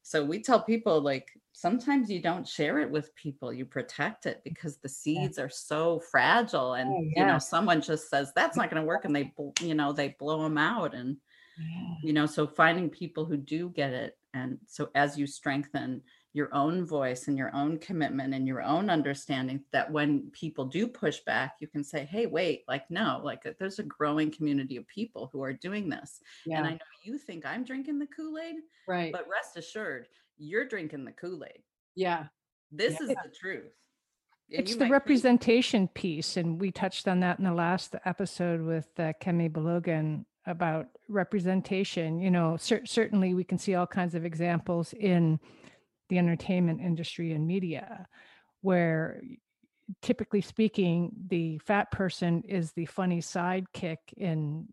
So 0.08 0.24
we 0.24 0.40
tell 0.44 0.62
people 0.62 1.02
like 1.02 1.28
sometimes 1.52 2.12
you 2.12 2.22
don't 2.22 2.48
share 2.48 2.80
it 2.80 2.92
with 2.92 3.16
people, 3.16 3.52
you 3.52 3.66
protect 3.66 4.28
it 4.28 4.42
because 4.44 4.78
the 4.78 4.90
seeds 4.90 5.38
yeah. 5.38 5.46
are 5.46 5.50
so 5.50 6.00
fragile 6.12 6.74
and 6.74 6.90
oh, 6.90 7.02
yeah. 7.02 7.22
you 7.22 7.26
know 7.26 7.40
someone 7.40 7.82
just 7.82 8.10
says 8.10 8.32
that's 8.36 8.56
not 8.56 8.70
going 8.70 8.84
to 8.84 8.88
work 8.88 9.06
and 9.06 9.16
they 9.16 9.34
you 9.62 9.74
know 9.74 9.92
they 9.92 10.16
blow 10.20 10.44
them 10.44 10.60
out 10.60 10.94
and 10.94 11.18
yeah. 11.60 11.94
you 12.04 12.14
know 12.14 12.26
so 12.26 12.48
finding 12.48 12.90
people 12.90 13.26
who 13.26 13.38
do 13.38 13.70
get 13.70 13.94
it 13.94 14.18
and 14.34 14.58
so 14.68 14.90
as 14.96 15.18
you 15.18 15.26
strengthen 15.26 16.02
your 16.34 16.54
own 16.54 16.86
voice 16.86 17.30
and 17.30 17.38
your 17.38 17.56
own 17.56 17.78
commitment 17.78 18.34
and 18.34 18.46
your 18.46 18.62
own 18.62 18.90
understanding 18.90 19.64
that 19.72 19.90
when 19.90 20.30
people 20.32 20.66
do 20.66 20.86
push 20.86 21.22
back 21.26 21.54
you 21.62 21.68
can 21.68 21.84
say 21.84 22.04
hey 22.04 22.26
wait 22.26 22.64
like 22.68 22.84
no 22.92 23.22
like 23.24 23.46
uh, 23.46 23.52
there's 23.58 23.80
a 23.80 23.84
growing 23.84 24.30
community 24.30 24.76
of 24.76 24.86
people 24.88 25.30
who 25.32 25.42
are 25.42 25.54
doing 25.54 25.90
this 25.90 26.20
yeah. 26.46 26.58
and 26.58 26.68
i 26.68 26.72
know 26.72 26.78
you 27.04 27.18
think 27.18 27.46
i'm 27.46 27.64
drinking 27.64 27.98
the 27.98 28.08
kool-aid 28.08 28.56
right 28.88 29.14
but 29.14 29.26
rest 29.32 29.56
assured 29.56 30.08
you're 30.38 30.68
drinking 30.68 31.06
the 31.06 31.12
kool-aid 31.14 31.64
yeah 31.96 32.26
this 32.70 32.98
yeah. 33.00 33.08
is 33.08 33.10
the 33.10 33.32
truth 33.40 33.72
and 34.52 34.60
it's 34.60 34.76
the 34.76 34.90
representation 34.90 35.88
think- 35.88 35.94
piece 35.94 36.36
and 36.36 36.60
we 36.60 36.70
touched 36.70 37.08
on 37.08 37.22
that 37.22 37.40
in 37.40 37.46
the 37.46 37.54
last 37.54 37.96
episode 38.04 38.62
with 38.62 38.88
uh, 39.00 39.14
kemi 39.22 39.50
balogan 39.50 40.26
about 40.48 40.88
representation 41.10 42.20
you 42.20 42.32
know 42.32 42.58
cer- 42.58 42.86
certainly 42.86 43.34
we 43.34 43.44
can 43.44 43.58
see 43.58 43.76
all 43.76 43.88
kinds 43.88 44.16
of 44.16 44.26
examples 44.26 44.94
in 44.94 45.40
the 46.10 46.18
entertainment 46.18 46.82
industry 46.82 47.34
and 47.34 47.48
media, 47.48 48.08
where 48.62 49.22
typically 50.02 50.42
speaking, 50.42 51.12
the 51.28 51.58
fat 51.60 51.92
person 51.92 52.42
is 52.48 52.72
the 52.74 52.86
funny 52.86 53.22
sidekick 53.22 53.98
in 54.18 54.68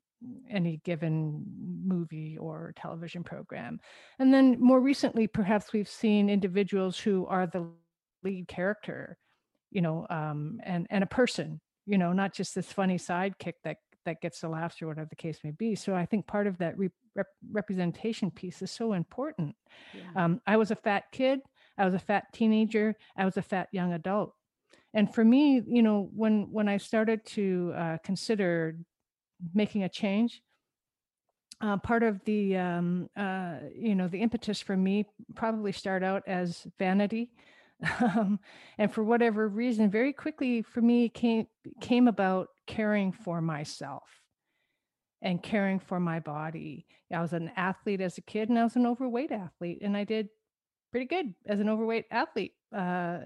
any 0.49 0.81
given 0.85 1.45
movie 1.85 2.39
or 2.39 2.73
television 2.77 3.25
program. 3.25 3.81
And 4.19 4.33
then 4.33 4.61
more 4.61 4.81
recently, 4.81 5.27
perhaps 5.27 5.73
we've 5.73 5.89
seen 5.89 6.31
individuals 6.31 6.99
who 6.99 7.27
are 7.27 7.47
the 7.47 7.69
lead 8.23 8.47
character, 8.47 9.19
you 9.71 9.81
know, 9.81 10.07
um, 10.11 10.61
and 10.63 10.87
and 10.91 11.03
a 11.03 11.09
person, 11.09 11.61
you 11.87 11.99
know, 11.99 12.13
not 12.13 12.33
just 12.33 12.55
this 12.55 12.73
funny 12.73 12.99
sidekick 12.99 13.55
that 13.65 13.79
that 14.05 14.21
gets 14.21 14.41
the 14.41 14.49
laughs 14.49 14.81
or 14.81 14.89
whatever 14.89 15.09
the 15.09 15.17
case 15.17 15.39
may 15.45 15.51
be. 15.51 15.75
So 15.75 15.95
I 15.95 16.07
think 16.07 16.27
part 16.27 16.47
of 16.47 16.59
that 16.59 16.79
re- 16.79 16.91
rep- 17.15 17.27
representation 17.51 18.31
piece 18.31 18.63
is 18.63 18.71
so 18.71 18.93
important. 18.93 19.55
Yeah. 19.95 20.25
Um, 20.25 20.41
I 20.47 20.57
was 20.57 20.71
a 20.71 20.77
fat 20.77 21.05
kid. 21.13 21.41
I 21.79 21.85
was 21.85 21.95
a 21.95 21.99
fat 21.99 22.25
teenager. 22.33 22.97
I 23.17 23.25
was 23.25 23.37
a 23.37 23.43
fat 23.43 23.69
young 23.73 23.93
adult. 23.93 24.35
And 24.95 25.13
for 25.13 25.25
me, 25.25 25.63
you 25.67 25.83
know, 25.83 26.11
when 26.15 26.49
when 26.53 26.69
I 26.69 26.77
started 26.77 27.25
to 27.27 27.73
uh, 27.75 27.97
consider 28.05 28.77
making 29.55 29.85
a 29.85 29.89
change, 29.89 30.43
uh, 31.63 31.77
part 31.79 32.03
of 32.03 32.23
the 32.25 32.57
um, 32.57 33.09
uh, 33.17 33.55
you 33.75 33.95
know 33.95 34.09
the 34.09 34.21
impetus 34.21 34.61
for 34.61 34.77
me 34.77 35.07
probably 35.35 35.73
start 35.73 36.03
out 36.03 36.23
as 36.27 36.67
vanity 36.79 37.31
um, 38.01 38.39
and 38.79 38.93
for 38.93 39.05
whatever 39.05 39.49
reason 39.49 39.91
very 39.91 40.13
quickly 40.13 40.63
for 40.63 40.81
me 40.81 41.09
came 41.09 41.47
came 41.81 42.09
about 42.09 42.49
caring 42.67 43.13
for 43.13 43.41
myself 43.41 44.09
and 45.21 45.43
caring 45.43 45.79
for 45.79 46.01
my 46.01 46.21
body. 46.21 46.87
I 47.13 47.21
was 47.21 47.33
an 47.33 47.51
athlete 47.57 48.01
as 48.01 48.19
a 48.19 48.23
kid 48.23 48.49
and 48.49 48.59
i 48.59 48.65
was 48.65 48.77
an 48.77 48.87
overweight 48.87 49.33
athlete 49.33 49.81
and 49.83 49.97
i 49.97 50.05
did 50.05 50.29
pretty 50.91 51.07
good 51.07 51.35
as 51.47 51.61
an 51.61 51.69
overweight 51.69 52.07
athlete 52.11 52.55
uh, 52.75 53.19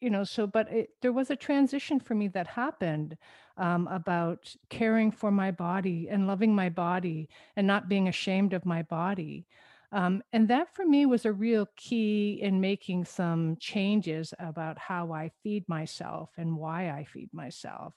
you 0.00 0.10
know 0.10 0.24
so 0.24 0.46
but 0.46 0.70
it, 0.70 0.90
there 1.02 1.12
was 1.12 1.30
a 1.30 1.36
transition 1.36 1.98
for 1.98 2.14
me 2.14 2.28
that 2.28 2.46
happened 2.46 3.16
um, 3.56 3.88
about 3.88 4.54
caring 4.68 5.10
for 5.10 5.30
my 5.30 5.50
body 5.50 6.08
and 6.10 6.26
loving 6.26 6.54
my 6.54 6.68
body 6.68 7.28
and 7.56 7.66
not 7.66 7.88
being 7.88 8.08
ashamed 8.08 8.52
of 8.52 8.64
my 8.64 8.82
body 8.82 9.46
um, 9.92 10.22
and 10.32 10.48
that 10.48 10.74
for 10.74 10.84
me 10.84 11.06
was 11.06 11.24
a 11.24 11.32
real 11.32 11.66
key 11.76 12.40
in 12.42 12.60
making 12.60 13.04
some 13.04 13.56
changes 13.60 14.34
about 14.38 14.78
how 14.78 15.12
I 15.12 15.30
feed 15.42 15.68
myself 15.68 16.30
and 16.36 16.56
why 16.56 16.90
I 16.90 17.04
feed 17.04 17.30
myself 17.32 17.94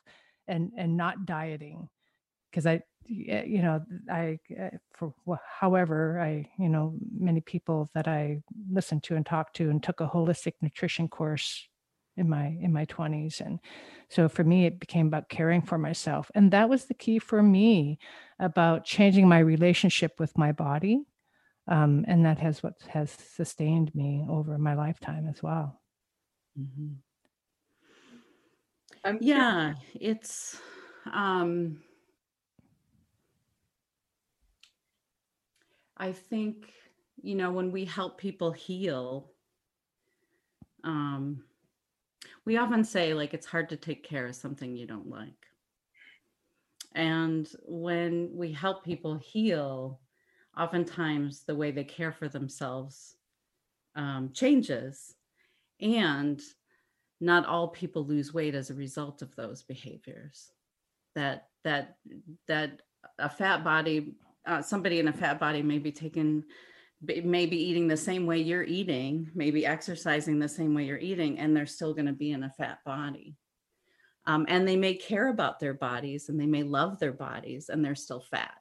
and, 0.50 0.72
and 0.78 0.98
not 0.98 1.26
dieting. 1.26 1.88
Because 2.50 2.66
I, 2.66 2.82
you 3.06 3.62
know, 3.62 3.82
I, 4.10 4.40
uh, 4.60 4.70
for 4.94 5.14
however, 5.60 6.20
I, 6.20 6.50
you 6.58 6.68
know, 6.68 6.96
many 7.18 7.42
people 7.42 7.90
that 7.94 8.08
I 8.08 8.42
listened 8.72 9.04
to 9.04 9.16
and 9.16 9.26
talked 9.26 9.56
to 9.58 9.70
and 9.70 9.82
took 9.82 10.02
a 10.02 10.08
holistic 10.08 10.54
nutrition 10.62 11.08
course 11.08 11.68
in 12.20 12.30
my 12.30 12.58
in 12.62 12.74
my 12.74 12.86
20s 12.86 13.40
and 13.40 13.60
so 14.10 14.28
for 14.28 14.44
me 14.44 14.66
it 14.66 14.80
became 14.80 15.08
about 15.08 15.30
caring 15.30 15.62
for 15.62 15.78
myself 15.78 16.30
and 16.36 16.52
that 16.52 16.68
was 16.70 16.86
the 16.86 16.94
key 16.94 17.18
for 17.18 17.42
me 17.42 17.98
about 18.40 18.84
changing 18.84 19.28
my 19.28 19.40
relationship 19.40 20.20
with 20.20 20.38
my 20.38 20.52
body 20.52 21.00
um, 21.68 22.04
and 22.08 22.26
that 22.26 22.38
has 22.40 22.62
what 22.62 22.74
has 22.90 23.12
sustained 23.12 23.94
me 23.96 24.26
over 24.30 24.58
my 24.58 24.74
lifetime 24.74 25.28
as 25.30 25.42
well 25.42 25.80
mm-hmm. 26.60 26.94
Yeah 29.22 29.74
it's 30.00 30.60
um, 31.12 31.82
i 35.98 36.12
think 36.12 36.72
you 37.22 37.36
know 37.36 37.52
when 37.52 37.72
we 37.72 37.86
help 37.86 38.18
people 38.18 38.52
heal 38.52 39.32
um, 40.84 41.44
we 42.46 42.58
often 42.58 42.84
say 42.84 43.14
like 43.14 43.34
it's 43.34 43.46
hard 43.46 43.70
to 43.70 43.78
take 43.78 44.04
care 44.04 44.26
of 44.26 44.36
something 44.36 44.76
you 44.76 44.88
don't 44.88 45.10
like. 45.10 45.48
And 46.96 47.48
when 47.66 48.32
we 48.34 48.52
help 48.52 48.84
people 48.84 49.16
heal 49.18 50.00
oftentimes 50.58 51.44
the 51.44 51.56
way 51.56 51.72
they 51.72 51.84
care 51.84 52.12
for 52.12 52.28
themselves 52.28 53.16
um, 53.96 54.32
changes. 54.34 55.16
And 55.80 56.42
not 57.20 57.46
all 57.46 57.68
people 57.68 58.06
lose 58.06 58.34
weight 58.34 58.56
as 58.56 58.70
a 58.70 58.76
result 58.76 59.22
of 59.22 59.36
those 59.36 59.64
behaviors. 59.64 60.52
That 61.16 61.48
that 61.64 61.98
that 62.48 62.82
a 63.18 63.30
fat 63.30 63.64
body 63.64 64.16
uh, 64.46 64.62
somebody 64.62 65.00
in 65.00 65.08
a 65.08 65.14
fat 65.14 65.40
body 65.40 65.62
may 65.62 65.80
be 65.80 65.92
taking 65.92 66.44
maybe 67.02 67.58
eating 67.58 67.88
the 67.88 67.96
same 67.96 68.26
way 68.26 68.40
you're 68.40 68.64
eating 68.64 69.30
maybe 69.34 69.66
exercising 69.66 70.38
the 70.38 70.50
same 70.50 70.74
way 70.74 70.84
you're 70.84 70.98
eating 70.98 71.40
and 71.40 71.56
they're 71.56 71.66
still 71.66 71.94
going 71.94 72.06
to 72.06 72.14
be 72.14 72.32
in 72.32 72.44
a 72.44 72.50
fat 72.50 72.80
body. 72.86 73.36
Um, 74.26 74.46
and 74.50 74.68
they 74.68 74.76
may 74.76 74.96
care 74.96 75.30
about 75.30 75.60
their 75.60 75.74
bodies 75.74 76.30
and 76.30 76.40
they 76.40 76.46
may 76.46 76.64
love 76.64 77.00
their 77.00 77.14
bodies 77.14 77.70
and 77.70 77.84
they're 77.84 77.96
still 77.96 78.20
fat. 78.20 78.56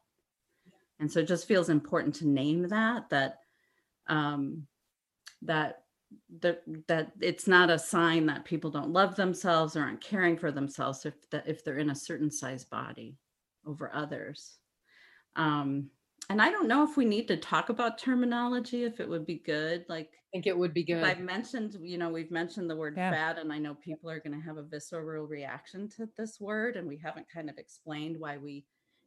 And 1.01 1.11
so 1.11 1.21
it 1.21 1.29
just 1.29 1.47
feels 1.47 1.69
important 1.69 2.15
to 2.17 2.29
name 2.29 2.69
that 2.69 3.11
that 3.11 3.39
um, 4.09 4.67
that 5.43 5.83
that 6.41 6.63
that 6.87 7.13
it's 7.21 7.47
not 7.47 7.71
a 7.71 7.79
sign 7.79 8.27
that 8.27 8.45
people 8.45 8.71
don't 8.71 8.93
love 8.93 9.17
themselves 9.17 9.77
or 9.77 9.83
aren't 9.83 10.01
caring 10.01 10.37
for 10.37 10.51
themselves 10.51 11.05
if 11.05 11.15
that 11.31 11.47
if 11.47 11.65
they're 11.65 11.79
in 11.79 11.91
a 11.91 11.95
certain 11.95 12.31
size 12.31 12.65
body 12.65 13.17
over 13.67 13.91
others 13.95 14.59
um 15.37 15.89
and 16.31 16.41
i 16.41 16.51
don't 16.51 16.69
know 16.69 16.83
if 16.83 16.97
we 16.97 17.05
need 17.05 17.29
to 17.29 17.37
talk 17.37 17.69
about 17.69 17.99
terminology 17.99 18.85
if 18.85 19.01
it 19.01 19.09
would 19.09 19.27
be 19.27 19.43
good 19.45 19.85
like 19.89 20.09
i 20.13 20.25
think 20.33 20.47
it 20.47 20.57
would 20.57 20.73
be 20.73 20.85
good 20.85 21.05
i've 21.05 21.21
mentioned 21.21 21.77
you 21.81 21.99
know 21.99 22.09
we've 22.09 22.31
mentioned 22.31 22.71
the 22.71 22.77
word 22.77 22.95
yeah. 22.97 23.11
fat 23.11 23.39
and 23.39 23.53
i 23.53 23.59
know 23.59 23.75
people 23.75 24.11
are 24.11 24.21
going 24.21 24.39
to 24.39 24.47
have 24.47 24.57
a 24.57 24.63
visceral 24.63 25.27
reaction 25.27 25.89
to 25.89 26.09
this 26.17 26.39
word 26.41 26.77
and 26.77 26.87
we 26.87 26.97
haven't 26.97 27.27
kind 27.33 27.51
of 27.51 27.59
explained 27.59 28.17
why 28.19 28.37
we 28.37 28.65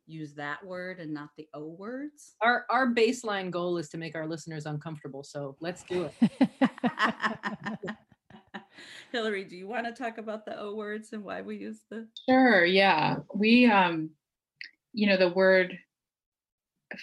use 0.07 0.33
that 0.35 0.65
word 0.65 0.99
and 0.99 1.13
not 1.13 1.29
the 1.37 1.47
O 1.53 1.75
words. 1.77 2.35
Our 2.41 2.65
our 2.69 2.93
baseline 2.93 3.51
goal 3.51 3.77
is 3.77 3.89
to 3.89 3.97
make 3.97 4.15
our 4.15 4.27
listeners 4.27 4.65
uncomfortable. 4.65 5.23
So 5.23 5.55
let's 5.59 5.83
do 5.83 6.09
it. 6.21 6.49
Hilary, 9.11 9.43
do 9.43 9.55
you 9.55 9.67
want 9.67 9.85
to 9.85 9.91
talk 9.91 10.17
about 10.17 10.45
the 10.45 10.59
O 10.59 10.75
words 10.75 11.13
and 11.13 11.23
why 11.23 11.41
we 11.41 11.57
use 11.57 11.81
the 11.89 12.07
Sure, 12.29 12.65
yeah. 12.65 13.17
We 13.33 13.65
um 13.69 14.11
you 14.93 15.07
know 15.07 15.17
the 15.17 15.29
word 15.29 15.77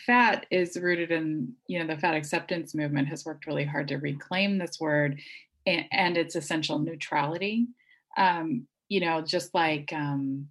fat 0.06 0.46
is 0.50 0.76
rooted 0.76 1.10
in 1.10 1.54
you 1.66 1.78
know 1.78 1.86
the 1.86 2.00
fat 2.00 2.14
acceptance 2.14 2.74
movement 2.74 3.08
has 3.08 3.24
worked 3.24 3.46
really 3.46 3.64
hard 3.64 3.88
to 3.88 3.96
reclaim 3.96 4.58
this 4.58 4.78
word 4.78 5.18
and, 5.66 5.86
and 5.92 6.16
its 6.16 6.36
essential 6.36 6.78
neutrality 6.78 7.66
um 8.18 8.66
you 8.88 9.00
know 9.00 9.22
just 9.22 9.54
like 9.54 9.90
um 9.94 10.46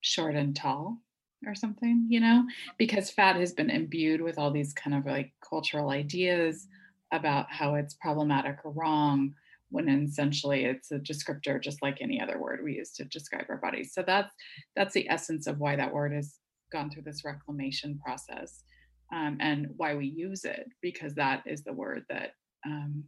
short 0.00 0.34
and 0.34 0.56
tall 0.56 0.98
or 1.46 1.54
something, 1.54 2.06
you 2.08 2.20
know, 2.20 2.44
because 2.78 3.10
fat 3.10 3.36
has 3.36 3.52
been 3.52 3.70
imbued 3.70 4.20
with 4.20 4.38
all 4.38 4.50
these 4.50 4.72
kind 4.72 4.96
of 4.96 5.06
like 5.06 5.32
cultural 5.48 5.90
ideas 5.90 6.66
about 7.12 7.46
how 7.50 7.74
it's 7.74 7.94
problematic 7.94 8.58
or 8.64 8.72
wrong 8.72 9.34
when 9.70 9.88
essentially 9.88 10.64
it's 10.64 10.92
a 10.92 10.98
descriptor 10.98 11.60
just 11.60 11.82
like 11.82 12.00
any 12.00 12.20
other 12.20 12.38
word 12.38 12.60
we 12.62 12.74
use 12.74 12.92
to 12.92 13.04
describe 13.04 13.46
our 13.48 13.56
bodies. 13.56 13.92
So 13.92 14.04
that's 14.06 14.32
that's 14.76 14.94
the 14.94 15.08
essence 15.08 15.46
of 15.46 15.58
why 15.58 15.76
that 15.76 15.92
word 15.92 16.12
has 16.12 16.38
gone 16.72 16.90
through 16.90 17.02
this 17.02 17.24
reclamation 17.24 17.98
process 18.04 18.62
um, 19.12 19.36
and 19.40 19.68
why 19.76 19.94
we 19.94 20.06
use 20.06 20.44
it 20.44 20.66
because 20.80 21.14
that 21.14 21.42
is 21.46 21.62
the 21.62 21.72
word 21.72 22.04
that 22.08 22.32
um, 22.66 23.04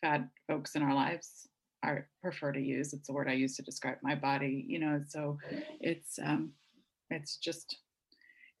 fat 0.00 0.28
folks 0.46 0.74
in 0.74 0.82
our 0.82 0.94
lives 0.94 1.48
are 1.82 2.08
prefer 2.22 2.52
to 2.52 2.60
use. 2.60 2.92
It's 2.92 3.06
the 3.06 3.12
word 3.12 3.28
I 3.28 3.34
use 3.34 3.56
to 3.56 3.62
describe 3.62 3.98
my 4.02 4.14
body, 4.14 4.64
you 4.68 4.78
know. 4.78 5.00
So 5.08 5.38
it's 5.80 6.18
um, 6.22 6.50
it's 7.10 7.36
just 7.36 7.78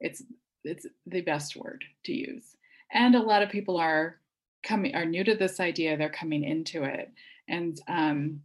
it's 0.00 0.22
it's 0.64 0.86
the 1.06 1.20
best 1.20 1.56
word 1.56 1.84
to 2.04 2.12
use. 2.12 2.56
And 2.92 3.14
a 3.14 3.22
lot 3.22 3.42
of 3.42 3.50
people 3.50 3.76
are 3.78 4.20
coming 4.66 4.94
are 4.94 5.04
new 5.04 5.22
to 5.24 5.34
this 5.34 5.60
idea 5.60 5.96
they're 5.96 6.08
coming 6.08 6.42
into 6.42 6.82
it 6.82 7.12
and 7.48 7.80
um 7.88 8.40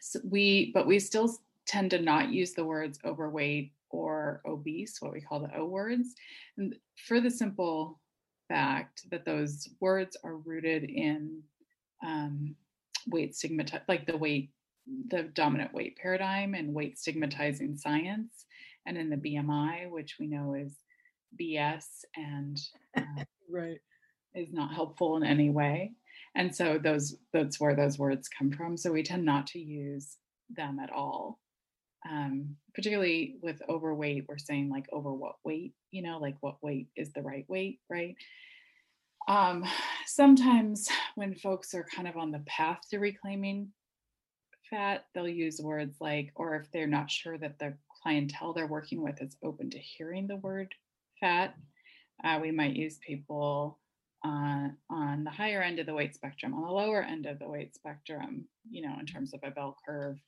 so 0.00 0.20
we 0.24 0.70
but 0.72 0.86
we 0.86 0.98
still 0.98 1.34
tend 1.66 1.90
to 1.90 2.00
not 2.00 2.30
use 2.30 2.52
the 2.52 2.64
words 2.64 2.98
overweight 3.04 3.72
or 3.90 4.40
obese 4.46 5.00
what 5.00 5.12
we 5.12 5.20
call 5.20 5.40
the 5.40 5.54
o 5.56 5.64
words 5.64 6.14
and 6.56 6.76
for 7.06 7.20
the 7.20 7.30
simple 7.30 7.98
fact 8.48 9.02
that 9.10 9.24
those 9.24 9.68
words 9.80 10.16
are 10.24 10.36
rooted 10.36 10.84
in 10.84 11.40
um, 12.04 12.54
weight 13.08 13.34
stigmatized 13.34 13.84
like 13.88 14.06
the 14.06 14.16
weight 14.16 14.50
the 15.08 15.24
dominant 15.34 15.72
weight 15.74 15.96
paradigm 15.96 16.54
and 16.54 16.72
weight 16.72 16.98
stigmatizing 16.98 17.76
science 17.76 18.46
and 18.86 18.96
in 18.96 19.10
the 19.10 19.16
bmi 19.16 19.90
which 19.90 20.16
we 20.18 20.26
know 20.26 20.54
is 20.54 20.74
bs 21.40 21.84
and 22.16 22.58
uh, 22.96 23.24
right. 23.50 23.78
is 24.34 24.52
not 24.52 24.74
helpful 24.74 25.16
in 25.16 25.24
any 25.24 25.50
way. 25.50 25.92
And 26.36 26.54
so 26.54 26.78
those 26.78 27.16
that's 27.32 27.60
where 27.60 27.74
those 27.74 27.98
words 27.98 28.28
come 28.28 28.52
from. 28.52 28.76
So 28.76 28.92
we 28.92 29.02
tend 29.02 29.24
not 29.24 29.46
to 29.48 29.58
use 29.58 30.16
them 30.56 30.78
at 30.78 30.90
all 30.90 31.38
um, 32.08 32.56
particularly 32.74 33.36
with 33.42 33.60
overweight 33.68 34.24
we're 34.28 34.38
saying 34.38 34.70
like 34.70 34.86
over 34.92 35.12
what 35.12 35.36
weight 35.44 35.74
you 35.90 36.02
know 36.02 36.18
like 36.18 36.36
what 36.40 36.62
weight 36.62 36.88
is 36.96 37.12
the 37.12 37.22
right 37.22 37.44
weight 37.48 37.80
right? 37.90 38.14
Um, 39.28 39.64
sometimes 40.06 40.88
when 41.14 41.34
folks 41.34 41.74
are 41.74 41.86
kind 41.94 42.08
of 42.08 42.16
on 42.16 42.30
the 42.30 42.42
path 42.46 42.80
to 42.90 42.98
reclaiming 42.98 43.68
fat 44.70 45.06
they'll 45.14 45.28
use 45.28 45.60
words 45.60 45.96
like 46.00 46.30
or 46.36 46.56
if 46.56 46.70
they're 46.72 46.86
not 46.86 47.10
sure 47.10 47.36
that 47.36 47.58
the 47.58 47.74
clientele 48.02 48.52
they're 48.54 48.66
working 48.66 49.02
with 49.02 49.20
is 49.20 49.36
open 49.42 49.68
to 49.68 49.78
hearing 49.78 50.26
the 50.26 50.36
word 50.36 50.72
fat 51.20 51.54
uh, 52.24 52.38
we 52.40 52.50
might 52.50 52.76
use 52.76 52.98
people 53.06 53.78
on 54.22 54.76
on 54.90 55.24
the 55.24 55.30
higher 55.30 55.62
end 55.62 55.78
of 55.78 55.86
the 55.86 55.94
weight 55.94 56.14
spectrum, 56.14 56.54
on 56.54 56.62
the 56.62 56.70
lower 56.70 57.02
end 57.02 57.26
of 57.26 57.38
the 57.38 57.48
weight 57.48 57.74
spectrum, 57.74 58.46
you 58.70 58.82
know, 58.82 58.94
in 58.98 59.06
terms 59.06 59.32
of 59.34 59.40
a 59.42 59.50
bell 59.50 59.76
curve. 59.86 60.18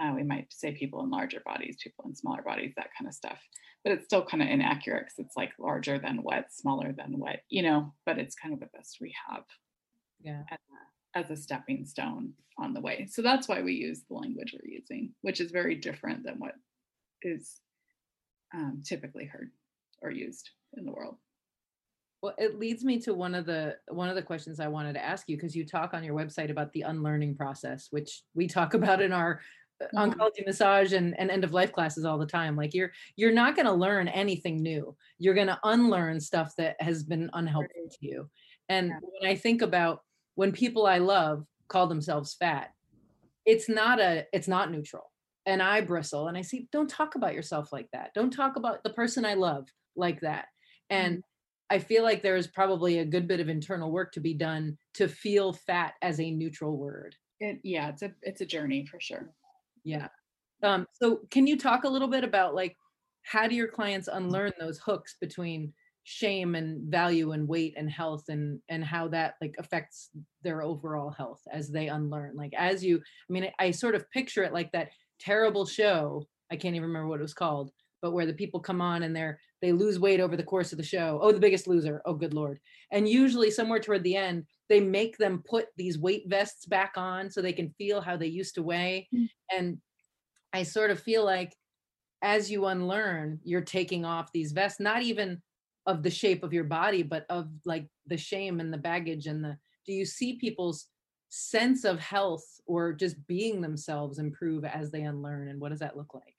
Uh, 0.00 0.12
we 0.14 0.22
might 0.22 0.50
say 0.50 0.72
people 0.72 1.02
in 1.02 1.10
larger 1.10 1.42
bodies, 1.44 1.76
people 1.82 2.04
in 2.06 2.14
smaller 2.14 2.40
bodies, 2.40 2.72
that 2.76 2.88
kind 2.98 3.06
of 3.06 3.14
stuff. 3.14 3.38
But 3.84 3.92
it's 3.92 4.06
still 4.06 4.24
kind 4.24 4.42
of 4.42 4.48
inaccurate 4.48 5.00
because 5.00 5.18
it's 5.18 5.36
like 5.36 5.52
larger 5.58 5.98
than 5.98 6.18
what, 6.22 6.46
smaller 6.50 6.94
than 6.96 7.18
what, 7.18 7.40
you 7.50 7.62
know, 7.62 7.92
but 8.06 8.18
it's 8.18 8.34
kind 8.34 8.54
of 8.54 8.60
the 8.60 8.70
best 8.72 8.98
we 9.02 9.14
have 9.28 9.44
yeah. 10.22 10.44
as, 10.50 10.58
a, 10.58 10.91
as 11.14 11.30
a 11.30 11.36
stepping 11.36 11.84
stone 11.84 12.32
on 12.58 12.74
the 12.74 12.80
way. 12.80 13.06
So 13.10 13.22
that's 13.22 13.48
why 13.48 13.62
we 13.62 13.74
use 13.74 14.02
the 14.08 14.14
language 14.14 14.54
we're 14.54 14.72
using, 14.72 15.12
which 15.22 15.40
is 15.40 15.50
very 15.50 15.74
different 15.74 16.24
than 16.24 16.36
what 16.38 16.54
is 17.22 17.60
um, 18.54 18.82
typically 18.84 19.24
heard 19.24 19.50
or 20.02 20.10
used 20.10 20.50
in 20.76 20.84
the 20.84 20.92
world. 20.92 21.16
Well, 22.22 22.34
it 22.38 22.58
leads 22.58 22.84
me 22.84 23.00
to 23.00 23.14
one 23.14 23.34
of 23.34 23.46
the 23.46 23.76
one 23.88 24.08
of 24.08 24.14
the 24.14 24.22
questions 24.22 24.60
I 24.60 24.68
wanted 24.68 24.92
to 24.92 25.04
ask 25.04 25.28
you 25.28 25.36
because 25.36 25.56
you 25.56 25.66
talk 25.66 25.92
on 25.92 26.04
your 26.04 26.14
website 26.14 26.50
about 26.50 26.72
the 26.72 26.82
unlearning 26.82 27.34
process, 27.34 27.88
which 27.90 28.22
we 28.34 28.46
talk 28.46 28.74
about 28.74 29.02
in 29.02 29.12
our 29.12 29.40
uh, 29.80 29.86
mm-hmm. 29.86 30.12
oncology 30.12 30.46
massage 30.46 30.92
and, 30.92 31.18
and 31.18 31.30
end 31.30 31.42
of 31.42 31.52
life 31.52 31.72
classes 31.72 32.04
all 32.04 32.18
the 32.18 32.26
time. 32.26 32.54
Like 32.54 32.74
you're 32.74 32.92
you're 33.16 33.32
not 33.32 33.56
going 33.56 33.66
to 33.66 33.72
learn 33.72 34.06
anything 34.06 34.62
new. 34.62 34.96
You're 35.18 35.34
going 35.34 35.48
to 35.48 35.58
unlearn 35.64 36.20
stuff 36.20 36.54
that 36.58 36.76
has 36.80 37.02
been 37.02 37.28
unhelpful 37.32 37.88
to 37.90 37.98
you. 38.06 38.30
And 38.68 38.88
yeah. 38.88 38.98
when 39.02 39.30
I 39.30 39.34
think 39.34 39.60
about 39.60 40.02
when 40.34 40.52
people 40.52 40.86
I 40.86 40.98
love 40.98 41.44
call 41.68 41.86
themselves 41.86 42.34
fat, 42.34 42.70
it's 43.44 43.68
not 43.68 44.00
a 44.00 44.26
it's 44.32 44.48
not 44.48 44.70
neutral. 44.70 45.10
And 45.44 45.60
I 45.60 45.80
bristle 45.80 46.28
and 46.28 46.38
I 46.38 46.42
see, 46.42 46.68
don't 46.70 46.88
talk 46.88 47.16
about 47.16 47.34
yourself 47.34 47.72
like 47.72 47.88
that. 47.92 48.12
Don't 48.14 48.32
talk 48.32 48.56
about 48.56 48.84
the 48.84 48.90
person 48.90 49.24
I 49.24 49.34
love 49.34 49.66
like 49.96 50.20
that. 50.20 50.46
And 50.88 51.14
mm-hmm 51.14 51.20
I 51.72 51.78
feel 51.78 52.02
like 52.02 52.20
there 52.20 52.36
is 52.36 52.48
probably 52.48 52.98
a 52.98 53.04
good 53.06 53.26
bit 53.26 53.40
of 53.40 53.48
internal 53.48 53.90
work 53.90 54.12
to 54.12 54.20
be 54.20 54.34
done 54.34 54.76
to 54.92 55.08
feel 55.08 55.54
fat 55.54 55.94
as 56.02 56.20
a 56.20 56.30
neutral 56.30 56.76
word. 56.76 57.16
It, 57.40 57.60
yeah, 57.64 57.88
it's 57.88 58.02
a 58.02 58.12
it's 58.20 58.42
a 58.42 58.46
journey 58.46 58.84
for 58.84 59.00
sure. 59.00 59.30
Yeah. 59.82 60.08
Um, 60.62 60.86
so 60.92 61.20
can 61.30 61.46
you 61.46 61.56
talk 61.56 61.84
a 61.84 61.88
little 61.88 62.08
bit 62.08 62.24
about 62.24 62.54
like 62.54 62.76
how 63.22 63.48
do 63.48 63.54
your 63.54 63.68
clients 63.68 64.06
unlearn 64.06 64.52
those 64.60 64.80
hooks 64.80 65.16
between 65.18 65.72
shame 66.04 66.54
and 66.54 66.90
value 66.90 67.32
and 67.32 67.46
weight 67.46 67.74
and 67.76 67.90
health 67.90 68.24
and 68.28 68.60
and 68.68 68.84
how 68.84 69.06
that 69.08 69.34
like 69.40 69.54
affects 69.58 70.10
their 70.42 70.62
overall 70.62 71.10
health 71.10 71.40
as 71.52 71.70
they 71.70 71.88
unlearn 71.88 72.34
like 72.34 72.52
as 72.58 72.84
you 72.84 72.96
i 72.96 73.32
mean 73.32 73.44
I, 73.44 73.66
I 73.66 73.70
sort 73.70 73.94
of 73.94 74.10
picture 74.10 74.42
it 74.42 74.52
like 74.52 74.72
that 74.72 74.88
terrible 75.20 75.64
show 75.64 76.26
i 76.50 76.56
can't 76.56 76.74
even 76.74 76.88
remember 76.88 77.08
what 77.08 77.20
it 77.20 77.22
was 77.22 77.34
called 77.34 77.70
but 78.00 78.12
where 78.12 78.26
the 78.26 78.32
people 78.32 78.58
come 78.58 78.80
on 78.80 79.04
and 79.04 79.14
they're 79.14 79.38
they 79.62 79.72
lose 79.72 80.00
weight 80.00 80.20
over 80.20 80.36
the 80.36 80.42
course 80.42 80.72
of 80.72 80.78
the 80.78 80.84
show. 80.84 81.20
Oh, 81.22 81.30
the 81.30 81.38
biggest 81.38 81.68
loser. 81.68 82.02
Oh, 82.04 82.14
good 82.14 82.34
lord. 82.34 82.58
And 82.90 83.08
usually 83.08 83.50
somewhere 83.50 83.78
toward 83.78 84.02
the 84.02 84.16
end, 84.16 84.44
they 84.68 84.80
make 84.80 85.16
them 85.16 85.42
put 85.48 85.66
these 85.76 85.98
weight 85.98 86.24
vests 86.26 86.66
back 86.66 86.94
on 86.96 87.30
so 87.30 87.40
they 87.40 87.52
can 87.52 87.72
feel 87.78 88.00
how 88.00 88.16
they 88.16 88.26
used 88.26 88.56
to 88.56 88.62
weigh. 88.62 89.08
Mm-hmm. 89.14 89.56
And 89.56 89.78
I 90.52 90.64
sort 90.64 90.90
of 90.90 91.00
feel 91.00 91.24
like 91.24 91.54
as 92.22 92.50
you 92.50 92.66
unlearn, 92.66 93.38
you're 93.44 93.62
taking 93.62 94.04
off 94.04 94.32
these 94.32 94.50
vests, 94.50 94.80
not 94.80 95.02
even 95.02 95.40
of 95.86 96.02
the 96.02 96.10
shape 96.10 96.42
of 96.42 96.52
your 96.52 96.64
body, 96.64 97.02
but 97.02 97.26
of 97.28 97.48
like 97.64 97.86
the 98.06 98.16
shame 98.16 98.60
and 98.60 98.72
the 98.72 98.78
baggage 98.78 99.26
and 99.26 99.44
the 99.44 99.56
do 99.86 99.92
you 99.92 100.04
see 100.04 100.36
people's 100.36 100.86
sense 101.28 101.84
of 101.84 101.98
health 101.98 102.44
or 102.66 102.92
just 102.92 103.26
being 103.26 103.60
themselves 103.60 104.18
improve 104.18 104.64
as 104.64 104.90
they 104.90 105.02
unlearn 105.02 105.48
and 105.48 105.60
what 105.60 105.70
does 105.70 105.80
that 105.80 105.96
look 105.96 106.14
like? 106.14 106.36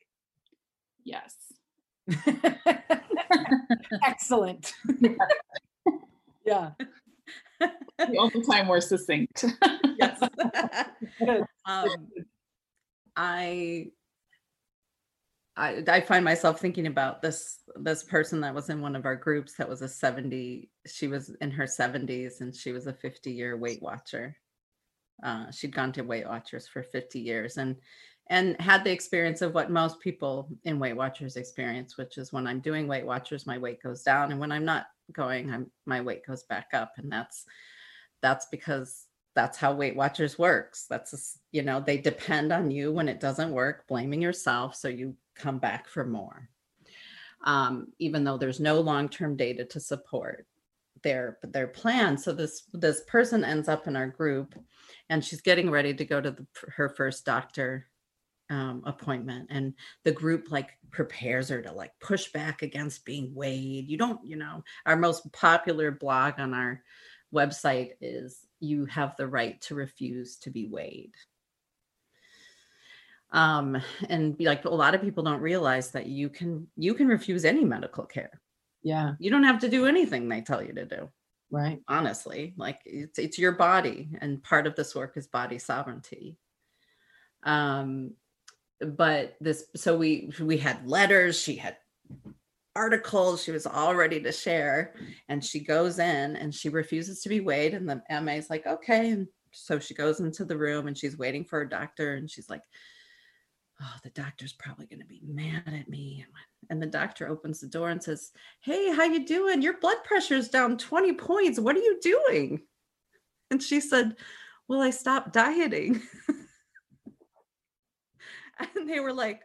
Yes. 1.04 1.36
Excellent. 4.06 4.74
yeah. 6.46 6.72
The 7.60 8.18
only 8.18 8.44
time 8.44 8.68
we're 8.68 8.82
succinct. 8.82 9.46
yes. 9.98 10.22
um, 11.66 12.08
I, 13.16 13.88
I 15.56 15.84
I 15.88 16.02
find 16.02 16.26
myself 16.26 16.60
thinking 16.60 16.88
about 16.88 17.22
this 17.22 17.60
this 17.76 18.04
person 18.04 18.42
that 18.42 18.56
was 18.56 18.70
in 18.70 18.82
one 18.82 18.96
of 18.96 19.06
our 19.06 19.16
groups 19.16 19.56
that 19.56 19.70
was 19.70 19.82
a 19.82 19.88
70 19.88 20.70
she 20.88 21.08
was 21.08 21.30
in 21.42 21.52
her 21.52 21.66
70s 21.66 22.42
and 22.42 22.56
she 22.56 22.72
was 22.72 22.88
a 22.88 22.94
50 22.94 23.32
year 23.32 23.58
weight 23.58 23.82
watcher 23.82 24.36
uh, 25.24 25.52
she'd 25.52 25.76
gone 25.76 25.92
to 25.94 26.02
weight 26.02 26.28
watchers 26.28 26.68
for 26.68 26.84
50 26.84 27.20
years 27.20 27.58
and 27.58 27.76
and 28.28 28.60
had 28.60 28.84
the 28.84 28.92
experience 28.92 29.42
of 29.42 29.54
what 29.54 29.70
most 29.70 30.00
people 30.00 30.48
in 30.64 30.80
Weight 30.80 30.96
Watchers 30.96 31.36
experience, 31.36 31.98
which 31.98 32.18
is 32.18 32.32
when 32.32 32.48
I'm 32.48 32.62
doing 32.62 32.88
Weight 32.88 33.06
Watchers, 33.06 33.46
my 33.46 33.58
weight 33.58 33.84
goes 33.84 34.02
down, 34.04 34.32
and 34.32 34.40
when 34.40 34.52
I'm 34.52 34.66
not 34.66 34.86
going, 35.12 35.54
I'm, 35.54 35.70
my 35.86 36.00
weight 36.00 36.26
goes 36.26 36.44
back 36.44 36.68
up, 36.74 36.94
and 36.98 37.12
that's 37.12 37.46
that's 38.22 38.48
because 38.50 39.08
that's 39.36 39.58
how 39.58 39.74
Weight 39.74 39.96
Watchers 39.96 40.40
works. 40.40 40.86
That's 40.90 41.14
a, 41.14 41.18
you 41.52 41.64
know 41.64 41.82
they 41.82 41.98
depend 41.98 42.54
on 42.54 42.72
you 42.72 42.92
when 42.94 43.10
it 43.10 43.20
doesn't 43.20 43.52
work, 43.52 43.88
blaming 43.88 44.22
yourself, 44.22 44.76
so 44.76 44.88
you 44.88 45.16
come 45.36 45.60
back 45.60 45.88
for 45.88 46.06
more, 46.06 46.50
um, 47.46 47.88
even 48.00 48.24
though 48.24 48.38
there's 48.38 48.60
no 48.60 48.80
long 48.80 49.10
term 49.10 49.36
data 49.36 49.66
to 49.66 49.80
support 49.80 50.48
their 51.04 51.38
their 51.44 51.68
plan. 51.68 52.18
So 52.18 52.34
this 52.34 52.64
this 52.74 53.02
person 53.08 53.44
ends 53.44 53.68
up 53.68 53.88
in 53.88 53.96
our 53.96 54.08
group, 54.08 54.56
and 55.10 55.24
she's 55.24 55.42
getting 55.42 55.70
ready 55.70 55.94
to 55.94 56.06
go 56.06 56.22
to 56.22 56.32
the, 56.32 56.46
her 56.76 56.90
first 56.90 57.26
doctor 57.26 57.88
um, 58.50 58.84
appointment. 58.86 59.48
And 59.50 59.74
the 60.04 60.12
group 60.12 60.52
like 60.52 60.70
prepares 60.92 61.50
her 61.50 61.62
to 61.62 61.72
like 61.72 61.92
push 62.00 62.32
back 62.32 62.62
against 62.62 63.06
being 63.06 63.34
weighed. 63.36 63.90
You 63.90 63.98
don't 63.98 64.26
you 64.26 64.38
know 64.38 64.64
our 64.86 64.96
most 64.96 65.32
popular 65.34 65.92
blog 65.92 66.40
on 66.40 66.54
our 66.54 66.82
website 67.34 67.92
is 68.00 68.46
you 68.60 68.86
have 68.86 69.16
the 69.18 69.28
right 69.28 69.60
to 69.62 69.76
refuse 69.76 70.38
to 70.38 70.50
be 70.50 70.68
weighed 70.68 71.14
um 73.34 73.82
and 74.10 74.38
be 74.38 74.46
like 74.46 74.64
a 74.66 74.70
lot 74.70 74.96
of 74.96 75.02
people 75.02 75.24
don't 75.24 75.42
realize 75.42 75.92
that 75.92 76.06
you 76.06 76.30
can 76.30 76.68
you 76.78 76.94
can 76.94 77.08
refuse 77.08 77.44
any 77.44 77.66
medical 77.66 78.06
care. 78.06 78.40
Yeah. 78.84 79.14
You 79.20 79.32
don't 79.32 79.44
have 79.44 79.60
to 79.60 79.70
do 79.70 79.86
anything 79.86 80.30
they 80.30 80.42
tell 80.42 80.64
you 80.64 80.74
to 80.74 80.86
do. 80.86 81.10
Right. 81.52 81.82
Honestly 81.88 82.54
like 82.58 82.80
it's 82.86 83.20
it's 83.20 83.40
your 83.40 83.54
body 83.54 84.10
and 84.22 84.44
part 84.44 84.68
of 84.68 84.76
this 84.76 84.96
work 84.96 85.18
is 85.18 85.28
body 85.28 85.58
sovereignty. 85.58 86.38
Um 87.44 88.12
but 88.80 89.36
this 89.42 89.66
so 89.76 89.98
we 89.98 90.32
we 90.40 90.58
had 90.58 90.88
letters 90.88 91.40
she 91.40 91.56
had 91.56 91.78
articles 92.76 93.44
she 93.44 93.52
was 93.52 93.68
all 93.68 93.96
ready 93.96 94.20
to 94.20 94.32
share 94.32 94.96
and 95.30 95.46
she 95.46 95.60
goes 95.60 96.00
in 96.00 96.36
and 96.36 96.54
she 96.54 96.70
refuses 96.70 97.22
to 97.22 97.30
be 97.30 97.40
weighed 97.40 97.76
and 97.76 97.88
the 97.88 98.02
ma 98.10 98.32
is 98.32 98.50
like 98.50 98.66
okay 98.66 99.12
and 99.12 99.28
so 99.52 99.78
she 99.78 99.94
goes 99.94 100.20
into 100.20 100.44
the 100.44 100.58
room 100.58 100.88
and 100.88 100.98
she's 100.98 101.18
waiting 101.18 101.46
for 101.46 101.62
a 101.62 101.70
doctor 101.70 102.16
and 102.16 102.30
she's 102.30 102.50
like 102.50 102.64
oh 103.84 103.96
the 104.04 104.10
doctor's 104.12 104.54
probably 104.54 104.86
going 104.86 105.00
to 105.00 105.06
be 105.06 105.22
mad 105.26 105.64
at 105.68 105.90
me 105.90 106.26
and 106.70 106.82
the 106.82 106.88
doctor 106.88 107.28
opens 107.28 107.60
the 107.60 107.68
door 107.68 107.90
and 107.90 108.02
says 108.02 108.32
hey 108.62 108.94
how 108.94 109.04
you 109.04 109.26
doing 109.26 109.62
your 109.62 109.78
blood 109.80 109.98
pressure 110.04 110.36
is 110.36 110.50
down 110.50 110.78
20 110.78 111.14
points 111.14 111.60
what 111.60 111.76
are 111.76 111.80
you 111.80 112.00
doing 112.02 112.62
and 113.52 113.62
she 113.62 113.80
said 113.80 114.16
well 114.68 114.82
i 114.82 114.90
stopped 114.90 115.34
dieting 115.34 116.02
and 118.60 118.90
they 118.90 119.00
were 119.00 119.14
like, 119.14 119.42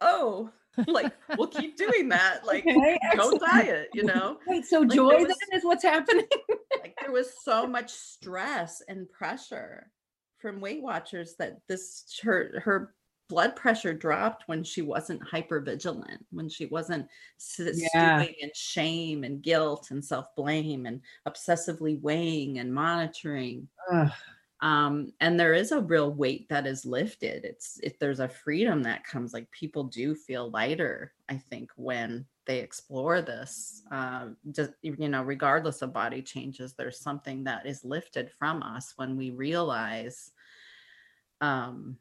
oh, 0.00 0.50
like 0.86 1.12
we'll 1.36 1.48
keep 1.48 1.76
doing 1.76 2.08
that. 2.10 2.40
Like 2.44 2.64
Okay, 2.66 2.98
don't 3.14 3.40
diet, 3.40 3.88
you 3.94 4.04
know? 4.04 4.38
Wait, 4.46 4.64
so 4.64 4.80
Like, 4.80 4.90
joy 4.96 5.10
there 5.10 5.26
then 5.26 5.36
is 5.58 5.64
what's 5.64 5.82
happening? 5.82 6.26
like 6.80 6.96
there 7.00 7.12
was 7.12 7.32
so 7.42 7.66
much 7.66 7.90
stress 7.90 8.82
and 8.88 9.10
pressure 9.10 9.90
from 10.38 10.60
Weight 10.60 10.82
Watchers 10.82 11.34
that 11.38 11.58
this 11.68 12.04
her 12.22 12.60
her 12.64 12.94
blood 13.28 13.54
pressure 13.56 13.94
dropped 13.94 14.48
when 14.48 14.64
she 14.64 14.82
wasn't 14.82 15.22
hyper 15.22 15.60
vigilant, 15.60 16.26
when 16.30 16.48
she 16.48 16.66
wasn't 16.66 17.08
Yeah. 17.70 18.26
stewing 18.26 18.34
in 18.40 18.50
shame 18.54 19.24
and 19.24 19.42
guilt 19.42 19.90
and 19.90 20.04
self 20.04 20.34
blame 20.36 20.86
and 20.86 21.02
obsessively 21.26 22.00
weighing 22.00 22.58
and 22.58 22.72
monitoring. 22.74 23.68
Ugh. 23.90 24.12
Um, 24.60 25.12
and 25.20 25.38
there 25.38 25.54
is 25.54 25.70
a 25.70 25.80
real 25.80 26.12
weight 26.12 26.48
that 26.48 26.66
is 26.66 26.84
lifted. 26.84 27.44
It's 27.44 27.78
if 27.82 27.98
there's 27.98 28.18
a 28.20 28.28
freedom 28.28 28.82
that 28.82 29.04
comes, 29.04 29.32
like 29.32 29.50
people 29.52 29.84
do 29.84 30.14
feel 30.16 30.50
lighter. 30.50 31.14
I 31.28 31.36
think 31.38 31.70
when 31.76 32.26
they 32.44 32.58
explore 32.60 33.22
this, 33.22 33.84
um, 33.92 34.36
just 34.50 34.72
you 34.82 34.96
know, 35.08 35.22
regardless 35.22 35.80
of 35.82 35.92
body 35.92 36.22
changes, 36.22 36.74
there's 36.74 36.98
something 36.98 37.44
that 37.44 37.66
is 37.66 37.84
lifted 37.84 38.32
from 38.32 38.62
us 38.64 38.94
when 38.96 39.16
we 39.16 39.30
realize 39.30 40.32
um, 41.40 41.98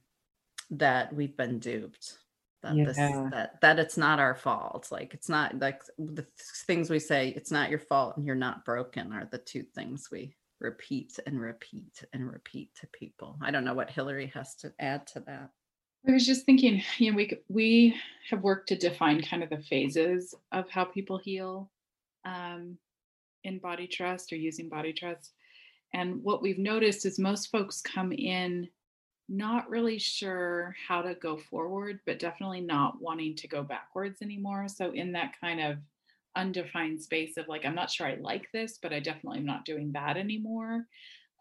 that 0.71 1.13
we've 1.13 1.35
been 1.35 1.59
duped. 1.59 2.17
That 2.63 2.75
this 2.75 2.97
that 2.97 3.61
that 3.61 3.79
it's 3.79 3.97
not 3.97 4.19
our 4.19 4.35
fault. 4.35 4.87
Like 4.91 5.13
it's 5.13 5.29
not 5.29 5.59
like 5.59 5.83
the 5.97 6.25
things 6.65 6.89
we 6.89 6.99
say. 6.99 7.29
It's 7.35 7.51
not 7.51 7.69
your 7.69 7.79
fault, 7.79 8.17
and 8.17 8.25
you're 8.25 8.35
not 8.35 8.65
broken. 8.65 9.13
Are 9.13 9.27
the 9.31 9.37
two 9.37 9.63
things 9.63 10.09
we 10.11 10.35
repeat 10.59 11.19
and 11.25 11.39
repeat 11.39 12.03
and 12.13 12.31
repeat 12.31 12.73
to 12.75 12.87
people. 12.87 13.37
I 13.41 13.51
don't 13.51 13.63
know 13.63 13.73
what 13.73 13.89
Hilary 13.89 14.31
has 14.33 14.55
to 14.55 14.73
add 14.79 15.05
to 15.07 15.19
that. 15.21 15.49
I 16.07 16.11
was 16.11 16.25
just 16.25 16.45
thinking, 16.45 16.81
you 16.97 17.11
know, 17.11 17.17
we 17.17 17.37
we 17.49 17.95
have 18.29 18.41
worked 18.41 18.69
to 18.69 18.77
define 18.77 19.21
kind 19.21 19.43
of 19.43 19.49
the 19.49 19.61
phases 19.61 20.33
of 20.51 20.69
how 20.69 20.85
people 20.85 21.17
heal 21.17 21.69
um, 22.25 22.77
in 23.43 23.59
body 23.59 23.87
trust 23.87 24.31
or 24.31 24.35
using 24.35 24.69
body 24.69 24.93
trust. 24.93 25.33
And 25.93 26.21
what 26.23 26.41
we've 26.41 26.59
noticed 26.59 27.05
is 27.05 27.17
most 27.17 27.49
folks 27.51 27.81
come 27.81 28.11
in 28.11 28.67
not 29.29 29.69
really 29.69 29.97
sure 29.97 30.75
how 30.87 31.01
to 31.01 31.15
go 31.15 31.37
forward, 31.37 31.99
but 32.05 32.19
definitely 32.19 32.61
not 32.61 33.01
wanting 33.01 33.35
to 33.35 33.47
go 33.47 33.63
backwards 33.63 34.21
anymore. 34.21 34.67
So 34.67 34.91
in 34.91 35.11
that 35.13 35.33
kind 35.39 35.61
of 35.61 35.77
undefined 36.35 37.01
space 37.01 37.37
of 37.37 37.47
like, 37.47 37.65
I'm 37.65 37.75
not 37.75 37.91
sure 37.91 38.07
I 38.07 38.15
like 38.15 38.47
this, 38.53 38.79
but 38.81 38.93
I 38.93 38.99
definitely 38.99 39.39
am 39.39 39.45
not 39.45 39.65
doing 39.65 39.91
that 39.93 40.17
anymore. 40.17 40.85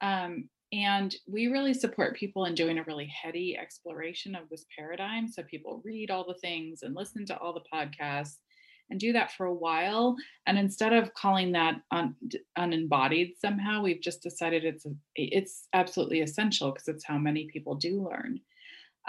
Um, 0.01 0.49
and 0.73 1.15
we 1.29 1.47
really 1.47 1.75
support 1.75 2.17
people 2.17 2.47
in 2.47 2.55
doing 2.55 2.79
a 2.79 2.85
really 2.85 3.07
heady 3.07 3.57
exploration 3.57 4.35
of 4.35 4.49
this 4.49 4.65
paradigm. 4.77 5.29
So 5.29 5.43
people 5.45 5.81
read 5.85 6.11
all 6.11 6.27
the 6.27 6.35
things 6.35 6.83
and 6.83 6.95
listen 6.95 7.25
to 7.27 7.39
all 7.39 7.53
the 7.53 7.61
podcasts 7.73 8.39
and 8.91 9.01
do 9.01 9.13
that 9.13 9.33
for 9.33 9.47
a 9.47 9.55
while. 9.55 10.17
And 10.47 10.59
instead 10.59 10.93
of 10.93 11.15
calling 11.15 11.53
that 11.53 11.81
un- 11.91 12.17
unembodied 12.57 13.35
somehow, 13.39 13.83
we've 13.83 14.01
just 14.01 14.23
decided 14.23 14.65
it's 14.65 14.87
it's 15.15 15.69
absolutely 15.73 16.21
essential 16.21 16.73
because 16.73 16.89
it's 16.89 17.05
how 17.05 17.19
many 17.19 17.47
people 17.47 17.75
do 17.75 18.09
learn. 18.09 18.41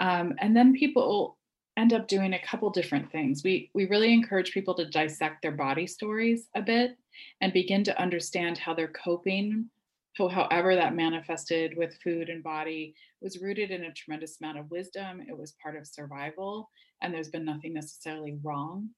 Um, 0.00 0.34
and 0.38 0.56
then 0.56 0.74
people 0.74 1.36
end 1.76 1.92
up 1.92 2.08
doing 2.08 2.34
a 2.34 2.42
couple 2.42 2.70
different 2.70 3.10
things. 3.12 3.42
We 3.44 3.70
we 3.74 3.86
really 3.86 4.12
encourage 4.12 4.52
people 4.52 4.74
to 4.74 4.90
dissect 4.90 5.42
their 5.42 5.52
body 5.52 5.86
stories 5.86 6.48
a 6.54 6.62
bit 6.62 6.96
and 7.40 7.52
begin 7.52 7.84
to 7.84 8.00
understand 8.00 8.58
how 8.58 8.74
they're 8.74 8.88
coping 8.88 9.70
so 10.18 10.26
however 10.26 10.74
that 10.74 10.96
manifested 10.96 11.76
with 11.76 11.96
food 12.02 12.28
and 12.28 12.42
body 12.42 12.92
was 13.20 13.40
rooted 13.40 13.70
in 13.70 13.84
a 13.84 13.92
tremendous 13.92 14.40
amount 14.40 14.58
of 14.58 14.70
wisdom 14.70 15.22
it 15.28 15.36
was 15.36 15.54
part 15.62 15.76
of 15.76 15.86
survival 15.86 16.68
and 17.02 17.14
there's 17.14 17.28
been 17.28 17.44
nothing 17.44 17.72
necessarily 17.72 18.36
wrong 18.42 18.88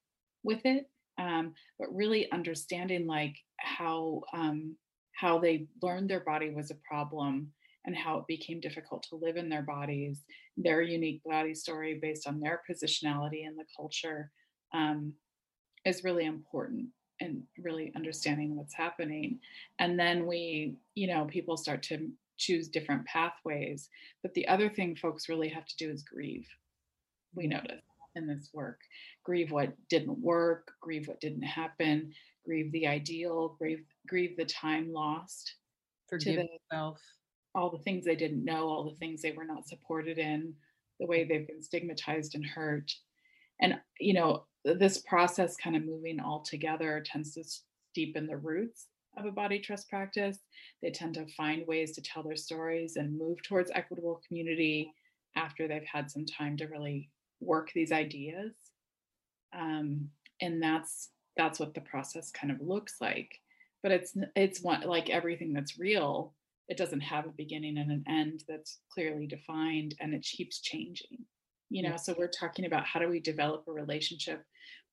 with 0.43 0.65
it 0.65 0.89
um, 1.17 1.53
but 1.79 1.93
really 1.93 2.31
understanding 2.31 3.05
like 3.05 3.35
how 3.57 4.21
um, 4.33 4.75
how 5.13 5.37
they 5.37 5.67
learned 5.81 6.09
their 6.09 6.21
body 6.21 6.49
was 6.49 6.71
a 6.71 6.75
problem 6.87 7.51
and 7.85 7.95
how 7.95 8.17
it 8.17 8.27
became 8.27 8.59
difficult 8.59 9.03
to 9.03 9.15
live 9.15 9.37
in 9.37 9.49
their 9.49 9.61
bodies 9.61 10.23
their 10.57 10.81
unique 10.81 11.21
body 11.23 11.53
story 11.53 11.99
based 12.01 12.27
on 12.27 12.39
their 12.39 12.61
positionality 12.69 13.47
in 13.47 13.55
the 13.55 13.65
culture 13.75 14.31
um, 14.73 15.13
is 15.85 16.03
really 16.03 16.25
important 16.25 16.87
and 17.19 17.43
really 17.59 17.91
understanding 17.95 18.55
what's 18.55 18.73
happening. 18.73 19.39
And 19.79 19.99
then 19.99 20.25
we 20.25 20.75
you 20.95 21.07
know 21.07 21.25
people 21.25 21.57
start 21.57 21.83
to 21.83 22.09
choose 22.37 22.67
different 22.67 23.05
pathways 23.05 23.87
but 24.23 24.33
the 24.33 24.47
other 24.47 24.67
thing 24.67 24.95
folks 24.95 25.29
really 25.29 25.49
have 25.49 25.65
to 25.65 25.77
do 25.77 25.91
is 25.91 26.01
grieve 26.01 26.47
we 27.35 27.45
notice 27.45 27.83
in 28.15 28.27
this 28.27 28.49
work. 28.53 28.79
Grieve 29.23 29.51
what 29.51 29.73
didn't 29.89 30.19
work 30.19 30.71
grieve 30.81 31.07
what 31.07 31.19
didn't 31.21 31.43
happen 31.43 32.13
grieve 32.45 32.71
the 32.71 32.87
ideal 32.87 33.55
grieve 33.59 33.83
grieve 34.07 34.35
the 34.37 34.45
time 34.45 34.91
lost 34.91 35.55
Forgive 36.09 36.35
the- 36.37 36.47
yourself. 36.71 36.99
all 37.55 37.69
the 37.69 37.83
things 37.83 38.03
they 38.05 38.15
didn't 38.15 38.43
know 38.43 38.67
all 38.67 38.83
the 38.89 38.95
things 38.97 39.21
they 39.21 39.31
were 39.31 39.45
not 39.45 39.67
supported 39.67 40.17
in 40.17 40.53
the 40.99 41.05
way 41.07 41.23
they've 41.23 41.47
been 41.47 41.61
stigmatized 41.63 42.35
and 42.35 42.45
hurt. 42.45 42.91
And 43.61 43.79
you 43.99 44.13
know 44.13 44.45
this 44.65 44.99
process 44.99 45.55
kind 45.57 45.75
of 45.75 45.85
moving 45.85 46.19
all 46.19 46.41
together 46.41 47.01
tends 47.05 47.33
to 47.33 47.43
deepen 47.95 48.27
the 48.27 48.37
roots 48.37 48.87
of 49.17 49.25
a 49.25 49.31
body 49.31 49.59
trust 49.59 49.89
practice. 49.89 50.37
They 50.81 50.91
tend 50.91 51.15
to 51.15 51.25
find 51.35 51.65
ways 51.67 51.91
to 51.93 52.01
tell 52.01 52.23
their 52.23 52.35
stories 52.37 52.95
and 52.95 53.17
move 53.17 53.41
towards 53.43 53.71
equitable 53.73 54.21
community 54.27 54.93
after 55.35 55.67
they've 55.67 55.83
had 55.91 56.09
some 56.11 56.25
time 56.25 56.55
to 56.57 56.67
really 56.67 57.09
work 57.41 57.71
these 57.73 57.91
ideas 57.91 58.53
um, 59.53 60.09
and 60.41 60.61
that's 60.61 61.09
that's 61.37 61.59
what 61.59 61.73
the 61.73 61.81
process 61.81 62.31
kind 62.31 62.51
of 62.51 62.61
looks 62.61 62.95
like. 62.99 63.39
But 63.83 63.91
it's 63.91 64.15
it's 64.35 64.61
one 64.61 64.81
like 64.81 65.09
everything 65.09 65.53
that's 65.53 65.79
real 65.79 66.33
it 66.67 66.77
doesn't 66.77 67.01
have 67.01 67.25
a 67.25 67.29
beginning 67.29 67.77
and 67.77 67.91
an 67.91 68.03
end 68.07 68.45
that's 68.47 68.79
clearly 68.93 69.27
defined 69.27 69.93
and 69.99 70.13
it 70.13 70.23
keeps 70.23 70.61
changing. 70.61 71.25
You 71.69 71.83
know 71.83 71.97
so 71.97 72.15
we're 72.17 72.27
talking 72.27 72.65
about 72.65 72.85
how 72.85 72.99
do 72.99 73.09
we 73.09 73.19
develop 73.19 73.65
a 73.67 73.71
relationship 73.71 74.43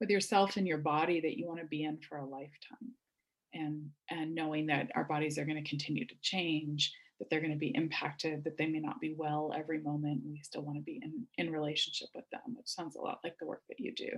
with 0.00 0.10
yourself 0.10 0.56
and 0.56 0.66
your 0.66 0.78
body 0.78 1.20
that 1.20 1.36
you 1.36 1.46
want 1.46 1.60
to 1.60 1.66
be 1.66 1.84
in 1.84 1.98
for 1.98 2.18
a 2.18 2.26
lifetime. 2.26 2.94
And 3.54 3.90
and 4.10 4.34
knowing 4.34 4.66
that 4.66 4.90
our 4.94 5.04
bodies 5.04 5.38
are 5.38 5.44
going 5.44 5.62
to 5.62 5.68
continue 5.68 6.06
to 6.06 6.14
change 6.22 6.92
that 7.18 7.28
they're 7.30 7.40
going 7.40 7.52
to 7.52 7.58
be 7.58 7.74
impacted 7.74 8.44
that 8.44 8.56
they 8.56 8.66
may 8.66 8.78
not 8.80 9.00
be 9.00 9.14
well 9.16 9.52
every 9.56 9.80
moment 9.80 10.22
and 10.22 10.32
we 10.32 10.40
still 10.42 10.62
want 10.62 10.76
to 10.76 10.82
be 10.82 11.00
in 11.02 11.26
in 11.36 11.52
relationship 11.52 12.08
with 12.14 12.28
them 12.30 12.40
which 12.56 12.68
sounds 12.68 12.96
a 12.96 13.00
lot 13.00 13.18
like 13.24 13.36
the 13.38 13.46
work 13.46 13.62
that 13.68 13.80
you 13.80 13.92
do 13.94 14.10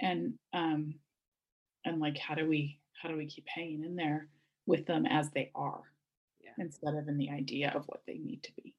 and 0.00 0.34
um 0.52 0.94
and 1.84 2.00
like 2.00 2.18
how 2.18 2.34
do 2.34 2.48
we 2.48 2.78
how 3.00 3.08
do 3.08 3.16
we 3.16 3.26
keep 3.26 3.46
hanging 3.48 3.84
in 3.84 3.96
there 3.96 4.28
with 4.66 4.86
them 4.86 5.06
as 5.06 5.30
they 5.30 5.50
are 5.54 5.82
Yeah. 6.42 6.52
instead 6.58 6.94
of 6.94 7.08
in 7.08 7.18
the 7.18 7.30
idea 7.30 7.72
of 7.74 7.84
what 7.86 8.02
they 8.06 8.18
need 8.18 8.42
to 8.44 8.52
be 8.56 8.74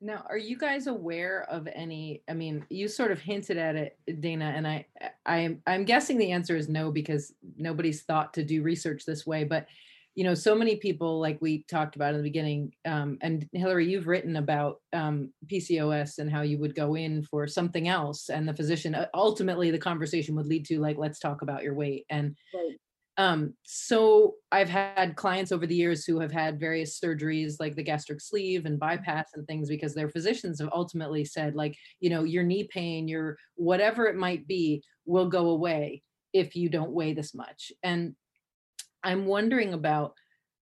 Now, 0.00 0.24
are 0.28 0.38
you 0.38 0.56
guys 0.56 0.86
aware 0.86 1.42
of 1.50 1.66
any? 1.74 2.22
I 2.28 2.34
mean, 2.34 2.64
you 2.70 2.86
sort 2.86 3.10
of 3.10 3.20
hinted 3.20 3.56
at 3.58 3.74
it, 3.74 3.98
Dana, 4.20 4.52
and 4.54 4.64
I, 4.64 4.86
I'm, 5.26 5.60
I'm 5.66 5.84
guessing 5.84 6.18
the 6.18 6.30
answer 6.30 6.54
is 6.56 6.68
no 6.68 6.92
because 6.92 7.34
nobody's 7.56 8.02
thought 8.02 8.32
to 8.34 8.44
do 8.44 8.62
research 8.62 9.04
this 9.04 9.26
way. 9.26 9.42
But 9.42 9.66
you 10.18 10.24
know, 10.24 10.34
so 10.34 10.52
many 10.52 10.74
people, 10.74 11.20
like 11.20 11.38
we 11.40 11.62
talked 11.70 11.94
about 11.94 12.10
in 12.10 12.16
the 12.16 12.24
beginning, 12.24 12.72
um, 12.84 13.18
and 13.20 13.48
Hilary, 13.52 13.88
you've 13.88 14.08
written 14.08 14.34
about 14.34 14.80
um, 14.92 15.32
PCOS 15.46 16.18
and 16.18 16.28
how 16.28 16.42
you 16.42 16.58
would 16.58 16.74
go 16.74 16.96
in 16.96 17.22
for 17.22 17.46
something 17.46 17.86
else, 17.86 18.28
and 18.28 18.48
the 18.48 18.52
physician 18.52 18.96
uh, 18.96 19.06
ultimately 19.14 19.70
the 19.70 19.78
conversation 19.78 20.34
would 20.34 20.48
lead 20.48 20.66
to 20.66 20.80
like, 20.80 20.98
let's 20.98 21.20
talk 21.20 21.42
about 21.42 21.62
your 21.62 21.74
weight. 21.74 22.04
And 22.10 22.36
um 23.16 23.52
so 23.64 24.34
i've 24.52 24.68
had 24.68 25.16
clients 25.16 25.50
over 25.50 25.66
the 25.66 25.74
years 25.74 26.04
who 26.04 26.20
have 26.20 26.30
had 26.30 26.60
various 26.60 27.00
surgeries 27.00 27.54
like 27.58 27.74
the 27.74 27.82
gastric 27.82 28.20
sleeve 28.20 28.64
and 28.64 28.78
bypass 28.78 29.30
and 29.34 29.44
things 29.48 29.68
because 29.68 29.92
their 29.92 30.08
physicians 30.08 30.60
have 30.60 30.70
ultimately 30.72 31.24
said 31.24 31.56
like 31.56 31.74
you 31.98 32.10
know 32.10 32.22
your 32.22 32.44
knee 32.44 32.68
pain 32.70 33.08
your 33.08 33.36
whatever 33.56 34.06
it 34.06 34.14
might 34.14 34.46
be 34.46 34.80
will 35.04 35.28
go 35.28 35.48
away 35.48 36.00
if 36.32 36.56
you 36.56 36.68
don't 36.68 36.92
weigh 36.92 37.14
this 37.14 37.34
much. 37.34 37.72
And 37.82 38.14
i'm 39.02 39.26
wondering 39.26 39.74
about 39.74 40.14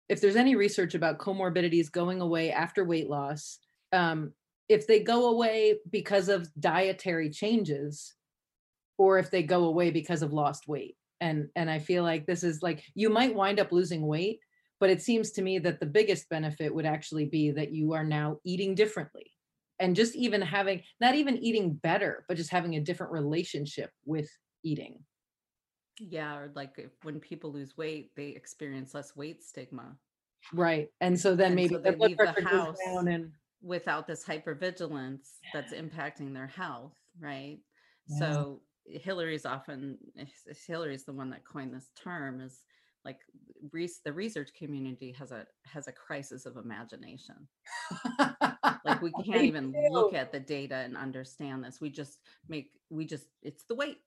if 0.09 0.19
there's 0.19 0.35
any 0.35 0.55
research 0.55 0.93
about 0.93 1.19
comorbidities 1.19 1.91
going 1.91 2.21
away 2.21 2.51
after 2.51 2.83
weight 2.83 3.09
loss 3.09 3.59
um, 3.93 4.33
if 4.69 4.87
they 4.87 5.01
go 5.01 5.29
away 5.31 5.79
because 5.89 6.29
of 6.29 6.49
dietary 6.59 7.29
changes 7.29 8.13
or 8.97 9.17
if 9.19 9.29
they 9.29 9.43
go 9.43 9.65
away 9.65 9.91
because 9.91 10.21
of 10.21 10.31
lost 10.31 10.67
weight. 10.67 10.95
And 11.19 11.49
and 11.55 11.69
i 11.69 11.77
feel 11.77 12.03
like 12.03 12.25
this 12.25 12.43
is 12.43 12.63
like 12.63 12.83
you 12.95 13.09
might 13.09 13.35
wind 13.35 13.59
up 13.59 13.71
losing 13.71 14.07
weight 14.07 14.39
but 14.79 14.89
it 14.89 15.03
seems 15.03 15.29
to 15.31 15.43
me 15.43 15.59
that 15.59 15.79
the 15.79 15.85
biggest 15.85 16.27
benefit 16.29 16.73
would 16.73 16.87
actually 16.87 17.25
be 17.25 17.51
that 17.51 17.71
you 17.71 17.93
are 17.93 18.03
now 18.03 18.37
eating 18.43 18.73
differently 18.73 19.31
and 19.77 19.95
just 19.95 20.15
even 20.15 20.41
having 20.41 20.81
not 20.99 21.13
even 21.13 21.37
eating 21.37 21.73
better 21.73 22.25
but 22.27 22.37
just 22.37 22.49
having 22.49 22.75
a 22.75 22.79
different 22.79 23.11
relationship 23.11 23.91
with 24.03 24.27
eating 24.63 24.97
Yeah, 26.09 26.35
or 26.35 26.51
like 26.55 26.73
if, 26.77 26.91
when 27.03 27.19
people 27.19 27.51
lose 27.51 27.77
weight, 27.77 28.11
they 28.15 28.29
experience 28.29 28.93
less 28.93 29.15
weight 29.15 29.43
stigma 29.43 29.95
right 30.53 30.89
and 31.01 31.19
so 31.19 31.35
then 31.35 31.47
And 31.47 31.55
maybe 31.55 31.75
so 31.75 31.79
the 31.79 31.91
they 31.91 31.97
leave 31.97 32.17
the 32.17 32.31
house. 32.43 32.77
and 32.87 33.31
without 33.61 34.07
this 34.07 34.25
hypervigilance 34.25 35.35
that's 35.53 35.71
impacting 35.73 36.33
their 36.33 36.47
health, 36.47 36.95
right? 37.19 37.59
Yeah. 38.07 38.19
So 38.19 38.61
Hilary's 38.85 39.45
often 39.45 39.97
eh, 40.17 40.25
Hilary's 40.67 41.05
the 41.05 41.13
one 41.13 41.29
that 41.29 41.45
coined 41.45 41.73
this 41.73 41.91
term 41.95 42.41
is 42.41 42.65
like 43.05 43.19
the 44.03 44.13
research 44.13 44.49
community 44.57 45.11
has 45.17 45.31
a 45.31 45.45
has 45.65 45.87
a 45.87 45.91
crisis 45.91 46.45
of 46.45 46.57
imagination 46.57 47.35
like 48.85 49.01
we 49.01 49.11
can't 49.25 49.43
even 49.43 49.71
do. 49.71 49.87
look 49.91 50.13
at 50.13 50.31
the 50.31 50.39
data 50.39 50.75
and 50.75 50.97
understand 50.97 51.63
this 51.63 51.79
we 51.81 51.89
just 51.89 52.19
make 52.47 52.71
we 52.89 53.05
just 53.05 53.27
it's 53.41 53.63
the 53.65 53.75
weight 53.75 53.99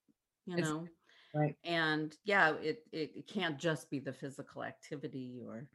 you 0.47 0.57
it's, 0.57 0.69
know 0.69 0.87
right 1.35 1.57
and 1.65 2.17
yeah 2.25 2.55
it, 2.63 2.83
it 2.93 3.13
it 3.17 3.27
can't 3.27 3.59
just 3.59 3.91
be 3.91 3.99
the 3.99 4.13
physical 4.13 4.63
activity 4.63 5.41
or 5.47 5.67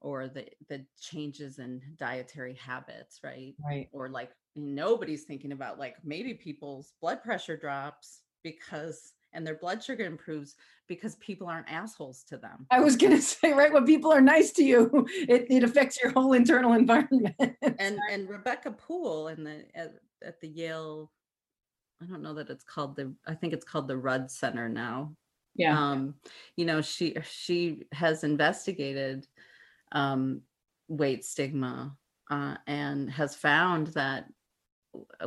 or 0.00 0.28
the 0.28 0.46
the 0.68 0.84
changes 1.00 1.58
in 1.58 1.80
dietary 1.96 2.54
habits 2.54 3.20
right 3.22 3.54
right 3.64 3.88
or 3.92 4.08
like 4.08 4.30
nobody's 4.56 5.24
thinking 5.24 5.52
about 5.52 5.78
like 5.78 5.96
maybe 6.04 6.34
people's 6.34 6.92
blood 7.00 7.22
pressure 7.22 7.56
drops 7.56 8.22
because 8.42 9.12
and 9.32 9.46
their 9.46 9.56
blood 9.56 9.82
sugar 9.82 10.04
improves 10.04 10.54
because 10.86 11.16
people 11.16 11.46
aren't 11.46 11.70
assholes 11.70 12.22
to 12.24 12.36
them. 12.36 12.66
I 12.70 12.80
was 12.80 12.96
going 12.96 13.12
to 13.16 13.22
say, 13.22 13.52
right, 13.52 13.72
when 13.72 13.84
people 13.84 14.12
are 14.12 14.20
nice 14.20 14.52
to 14.52 14.64
you, 14.64 15.06
it, 15.10 15.46
it 15.50 15.62
affects 15.62 15.98
your 16.02 16.12
whole 16.12 16.32
internal 16.32 16.72
environment. 16.74 17.36
and 17.38 17.98
and 18.10 18.28
Rebecca 18.28 18.70
Puhl 18.70 19.28
in 19.28 19.44
the 19.44 19.64
at, 19.74 19.94
at 20.24 20.40
the 20.40 20.48
Yale, 20.48 21.10
I 22.02 22.06
don't 22.06 22.22
know 22.22 22.34
that 22.34 22.50
it's 22.50 22.64
called 22.64 22.96
the, 22.96 23.12
I 23.26 23.34
think 23.34 23.52
it's 23.52 23.64
called 23.64 23.88
the 23.88 23.96
Rudd 23.96 24.30
Center 24.30 24.68
now. 24.68 25.14
Yeah. 25.54 25.76
Um, 25.76 26.14
you 26.56 26.64
know, 26.64 26.80
she 26.80 27.16
she 27.28 27.82
has 27.92 28.22
investigated 28.22 29.26
um, 29.90 30.42
weight 30.86 31.24
stigma 31.24 31.96
uh, 32.30 32.56
and 32.66 33.10
has 33.10 33.34
found 33.34 33.88
that 33.88 34.26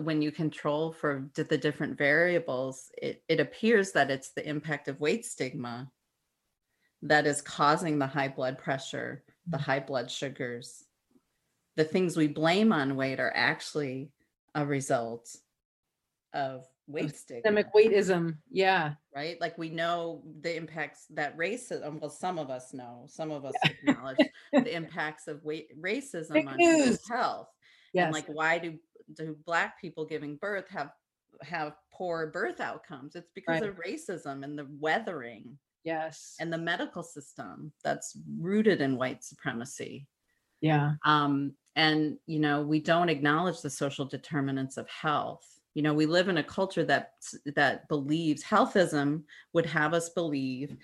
when 0.01 0.21
you 0.21 0.31
control 0.31 0.91
for 0.91 1.29
the 1.35 1.57
different 1.57 1.97
variables, 1.97 2.89
it, 2.97 3.23
it 3.27 3.39
appears 3.39 3.91
that 3.91 4.09
it's 4.09 4.31
the 4.31 4.47
impact 4.47 4.87
of 4.87 4.99
weight 4.99 5.25
stigma 5.25 5.91
that 7.03 7.27
is 7.27 7.41
causing 7.41 7.99
the 7.99 8.07
high 8.07 8.27
blood 8.27 8.57
pressure, 8.57 9.23
the 9.47 9.57
mm. 9.57 9.61
high 9.61 9.79
blood 9.79 10.09
sugars. 10.09 10.85
The 11.75 11.83
things 11.83 12.17
we 12.17 12.27
blame 12.27 12.71
on 12.71 12.95
weight 12.95 13.19
are 13.19 13.33
actually 13.35 14.11
a 14.55 14.65
result 14.65 15.35
of 16.33 16.65
weight 16.87 17.15
stigma. 17.15 17.41
Systemic 17.41 17.73
weightism. 17.73 18.37
Yeah. 18.49 18.93
Right. 19.15 19.39
Like 19.39 19.57
we 19.57 19.69
know 19.69 20.23
the 20.41 20.55
impacts 20.55 21.05
that 21.11 21.37
racism, 21.37 21.99
well, 21.99 22.09
some 22.09 22.37
of 22.37 22.49
us 22.49 22.73
know, 22.73 23.05
some 23.09 23.31
of 23.31 23.45
us 23.45 23.53
acknowledge 23.65 24.17
the 24.53 24.75
impacts 24.75 25.27
of 25.27 25.43
weight 25.43 25.69
racism 25.79 26.47
on 26.47 26.57
people's 26.57 27.07
health. 27.07 27.47
Yes. 27.93 28.05
And 28.05 28.13
like 28.13 28.27
why 28.27 28.57
do 28.57 28.77
do 29.15 29.35
black 29.45 29.79
people 29.79 30.05
giving 30.05 30.37
birth 30.37 30.67
have 30.69 30.91
have 31.41 31.73
poor 31.91 32.27
birth 32.27 32.59
outcomes 32.59 33.15
it's 33.15 33.31
because 33.33 33.61
right. 33.61 33.69
of 33.69 33.75
racism 33.77 34.43
and 34.43 34.57
the 34.57 34.67
weathering 34.79 35.57
yes 35.83 36.35
and 36.39 36.51
the 36.51 36.57
medical 36.57 37.03
system 37.03 37.71
that's 37.83 38.17
rooted 38.39 38.81
in 38.81 38.97
white 38.97 39.23
supremacy 39.23 40.07
yeah 40.61 40.93
um 41.05 41.53
and 41.75 42.17
you 42.27 42.39
know 42.39 42.61
we 42.61 42.79
don't 42.79 43.09
acknowledge 43.09 43.61
the 43.61 43.69
social 43.69 44.05
determinants 44.05 44.77
of 44.77 44.87
health 44.87 45.59
you 45.73 45.81
know 45.81 45.93
we 45.93 46.05
live 46.05 46.29
in 46.29 46.37
a 46.37 46.43
culture 46.43 46.83
that 46.83 47.13
that 47.55 47.87
believes 47.87 48.43
healthism 48.43 49.23
would 49.53 49.65
have 49.65 49.93
us 49.93 50.09
believe 50.09 50.75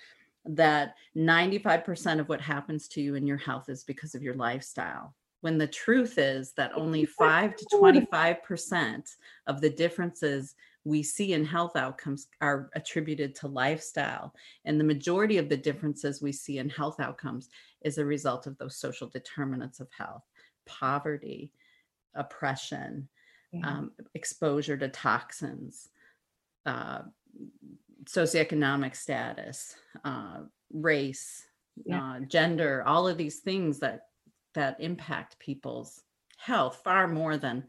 that 0.47 0.95
95% 1.15 2.19
of 2.19 2.29
what 2.29 2.41
happens 2.41 2.88
to 2.88 3.01
you 3.01 3.15
in 3.15 3.27
your 3.27 3.38
health 3.38 3.69
is 3.69 3.83
because 3.83 4.15
of 4.15 4.23
your 4.23 4.35
lifestyle. 4.35 5.13
When 5.41 5.57
the 5.57 5.67
truth 5.67 6.17
is 6.17 6.53
that 6.53 6.71
only 6.73 7.05
5 7.05 7.55
to 7.55 7.65
25% 7.73 9.15
of 9.47 9.61
the 9.61 9.69
differences 9.69 10.55
we 10.83 11.03
see 11.03 11.33
in 11.33 11.43
health 11.43 11.75
outcomes 11.75 12.27
are 12.41 12.69
attributed 12.73 13.35
to 13.35 13.47
lifestyle 13.47 14.33
and 14.63 14.79
the 14.79 14.85
majority 14.85 15.38
of 15.38 15.49
the 15.49 15.57
differences 15.57 16.21
we 16.21 16.31
see 16.31 16.59
in 16.59 16.69
health 16.69 16.99
outcomes 17.01 17.49
is 17.81 17.97
a 17.97 18.05
result 18.05 18.47
of 18.47 18.57
those 18.57 18.77
social 18.77 19.07
determinants 19.07 19.81
of 19.81 19.89
health 19.91 20.23
poverty 20.65 21.51
oppression 22.15 23.07
yeah. 23.51 23.67
um, 23.67 23.91
exposure 24.13 24.77
to 24.77 24.87
toxins 24.87 25.89
uh, 26.65 27.01
socioeconomic 28.05 28.95
status 28.95 29.75
uh, 30.03 30.39
race 30.73 31.45
yeah. 31.85 32.13
uh, 32.13 32.19
gender 32.21 32.83
all 32.85 33.07
of 33.07 33.17
these 33.17 33.39
things 33.39 33.79
that 33.79 34.01
that 34.53 34.79
impact 34.79 35.39
people's 35.39 36.01
health 36.37 36.81
far 36.83 37.07
more 37.07 37.37
than 37.37 37.63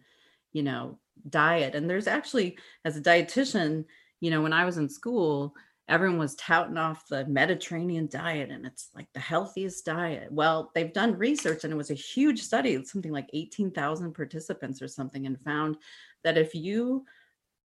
you 0.53 0.63
know 0.63 0.99
diet 1.29 1.75
and 1.75 1.89
there's 1.89 2.07
actually 2.07 2.57
as 2.85 2.97
a 2.97 3.01
dietitian 3.01 3.85
you 4.21 4.31
know 4.31 4.43
when 4.43 4.53
i 4.53 4.65
was 4.65 4.79
in 4.79 4.89
school 4.89 5.55
everyone 5.89 6.19
was 6.19 6.35
touting 6.37 6.77
off 6.77 7.09
the 7.09 7.25
mediterranean 7.27 8.09
diet 8.11 8.51
and 8.51 8.67
it's 8.67 8.91
like 8.95 9.07
the 9.15 9.21
healthiest 9.21 9.85
diet 9.85 10.31
well 10.31 10.71
they've 10.75 10.93
done 10.93 11.17
research 11.17 11.65
and 11.65 11.73
it 11.73 11.77
was 11.77 11.91
a 11.91 11.95
huge 11.95 12.43
study 12.43 12.83
something 12.85 13.13
like 13.13 13.29
18,000 13.33 14.13
participants 14.13 14.83
or 14.83 14.89
something 14.89 15.27
and 15.27 15.41
found 15.41 15.77
that 16.25 16.39
if 16.39 16.55
you 16.55 17.05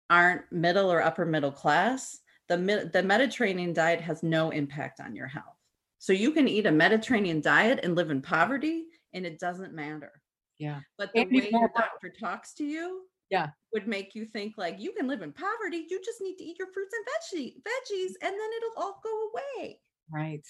aren't 0.08 0.50
middle 0.52 0.90
or 0.90 1.02
upper 1.02 1.24
middle 1.24 1.52
class 1.52 2.18
the 2.48 2.90
the 2.92 3.02
mediterranean 3.02 3.72
diet 3.72 4.00
has 4.00 4.22
no 4.22 4.50
impact 4.50 5.00
on 5.00 5.14
your 5.14 5.28
health 5.28 5.56
so 5.98 6.14
you 6.14 6.32
can 6.32 6.48
eat 6.48 6.64
a 6.64 6.72
mediterranean 6.72 7.42
diet 7.42 7.80
and 7.82 7.94
live 7.94 8.10
in 8.10 8.22
poverty 8.22 8.86
and 9.12 9.26
it 9.26 9.38
doesn't 9.38 9.74
matter. 9.74 10.12
Yeah. 10.58 10.80
But 10.96 11.12
the 11.14 11.24
way 11.24 11.50
your 11.50 11.70
doctor 11.76 12.08
talks 12.08 12.54
to 12.54 12.64
you 12.64 13.02
yeah 13.30 13.48
would 13.72 13.86
make 13.86 14.14
you 14.14 14.24
think 14.24 14.54
like 14.56 14.78
you 14.78 14.92
can 14.92 15.06
live 15.06 15.22
in 15.22 15.32
poverty 15.32 15.86
you 15.88 16.00
just 16.04 16.20
need 16.20 16.36
to 16.36 16.44
eat 16.44 16.58
your 16.58 16.68
fruits 16.72 16.94
and 16.94 17.06
veggie, 17.06 17.54
veggies 17.54 18.12
and 18.22 18.32
then 18.32 18.50
it'll 18.56 18.82
all 18.82 19.00
go 19.02 19.30
away 19.30 19.78
right 20.10 20.46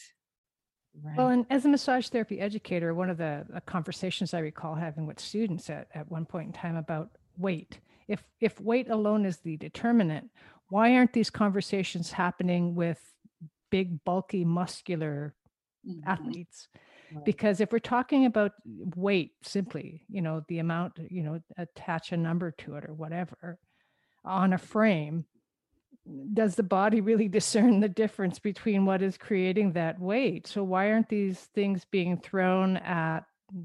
Right. 1.02 1.16
Well, 1.16 1.28
and 1.28 1.46
as 1.50 1.64
a 1.64 1.68
massage 1.68 2.08
therapy 2.08 2.40
educator, 2.40 2.94
one 2.94 3.10
of 3.10 3.16
the, 3.16 3.46
the, 3.48 3.60
conversations 3.60 4.34
I 4.34 4.40
recall 4.40 4.74
having 4.74 5.06
with 5.06 5.20
students 5.20 5.70
at, 5.70 5.86
at 5.94 6.10
one 6.10 6.26
point 6.26 6.48
in 6.48 6.52
time 6.52 6.76
about 6.76 7.10
weight. 7.38 7.78
If 8.08 8.24
if 8.40 8.60
weight 8.60 8.90
alone 8.90 9.24
is 9.24 9.38
the 9.38 9.56
determinant, 9.56 10.30
why 10.68 10.96
aren't 10.96 11.12
these 11.12 11.30
conversations 11.30 12.10
happening 12.10 12.74
with 12.74 13.00
big, 13.70 14.02
bulky, 14.04 14.44
muscular 14.44 15.34
mm-hmm. 15.88 16.08
athletes? 16.08 16.68
Because 17.24 17.60
if 17.60 17.72
we're 17.72 17.78
talking 17.78 18.26
about 18.26 18.52
weight 18.96 19.32
simply 19.42 20.02
you 20.08 20.20
know 20.20 20.42
the 20.48 20.58
amount 20.58 20.98
you 21.10 21.22
know 21.22 21.40
attach 21.58 22.12
a 22.12 22.16
number 22.16 22.50
to 22.52 22.76
it 22.76 22.84
or 22.84 22.94
whatever 22.94 23.58
on 24.24 24.52
a 24.52 24.58
frame 24.58 25.24
does 26.32 26.54
the 26.54 26.62
body 26.62 27.00
really 27.00 27.28
discern 27.40 27.80
the 27.80 27.88
difference 27.88 28.38
between 28.38 28.84
what 28.84 29.02
is 29.02 29.16
creating 29.16 29.72
that 29.72 30.00
weight? 30.00 30.46
So 30.46 30.62
why 30.64 30.90
aren't 30.90 31.08
these 31.08 31.38
things 31.54 31.84
being 31.90 32.16
thrown 32.18 32.78
at 32.78 33.20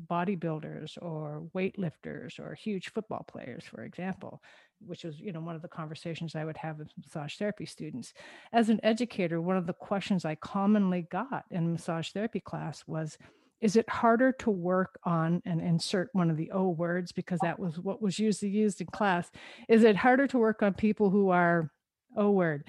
bodybuilders 0.09 0.97
or 1.01 1.43
weightlifters 1.55 2.39
or 2.39 2.55
huge 2.55 2.89
football 2.89 3.23
players 3.27 3.63
for 3.65 3.83
example 3.83 4.41
which 4.79 5.03
was 5.03 5.19
you 5.19 5.31
know 5.31 5.39
one 5.39 5.55
of 5.55 5.61
the 5.61 5.67
conversations 5.67 6.35
i 6.35 6.45
would 6.45 6.57
have 6.57 6.77
with 6.77 6.89
massage 6.97 7.35
therapy 7.35 7.65
students. 7.65 8.13
As 8.53 8.69
an 8.69 8.79
educator 8.83 9.41
one 9.41 9.57
of 9.57 9.67
the 9.67 9.73
questions 9.73 10.25
i 10.25 10.35
commonly 10.35 11.07
got 11.11 11.45
in 11.51 11.71
massage 11.71 12.11
therapy 12.11 12.39
class 12.39 12.83
was 12.87 13.17
is 13.61 13.75
it 13.75 13.89
harder 13.89 14.31
to 14.33 14.49
work 14.51 14.99
on 15.03 15.41
and 15.45 15.61
insert 15.61 16.09
one 16.13 16.29
of 16.29 16.37
the 16.37 16.51
o 16.51 16.69
words? 16.69 17.11
because 17.11 17.39
that 17.41 17.59
was 17.59 17.79
what 17.79 18.01
was 18.01 18.19
usually 18.19 18.51
used 18.51 18.81
in 18.81 18.87
class. 18.87 19.31
Is 19.69 19.83
it 19.83 19.95
harder 19.95 20.27
to 20.27 20.37
work 20.37 20.61
on 20.61 20.73
people 20.73 21.09
who 21.09 21.29
are 21.29 21.71
o 22.15 22.31
word? 22.31 22.65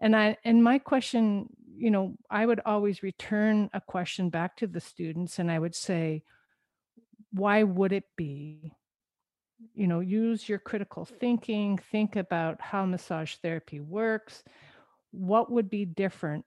And 0.00 0.16
i 0.16 0.36
and 0.44 0.64
my 0.64 0.78
question 0.78 1.48
you 1.76 1.90
know 1.90 2.14
i 2.30 2.44
would 2.44 2.60
always 2.66 3.02
return 3.02 3.70
a 3.72 3.80
question 3.80 4.28
back 4.28 4.56
to 4.56 4.66
the 4.66 4.80
students 4.80 5.38
and 5.38 5.50
i 5.50 5.58
would 5.58 5.74
say 5.74 6.22
why 7.32 7.62
would 7.62 7.92
it 7.92 8.04
be 8.16 8.72
you 9.74 9.86
know 9.86 10.00
use 10.00 10.48
your 10.48 10.58
critical 10.58 11.04
thinking 11.04 11.78
think 11.90 12.16
about 12.16 12.60
how 12.60 12.84
massage 12.84 13.36
therapy 13.36 13.80
works. 13.80 14.42
What 15.10 15.50
would 15.50 15.68
be 15.68 15.84
different 15.84 16.46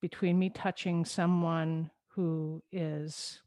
between 0.00 0.38
me 0.38 0.50
touching 0.50 1.04
someone 1.04 1.90
who 2.08 2.62
is 2.72 3.40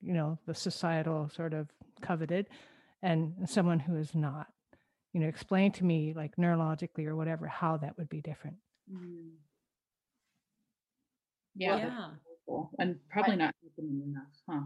you 0.00 0.14
know 0.14 0.38
the 0.46 0.54
societal 0.54 1.28
sort 1.28 1.52
of 1.52 1.68
coveted 2.00 2.46
and 3.02 3.34
someone 3.46 3.80
who 3.80 3.96
is 3.96 4.14
not? 4.14 4.46
You 5.12 5.20
know 5.20 5.28
explain 5.28 5.72
to 5.72 5.84
me 5.84 6.12
like 6.14 6.36
neurologically 6.36 7.06
or 7.06 7.16
whatever 7.16 7.46
how 7.46 7.76
that 7.78 7.96
would 7.98 8.08
be 8.08 8.20
different. 8.20 8.56
Mm. 8.92 9.32
yeah, 11.54 11.76
yeah. 11.76 12.08
and 12.78 12.96
probably 13.08 13.36
not 13.36 13.54
enough 13.78 14.24
huh? 14.48 14.62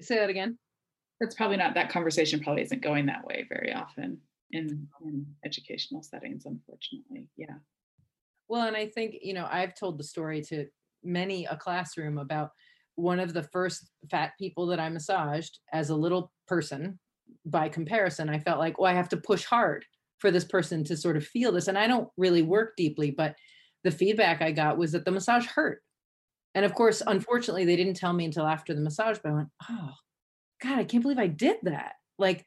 Say 0.00 0.16
that 0.16 0.30
again 0.30 0.58
that's 1.20 1.34
probably 1.34 1.56
not 1.56 1.74
that 1.74 1.90
conversation 1.90 2.40
probably 2.40 2.62
isn't 2.62 2.82
going 2.82 3.06
that 3.06 3.24
way 3.24 3.46
very 3.48 3.72
often 3.72 4.18
in 4.52 4.88
in 5.04 5.26
educational 5.44 6.02
settings 6.02 6.46
unfortunately 6.46 7.28
yeah. 7.36 7.56
Well 8.48 8.66
and 8.66 8.76
i 8.76 8.86
think 8.86 9.16
you 9.22 9.34
know 9.34 9.46
i've 9.50 9.74
told 9.74 9.98
the 9.98 10.04
story 10.04 10.42
to 10.42 10.66
many 11.04 11.44
a 11.44 11.56
classroom 11.56 12.18
about 12.18 12.50
one 12.94 13.20
of 13.20 13.32
the 13.32 13.42
first 13.42 13.90
fat 14.10 14.32
people 14.38 14.66
that 14.68 14.80
i 14.80 14.88
massaged 14.88 15.58
as 15.72 15.90
a 15.90 15.96
little 15.96 16.32
person 16.46 16.98
by 17.44 17.68
comparison 17.68 18.28
i 18.28 18.38
felt 18.38 18.58
like 18.58 18.76
oh 18.78 18.84
i 18.84 18.92
have 18.92 19.08
to 19.10 19.16
push 19.16 19.44
hard 19.44 19.84
for 20.18 20.30
this 20.30 20.44
person 20.44 20.82
to 20.82 20.96
sort 20.96 21.16
of 21.16 21.26
feel 21.26 21.52
this 21.52 21.68
and 21.68 21.78
i 21.78 21.86
don't 21.86 22.08
really 22.16 22.42
work 22.42 22.74
deeply 22.76 23.10
but 23.10 23.36
the 23.84 23.90
feedback 23.90 24.40
i 24.42 24.50
got 24.50 24.78
was 24.78 24.92
that 24.92 25.04
the 25.04 25.10
massage 25.10 25.46
hurt. 25.46 25.82
And 26.54 26.64
of 26.64 26.74
course 26.74 27.02
unfortunately 27.06 27.66
they 27.66 27.76
didn't 27.76 27.94
tell 27.94 28.12
me 28.12 28.24
until 28.24 28.46
after 28.46 28.74
the 28.74 28.80
massage 28.80 29.18
but 29.22 29.30
i 29.30 29.34
went 29.34 29.48
oh 29.70 29.92
god 30.62 30.78
i 30.78 30.84
can't 30.84 31.02
believe 31.02 31.18
i 31.18 31.26
did 31.26 31.56
that 31.62 31.94
like 32.18 32.44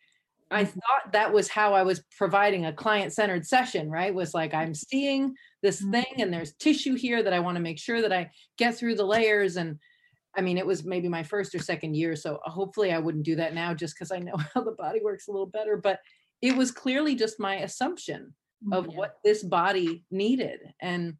I 0.53 0.65
Mm-hmm. 0.65 0.79
thought 0.79 1.13
that 1.13 1.31
was 1.31 1.47
how 1.47 1.73
I 1.73 1.83
was 1.83 2.03
providing 2.17 2.65
a 2.65 2.73
client 2.73 3.13
centered 3.13 3.47
session, 3.47 3.89
right? 3.89 4.13
Was 4.13 4.33
like, 4.33 4.53
I'm 4.53 4.73
seeing 4.73 5.33
this 5.63 5.81
Mm-hmm. 5.81 5.91
thing 5.91 6.13
and 6.17 6.33
there's 6.33 6.51
tissue 6.55 6.95
here 6.95 7.23
that 7.23 7.31
I 7.31 7.39
want 7.39 7.55
to 7.55 7.61
make 7.61 7.79
sure 7.79 8.01
that 8.01 8.11
I 8.11 8.31
get 8.57 8.75
through 8.75 8.95
the 8.95 9.05
layers. 9.05 9.55
And 9.55 9.79
I 10.35 10.41
mean, 10.41 10.57
it 10.57 10.65
was 10.65 10.83
maybe 10.83 11.07
my 11.07 11.23
first 11.23 11.55
or 11.55 11.59
second 11.59 11.95
year. 11.95 12.17
So 12.17 12.39
uh, 12.45 12.49
hopefully 12.49 12.91
I 12.91 12.97
wouldn't 12.99 13.23
do 13.23 13.37
that 13.37 13.53
now 13.53 13.73
just 13.73 13.95
because 13.95 14.11
I 14.11 14.19
know 14.19 14.35
how 14.53 14.61
the 14.61 14.73
body 14.73 14.99
works 15.01 15.29
a 15.29 15.31
little 15.31 15.45
better. 15.47 15.77
But 15.77 15.99
it 16.41 16.53
was 16.57 16.69
clearly 16.71 17.15
just 17.15 17.39
my 17.39 17.55
assumption 17.59 18.33
of 18.73 18.87
Yeah. 18.87 18.97
what 18.97 19.19
this 19.23 19.43
body 19.43 20.03
needed. 20.11 20.59
And 20.81 21.15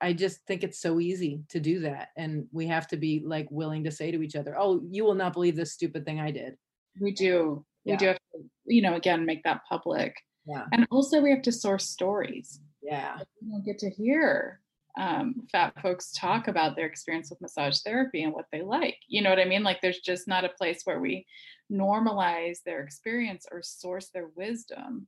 I 0.00 0.12
just 0.12 0.40
think 0.46 0.62
it's 0.62 0.80
so 0.80 1.00
easy 1.00 1.42
to 1.50 1.60
do 1.60 1.80
that. 1.80 2.08
And 2.16 2.46
we 2.52 2.66
have 2.68 2.88
to 2.88 2.96
be 2.96 3.22
like 3.24 3.48
willing 3.50 3.84
to 3.84 3.90
say 3.90 4.10
to 4.10 4.22
each 4.22 4.36
other, 4.36 4.56
oh, 4.58 4.80
you 4.90 5.04
will 5.04 5.14
not 5.14 5.32
believe 5.32 5.56
this 5.56 5.72
stupid 5.72 6.04
thing 6.04 6.20
I 6.20 6.30
did. 6.30 6.56
We 7.00 7.12
do. 7.12 7.64
We 7.84 7.96
do 7.96 8.06
have 8.06 8.16
to, 8.16 8.44
you 8.66 8.82
know, 8.82 8.94
again, 8.94 9.24
make 9.24 9.42
that 9.44 9.62
public. 9.68 10.14
Yeah. 10.46 10.64
And 10.72 10.86
also 10.90 11.20
we 11.20 11.30
have 11.30 11.42
to 11.42 11.52
source 11.52 11.88
stories. 11.88 12.60
Yeah. 12.82 13.18
We 13.42 13.50
don't 13.50 13.64
get 13.64 13.78
to 13.80 13.90
hear 13.90 14.60
um, 14.98 15.46
fat 15.52 15.74
folks 15.80 16.12
talk 16.12 16.48
about 16.48 16.74
their 16.74 16.86
experience 16.86 17.30
with 17.30 17.40
massage 17.40 17.78
therapy 17.80 18.24
and 18.24 18.32
what 18.32 18.46
they 18.52 18.62
like. 18.62 18.96
You 19.06 19.22
know 19.22 19.30
what 19.30 19.38
I 19.38 19.44
mean? 19.44 19.62
Like 19.62 19.80
there's 19.80 20.00
just 20.00 20.26
not 20.26 20.44
a 20.44 20.50
place 20.50 20.82
where 20.84 21.00
we 21.00 21.26
normalize 21.70 22.58
their 22.64 22.80
experience 22.82 23.46
or 23.50 23.62
source 23.62 24.08
their 24.08 24.28
wisdom. 24.34 25.06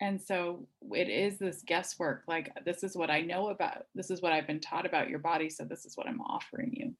And 0.00 0.20
so 0.20 0.66
it 0.92 1.08
is 1.08 1.38
this 1.38 1.62
guesswork 1.66 2.22
like, 2.28 2.52
this 2.64 2.84
is 2.84 2.96
what 2.96 3.10
I 3.10 3.20
know 3.20 3.48
about, 3.48 3.86
this 3.94 4.10
is 4.10 4.22
what 4.22 4.32
I've 4.32 4.46
been 4.46 4.60
taught 4.60 4.86
about 4.86 5.08
your 5.08 5.18
body. 5.18 5.50
So 5.50 5.64
this 5.64 5.84
is 5.84 5.96
what 5.96 6.06
I'm 6.06 6.20
offering 6.20 6.72
you. 6.72 6.94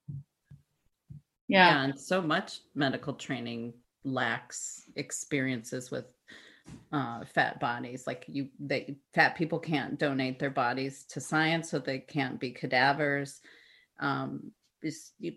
yeah. 1.46 1.68
Yeah. 1.68 1.84
and 1.84 2.01
so 2.01 2.20
much 2.20 2.61
medical 2.74 3.14
training 3.14 3.74
lacks 4.05 4.82
experiences 4.96 5.90
with 5.90 6.07
uh, 6.92 7.24
fat 7.34 7.59
bodies 7.61 8.07
like 8.07 8.24
you 8.28 8.49
they 8.61 8.96
fat 9.14 9.34
people 9.36 9.59
can't 9.59 9.99
donate 9.99 10.38
their 10.38 10.51
bodies 10.51 11.05
to 11.09 11.20
science 11.20 11.70
so 11.70 11.78
they 11.78 11.99
can't 11.99 12.38
be 12.38 12.51
cadavers 12.51 13.40
um 14.01 14.53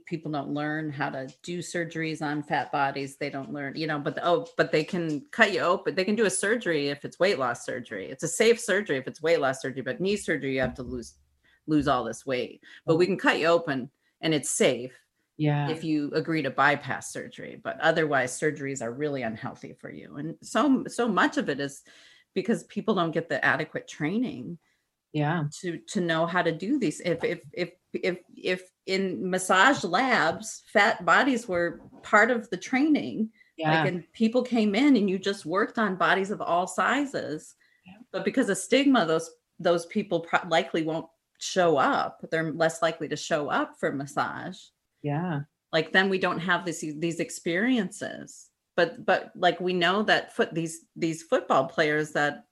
people 0.06 0.32
don't 0.32 0.54
learn 0.54 0.92
how 0.92 1.10
to 1.10 1.28
do 1.44 1.60
surgeries 1.60 2.22
on 2.22 2.44
fat 2.44 2.72
bodies. 2.72 3.18
They 3.18 3.30
don't 3.30 3.52
learn 3.54 3.74
you 3.76 3.88
know 3.88 4.00
but 4.00 4.18
oh 4.22 4.48
but 4.58 4.72
they 4.72 4.84
can 4.84 5.22
cut 5.32 5.54
you 5.54 5.62
open. 5.62 5.96
They 5.96 6.04
can 6.04 6.16
do 6.16 6.26
a 6.26 6.30
surgery 6.30 6.89
if 6.89 7.04
it's 7.06 7.20
weight 7.20 7.39
loss 7.39 7.66
surgery. 7.66 8.10
It's 8.10 8.24
a 8.24 8.28
safe 8.28 8.60
surgery 8.60 8.98
if 8.98 9.08
it's 9.08 9.22
weight 9.22 9.39
loss 9.39 9.62
surgery 9.62 9.82
but 9.82 10.00
knee 10.00 10.16
surgery 10.16 10.56
you 10.56 10.62
have 10.62 10.76
to 10.76 10.84
lose 10.84 11.16
lose 11.68 11.88
all 11.88 12.04
this 12.04 12.26
weight. 12.26 12.62
But 12.86 12.98
we 12.98 13.06
oh. 13.06 13.08
can 13.08 13.18
cut 13.18 13.39
you 13.39 13.48
open 13.48 13.89
and 14.22 14.34
it's 14.34 14.50
safe 14.50 14.98
Yeah. 15.38 15.70
if 15.70 15.84
you 15.84 16.12
agree 16.14 16.44
to 16.44 16.52
bypass 16.52 17.12
surgery 17.12 17.60
but 17.64 17.80
otherwise 17.80 18.39
surgeries 18.39 18.82
are 18.82 18.92
really 18.92 19.24
unhealthy 19.24 19.74
for 19.80 19.92
you. 19.92 20.16
And 20.18 20.36
so 20.44 20.84
so 20.88 21.08
much 21.08 21.38
of 21.38 21.50
it 21.50 21.60
is 21.60 21.82
because 22.34 22.64
people 22.64 22.96
don't 22.96 23.12
get 23.12 23.28
the 23.28 23.44
adequate 23.44 23.88
training 23.88 24.58
yeah. 25.14 25.44
to 25.62 25.80
to 25.89 26.02
know 26.02 26.26
how 26.26 26.42
to 26.42 26.52
do 26.52 26.80
these. 26.80 27.02
If 27.02 27.24
if 27.24 27.42
if 27.54 27.72
if 27.94 28.20
if 28.36 28.72
in 28.86 29.30
massage 29.30 29.84
labs 29.84 30.64
fat 30.72 31.06
bodies 31.06 31.48
were 31.48 31.82
part 32.04 32.32
of 32.32 32.50
the 32.50 32.58
training 32.58 33.30
Yeah. 33.58 33.84
like 33.84 33.88
and 33.94 34.14
people 34.14 34.44
came 34.44 34.76
in 34.76 34.96
and 34.96 35.10
you 35.10 35.20
just 35.20 35.46
worked 35.46 35.78
on 35.78 35.96
bodies 35.96 36.32
of 36.32 36.42
all 36.42 36.68
sizes 36.68 37.56
Yeah. 37.86 37.94
but 38.12 38.26
because 38.26 38.50
of 38.50 38.58
stigma 38.58 39.06
those 39.06 39.30
those 39.60 39.86
people 39.88 40.22
pro- 40.22 40.48
likely 40.50 40.84
won't 40.84 41.08
show 41.39 41.78
up 41.78 42.22
they're 42.32 42.52
less 42.54 42.82
likely 42.82 43.08
to 43.10 43.16
show 43.16 43.50
up 43.50 43.76
for 43.80 43.92
massage 43.92 44.58
yeah. 45.02 45.42
like 45.74 45.92
then 45.92 46.10
we 46.10 46.20
don't 46.20 46.39
have 46.39 46.66
this 46.66 46.80
these 46.98 47.20
experiences 47.20 48.50
but 48.76 49.06
but 49.06 49.32
like 49.36 49.60
we 49.60 49.74
know 49.74 50.04
that 50.04 50.34
foot 50.36 50.54
these 50.54 50.86
these 50.96 51.24
football 51.24 51.66
players 51.66 52.12
that 52.12 52.46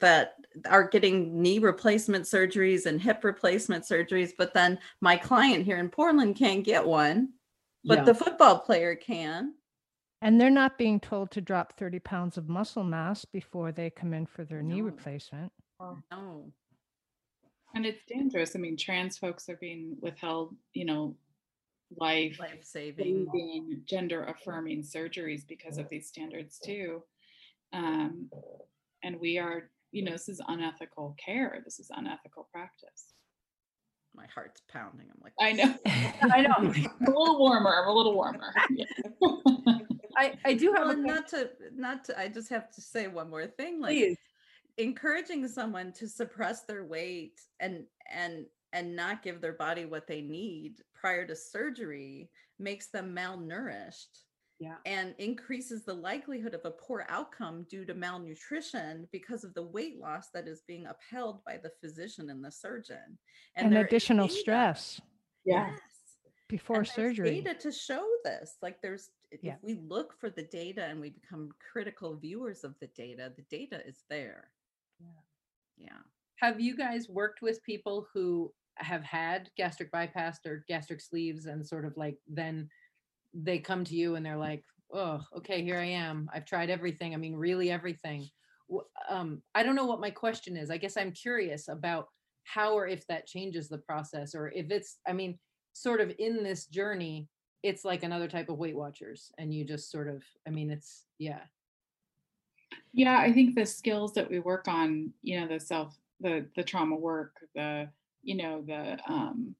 that 0.00 0.34
are 0.66 0.88
getting 0.88 1.40
knee 1.40 1.58
replacement 1.58 2.24
surgeries 2.24 2.86
and 2.86 3.00
hip 3.00 3.24
replacement 3.24 3.84
surgeries 3.84 4.32
but 4.36 4.52
then 4.54 4.78
my 5.00 5.16
client 5.16 5.64
here 5.64 5.78
in 5.78 5.88
portland 5.88 6.36
can't 6.36 6.64
get 6.64 6.86
one 6.86 7.28
but 7.84 7.98
Yeah. 7.98 8.04
the 8.04 8.14
football 8.14 8.58
player 8.60 8.94
can 8.94 9.54
And 10.20 10.40
they're 10.40 10.50
not 10.50 10.78
being 10.78 11.00
told 11.00 11.30
to 11.32 11.40
drop 11.40 11.76
30 11.78 11.98
pounds 11.98 12.38
of 12.38 12.48
muscle 12.48 12.84
mass 12.84 13.24
before 13.24 13.72
they 13.72 13.90
come 13.90 14.14
in 14.14 14.26
for 14.26 14.44
their 14.44 14.62
knee 14.62 14.80
No. 14.80 14.86
replacement. 14.86 15.52
no 16.12 16.52
And 17.74 17.84
it's 17.86 18.04
dangerous. 18.06 18.54
I 18.54 18.58
mean, 18.60 18.76
trans 18.76 19.18
folks 19.18 19.48
are 19.48 19.56
being 19.56 19.96
withheld, 20.00 20.54
you 20.74 20.84
know, 20.84 21.16
life, 21.96 22.38
life 22.38 22.62
saving 22.62 23.26
saving, 23.32 23.82
gender 23.86 24.24
affirming 24.24 24.82
surgeries 24.82 25.46
because 25.46 25.78
of 25.78 25.88
these 25.88 26.06
standards 26.06 26.58
too. 26.58 27.02
Um, 27.72 28.30
and 29.02 29.18
we 29.18 29.38
are, 29.38 29.70
you 29.92 30.02
know, 30.02 30.12
this 30.12 30.28
is 30.28 30.40
unethical 30.48 31.14
care. 31.24 31.60
This 31.64 31.78
is 31.78 31.90
unethical 31.94 32.48
practice. 32.52 33.14
my 34.14 34.26
heart's 34.34 34.60
pounding 34.70 35.06
i'm 35.10 35.20
like 35.22 35.32
I 35.40 35.52
know. 35.52 35.74
I 36.36 36.42
know. 36.42 36.54
I'm 36.58 36.66
a 37.06 37.18
little 37.18 37.38
warmer. 37.38 37.74
I'm 37.80 37.88
a 37.88 37.92
little 37.92 38.14
warmer. 38.14 38.52
Yeah. 38.70 38.84
I, 40.16 40.34
I 40.44 40.52
do 40.54 40.72
have 40.74 40.88
well, 40.88 40.98
a 40.98 41.00
not 41.00 41.28
to 41.28 41.50
not 41.74 42.04
to 42.04 42.18
i 42.20 42.28
just 42.28 42.50
have 42.50 42.70
to 42.74 42.82
say 42.82 43.08
one 43.08 43.30
more 43.30 43.46
thing 43.46 43.80
like 43.80 43.96
please. 43.96 44.18
encouraging 44.76 45.48
someone 45.48 45.92
to 45.94 46.06
suppress 46.06 46.64
their 46.64 46.84
weight 46.84 47.40
and 47.60 47.84
and 48.14 48.44
and 48.74 48.94
not 48.94 49.22
give 49.22 49.40
their 49.40 49.54
body 49.54 49.86
what 49.86 50.06
they 50.06 50.20
need 50.20 50.74
prior 50.94 51.26
to 51.26 51.34
surgery 51.34 52.28
makes 52.58 52.88
them 52.88 53.16
malnourished 53.16 54.24
Yeah. 54.62 54.76
and 54.86 55.14
increases 55.18 55.84
the 55.84 55.94
likelihood 55.94 56.54
of 56.54 56.60
a 56.64 56.70
poor 56.70 57.04
outcome 57.08 57.66
due 57.68 57.84
to 57.84 57.94
malnutrition 57.94 59.08
because 59.10 59.42
of 59.44 59.52
the 59.54 59.62
weight 59.76 59.98
loss 59.98 60.28
that 60.34 60.46
is 60.46 60.62
being 60.68 60.86
upheld 60.86 61.42
by 61.44 61.56
the 61.64 61.72
physician 61.80 62.30
and 62.30 62.44
the 62.44 62.52
surgeon 62.52 63.18
And, 63.56 63.72
there 63.72 63.80
is 63.82 63.86
additional 63.88 64.28
data- 64.28 64.40
stress 64.40 65.00
Yeah. 65.44 65.70
yes 65.70 65.80
before 66.48 66.76
and 66.76 66.86
there's 66.86 66.94
surgery. 67.16 67.40
data 67.40 67.54
to 67.60 67.72
show 67.72 68.06
this 68.24 68.56
like 68.62 68.76
there's 68.82 69.10
yeah. 69.40 69.54
if 69.54 69.62
we 69.62 69.74
look 69.94 70.14
for 70.20 70.30
the 70.30 70.44
data 70.44 70.84
and 70.84 71.00
we 71.00 71.10
become 71.10 71.48
critical 71.72 72.16
viewers 72.16 72.62
of 72.62 72.74
the 72.80 72.88
data 72.88 73.32
the 73.36 73.42
data 73.58 73.78
is 73.86 74.04
there 74.10 74.50
Yeah. 75.00 75.08
yeah 75.88 75.98
Have 76.36 76.60
you 76.60 76.76
guys 76.76 77.08
worked 77.08 77.40
with 77.42 77.62
people 77.64 78.06
who 78.12 78.52
have 78.76 79.02
had 79.02 79.50
gastric 79.56 79.90
bypass 79.90 80.38
or 80.46 80.64
gastric 80.68 81.00
sleeves 81.00 81.46
and 81.46 81.66
sort 81.66 81.84
of 81.84 81.96
like 81.96 82.16
then 82.28 82.68
they 83.34 83.58
come 83.58 83.84
to 83.84 83.94
you 83.94 84.14
and 84.14 84.24
they're 84.24 84.36
like, 84.36 84.64
oh, 84.92 85.22
okay, 85.36 85.62
here 85.62 85.78
I 85.78 85.86
am. 85.86 86.28
I've 86.34 86.44
tried 86.44 86.70
everything. 86.70 87.14
I 87.14 87.16
mean, 87.16 87.34
really 87.34 87.70
everything. 87.70 88.28
Um, 89.08 89.42
I 89.54 89.62
don't 89.62 89.74
know 89.74 89.86
what 89.86 90.00
my 90.00 90.10
question 90.10 90.56
is. 90.56 90.70
I 90.70 90.76
guess 90.76 90.96
I'm 90.96 91.12
curious 91.12 91.68
about 91.68 92.08
how 92.44 92.74
or 92.74 92.86
if 92.86 93.06
that 93.06 93.26
changes 93.26 93.68
the 93.68 93.78
process 93.78 94.34
or 94.34 94.50
if 94.50 94.70
it's, 94.70 94.98
I 95.06 95.12
mean, 95.12 95.38
sort 95.72 96.00
of 96.00 96.12
in 96.18 96.42
this 96.42 96.66
journey, 96.66 97.28
it's 97.62 97.84
like 97.84 98.02
another 98.02 98.28
type 98.28 98.48
of 98.48 98.58
Weight 98.58 98.76
Watchers 98.76 99.30
and 99.38 99.54
you 99.54 99.64
just 99.64 99.90
sort 99.90 100.08
of, 100.08 100.22
I 100.46 100.50
mean, 100.50 100.70
it's, 100.70 101.04
yeah. 101.18 101.40
Yeah, 102.92 103.18
I 103.18 103.32
think 103.32 103.54
the 103.54 103.66
skills 103.66 104.12
that 104.14 104.30
we 104.30 104.40
work 104.40 104.68
on, 104.68 105.12
you 105.22 105.40
know, 105.40 105.46
the 105.46 105.60
self, 105.60 105.96
the 106.20 106.46
the 106.56 106.62
trauma 106.62 106.96
work, 106.96 107.36
the 107.54 107.88
you 108.22 108.36
know 108.36 108.62
the 108.66 108.98
um, 109.06 109.54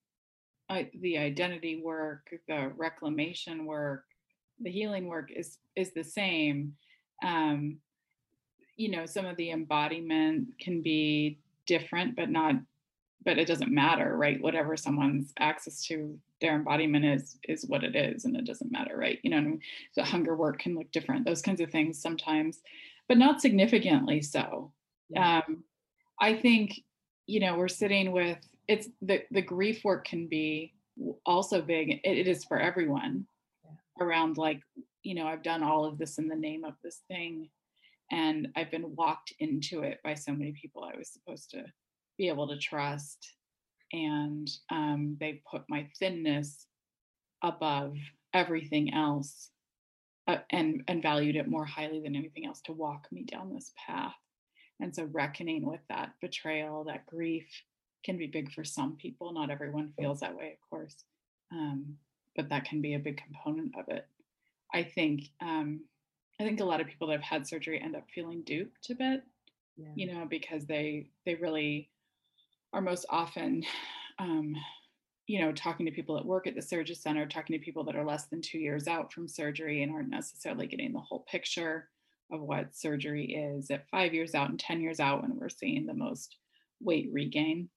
I, 0.72 0.90
the 1.00 1.18
identity 1.18 1.80
work, 1.82 2.28
the 2.48 2.72
reclamation 2.76 3.66
work, 3.66 4.04
the 4.60 4.70
healing 4.70 5.06
work 5.06 5.30
is 5.34 5.58
is 5.76 5.92
the 5.92 6.04
same. 6.04 6.74
Um, 7.24 7.78
you 8.76 8.90
know, 8.90 9.06
some 9.06 9.26
of 9.26 9.36
the 9.36 9.50
embodiment 9.50 10.48
can 10.58 10.82
be 10.82 11.38
different, 11.66 12.16
but 12.16 12.30
not, 12.30 12.54
but 13.24 13.38
it 13.38 13.46
doesn't 13.46 13.70
matter, 13.70 14.16
right? 14.16 14.42
Whatever 14.42 14.76
someone's 14.76 15.32
access 15.38 15.84
to 15.86 16.18
their 16.40 16.56
embodiment 16.56 17.04
is 17.04 17.38
is 17.48 17.66
what 17.66 17.84
it 17.84 17.94
is, 17.94 18.24
and 18.24 18.36
it 18.36 18.46
doesn't 18.46 18.72
matter, 18.72 18.96
right? 18.96 19.18
You 19.22 19.30
know, 19.30 19.38
and 19.38 19.62
the 19.96 20.04
hunger 20.04 20.34
work 20.34 20.58
can 20.58 20.74
look 20.74 20.90
different. 20.90 21.24
Those 21.24 21.42
kinds 21.42 21.60
of 21.60 21.70
things 21.70 22.00
sometimes 22.00 22.60
but 23.08 23.18
not 23.18 23.40
significantly 23.40 24.22
so. 24.22 24.72
Um, 25.16 25.64
I 26.18 26.34
think, 26.34 26.80
you 27.26 27.40
know, 27.40 27.56
we're 27.56 27.68
sitting 27.68 28.12
with 28.12 28.38
it's 28.68 28.88
the 29.00 29.22
the 29.30 29.42
grief 29.42 29.84
work 29.84 30.04
can 30.04 30.26
be 30.28 30.72
also 31.26 31.60
big. 31.60 31.90
It, 31.90 32.00
it 32.04 32.28
is 32.28 32.44
for 32.44 32.58
everyone 32.58 33.26
around 34.00 34.38
like, 34.38 34.60
you 35.02 35.14
know, 35.14 35.26
I've 35.26 35.42
done 35.42 35.62
all 35.62 35.84
of 35.84 35.98
this 35.98 36.18
in 36.18 36.28
the 36.28 36.36
name 36.36 36.64
of 36.64 36.74
this 36.82 37.00
thing, 37.08 37.48
and 38.10 38.48
I've 38.56 38.70
been 38.70 38.94
walked 38.96 39.32
into 39.38 39.82
it 39.82 40.00
by 40.04 40.14
so 40.14 40.32
many 40.32 40.52
people 40.52 40.84
I 40.84 40.96
was 40.96 41.10
supposed 41.10 41.50
to 41.50 41.64
be 42.18 42.28
able 42.28 42.48
to 42.48 42.58
trust, 42.58 43.34
and 43.92 44.48
um, 44.70 45.16
they 45.20 45.42
put 45.50 45.62
my 45.68 45.88
thinness 45.98 46.66
above 47.42 47.96
everything 48.34 48.94
else 48.94 49.50
uh, 50.28 50.36
and 50.50 50.82
and 50.88 51.02
valued 51.02 51.36
it 51.36 51.48
more 51.48 51.64
highly 51.64 52.00
than 52.00 52.14
anything 52.16 52.46
else 52.46 52.60
to 52.62 52.72
walk 52.72 53.08
me 53.10 53.24
down 53.24 53.52
this 53.52 53.72
path. 53.86 54.14
And 54.80 54.94
so 54.94 55.08
reckoning 55.12 55.64
with 55.64 55.80
that 55.88 56.10
betrayal, 56.20 56.84
that 56.84 57.06
grief 57.06 57.46
can 58.04 58.16
be 58.16 58.26
big 58.26 58.52
for 58.52 58.64
some 58.64 58.96
people. 58.96 59.32
Not 59.32 59.50
everyone 59.50 59.92
feels 59.98 60.20
that 60.20 60.36
way, 60.36 60.58
of 60.60 60.70
course. 60.70 60.96
Um, 61.52 61.96
but 62.36 62.48
that 62.48 62.64
can 62.64 62.80
be 62.80 62.94
a 62.94 62.98
big 62.98 63.20
component 63.22 63.72
of 63.78 63.88
it. 63.88 64.06
I 64.72 64.82
think 64.82 65.24
um, 65.40 65.82
I 66.40 66.44
think 66.44 66.60
a 66.60 66.64
lot 66.64 66.80
of 66.80 66.86
people 66.86 67.08
that 67.08 67.14
have 67.14 67.22
had 67.22 67.46
surgery 67.46 67.80
end 67.80 67.94
up 67.94 68.04
feeling 68.14 68.42
duped 68.42 68.90
a 68.90 68.94
bit, 68.94 69.22
yeah. 69.76 69.90
you 69.94 70.12
know, 70.12 70.26
because 70.28 70.66
they 70.66 71.08
they 71.26 71.34
really 71.34 71.90
are 72.72 72.80
most 72.80 73.04
often, 73.10 73.64
um, 74.18 74.54
you 75.26 75.40
know, 75.40 75.52
talking 75.52 75.84
to 75.86 75.92
people 75.92 76.16
that 76.16 76.24
work 76.24 76.46
at 76.46 76.54
the 76.54 76.62
surgery 76.62 76.94
center, 76.94 77.26
talking 77.26 77.58
to 77.58 77.64
people 77.64 77.84
that 77.84 77.96
are 77.96 78.04
less 78.04 78.26
than 78.26 78.40
two 78.40 78.58
years 78.58 78.88
out 78.88 79.12
from 79.12 79.28
surgery 79.28 79.82
and 79.82 79.92
aren't 79.92 80.08
necessarily 80.08 80.66
getting 80.66 80.92
the 80.92 81.00
whole 81.00 81.24
picture 81.30 81.88
of 82.32 82.40
what 82.40 82.74
surgery 82.74 83.34
is 83.34 83.70
at 83.70 83.88
five 83.90 84.14
years 84.14 84.34
out 84.34 84.48
and 84.48 84.58
10 84.58 84.80
years 84.80 85.00
out 85.00 85.20
when 85.20 85.36
we're 85.36 85.50
seeing 85.50 85.84
the 85.84 85.92
most 85.92 86.36
weight 86.80 87.10
regain 87.12 87.68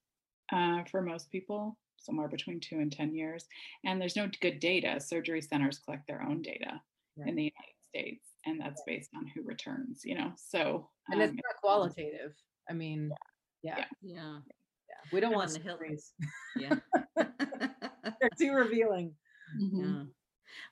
uh, 0.52 0.82
for 0.90 1.02
most 1.02 1.30
people 1.30 1.76
somewhere 1.98 2.28
between 2.28 2.60
two 2.60 2.78
and 2.78 2.92
10 2.92 3.14
years. 3.14 3.46
And 3.84 4.00
there's 4.00 4.16
no 4.16 4.28
good 4.40 4.60
data. 4.60 5.00
Surgery 5.00 5.42
centers 5.42 5.78
collect 5.78 6.06
their 6.06 6.22
own 6.22 6.42
data 6.42 6.80
right. 7.16 7.28
in 7.28 7.34
the 7.34 7.42
United 7.42 7.76
States, 7.88 8.24
and 8.44 8.60
that's 8.60 8.82
based 8.86 9.10
on 9.16 9.26
who 9.34 9.42
returns, 9.42 10.02
you 10.04 10.14
know? 10.14 10.32
So, 10.36 10.88
and 11.08 11.20
it's 11.20 11.30
um, 11.30 11.36
not 11.36 11.60
qualitative. 11.60 12.34
I 12.70 12.72
mean, 12.72 13.10
yeah. 13.62 13.78
Yeah. 13.78 13.84
yeah. 14.02 14.38
yeah. 14.88 15.10
We 15.12 15.20
don't 15.20 15.34
want 15.34 15.52
the 15.52 15.60
hills. 15.60 16.12
Yeah. 16.56 16.76
They're 18.20 18.30
too 18.38 18.52
revealing. 18.52 19.12
Mm-hmm. 19.60 19.84
Yeah. 19.84 20.02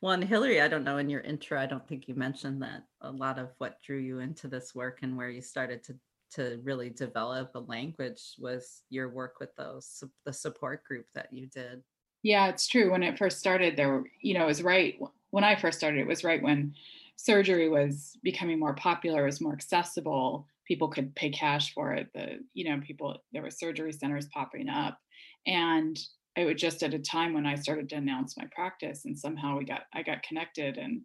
Well, 0.00 0.12
and 0.12 0.24
Hilary, 0.24 0.60
I 0.60 0.68
don't 0.68 0.84
know 0.84 0.98
in 0.98 1.10
your 1.10 1.20
intro, 1.20 1.60
I 1.60 1.66
don't 1.66 1.86
think 1.86 2.08
you 2.08 2.14
mentioned 2.14 2.62
that 2.62 2.84
a 3.02 3.10
lot 3.10 3.38
of 3.38 3.50
what 3.58 3.82
drew 3.82 3.98
you 3.98 4.20
into 4.20 4.48
this 4.48 4.74
work 4.74 5.00
and 5.02 5.16
where 5.16 5.28
you 5.28 5.42
started 5.42 5.82
to 5.84 5.96
to 6.34 6.60
really 6.62 6.90
develop 6.90 7.50
a 7.54 7.60
language 7.60 8.34
was 8.38 8.82
your 8.90 9.08
work 9.08 9.34
with 9.40 9.54
those 9.56 10.02
the 10.24 10.32
support 10.32 10.84
group 10.84 11.06
that 11.14 11.28
you 11.32 11.46
did. 11.46 11.82
Yeah 12.22 12.48
it's 12.48 12.66
true. 12.68 12.90
When 12.90 13.02
it 13.02 13.18
first 13.18 13.38
started 13.38 13.76
there 13.76 13.88
were 13.88 14.04
you 14.20 14.34
know 14.34 14.44
it 14.44 14.48
was 14.48 14.62
right 14.62 14.98
when 15.30 15.44
i 15.44 15.56
first 15.56 15.78
started 15.78 16.00
it 16.00 16.06
was 16.06 16.24
right 16.24 16.42
when 16.42 16.74
surgery 17.16 17.68
was 17.68 18.16
becoming 18.22 18.58
more 18.58 18.74
popular 18.74 19.22
it 19.22 19.26
was 19.26 19.40
more 19.40 19.52
accessible 19.52 20.46
people 20.66 20.88
could 20.88 21.14
pay 21.14 21.30
cash 21.30 21.72
for 21.74 21.92
it 21.92 22.08
the 22.14 22.38
you 22.54 22.64
know 22.68 22.80
people 22.84 23.16
there 23.32 23.42
were 23.42 23.50
surgery 23.50 23.92
centers 23.92 24.26
popping 24.26 24.68
up. 24.68 24.98
And 25.46 25.98
it 26.36 26.46
was 26.46 26.60
just 26.60 26.82
at 26.82 26.94
a 26.94 26.98
time 26.98 27.32
when 27.32 27.46
i 27.46 27.54
started 27.54 27.88
to 27.88 27.96
announce 27.96 28.36
my 28.36 28.46
practice 28.54 29.04
and 29.04 29.18
somehow 29.18 29.56
we 29.56 29.64
got 29.64 29.82
i 29.92 30.02
got 30.02 30.22
connected 30.22 30.78
and 30.78 31.02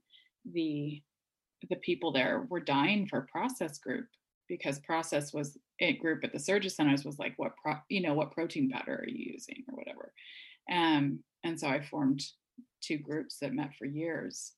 the 0.53 1.01
the 1.69 1.75
people 1.77 2.11
there 2.11 2.47
were 2.49 2.59
dying 2.59 3.05
for 3.05 3.27
process 3.31 3.77
group 3.77 4.05
because 4.49 4.79
process 4.79 5.31
was 5.31 5.57
a 5.79 5.93
group 5.93 6.23
at 6.23 6.33
the 6.33 6.39
surgery 6.39 6.69
centers 6.69 7.05
was 7.05 7.19
like 7.19 7.33
what 7.37 7.55
pro, 7.55 7.75
you 7.87 8.01
know 8.01 8.13
what 8.13 8.31
protein 8.31 8.69
powder 8.69 8.95
are 8.95 9.07
you 9.07 9.31
using? 9.33 9.63
or 9.71 9.77
whatever. 9.77 10.11
Um, 10.69 11.19
and 11.43 11.59
so 11.59 11.67
i 11.67 11.81
formed 11.81 12.21
two 12.81 12.97
groups 12.97 13.37
that 13.39 13.53
met 13.53 13.73
for 13.77 13.85
years 13.85 14.53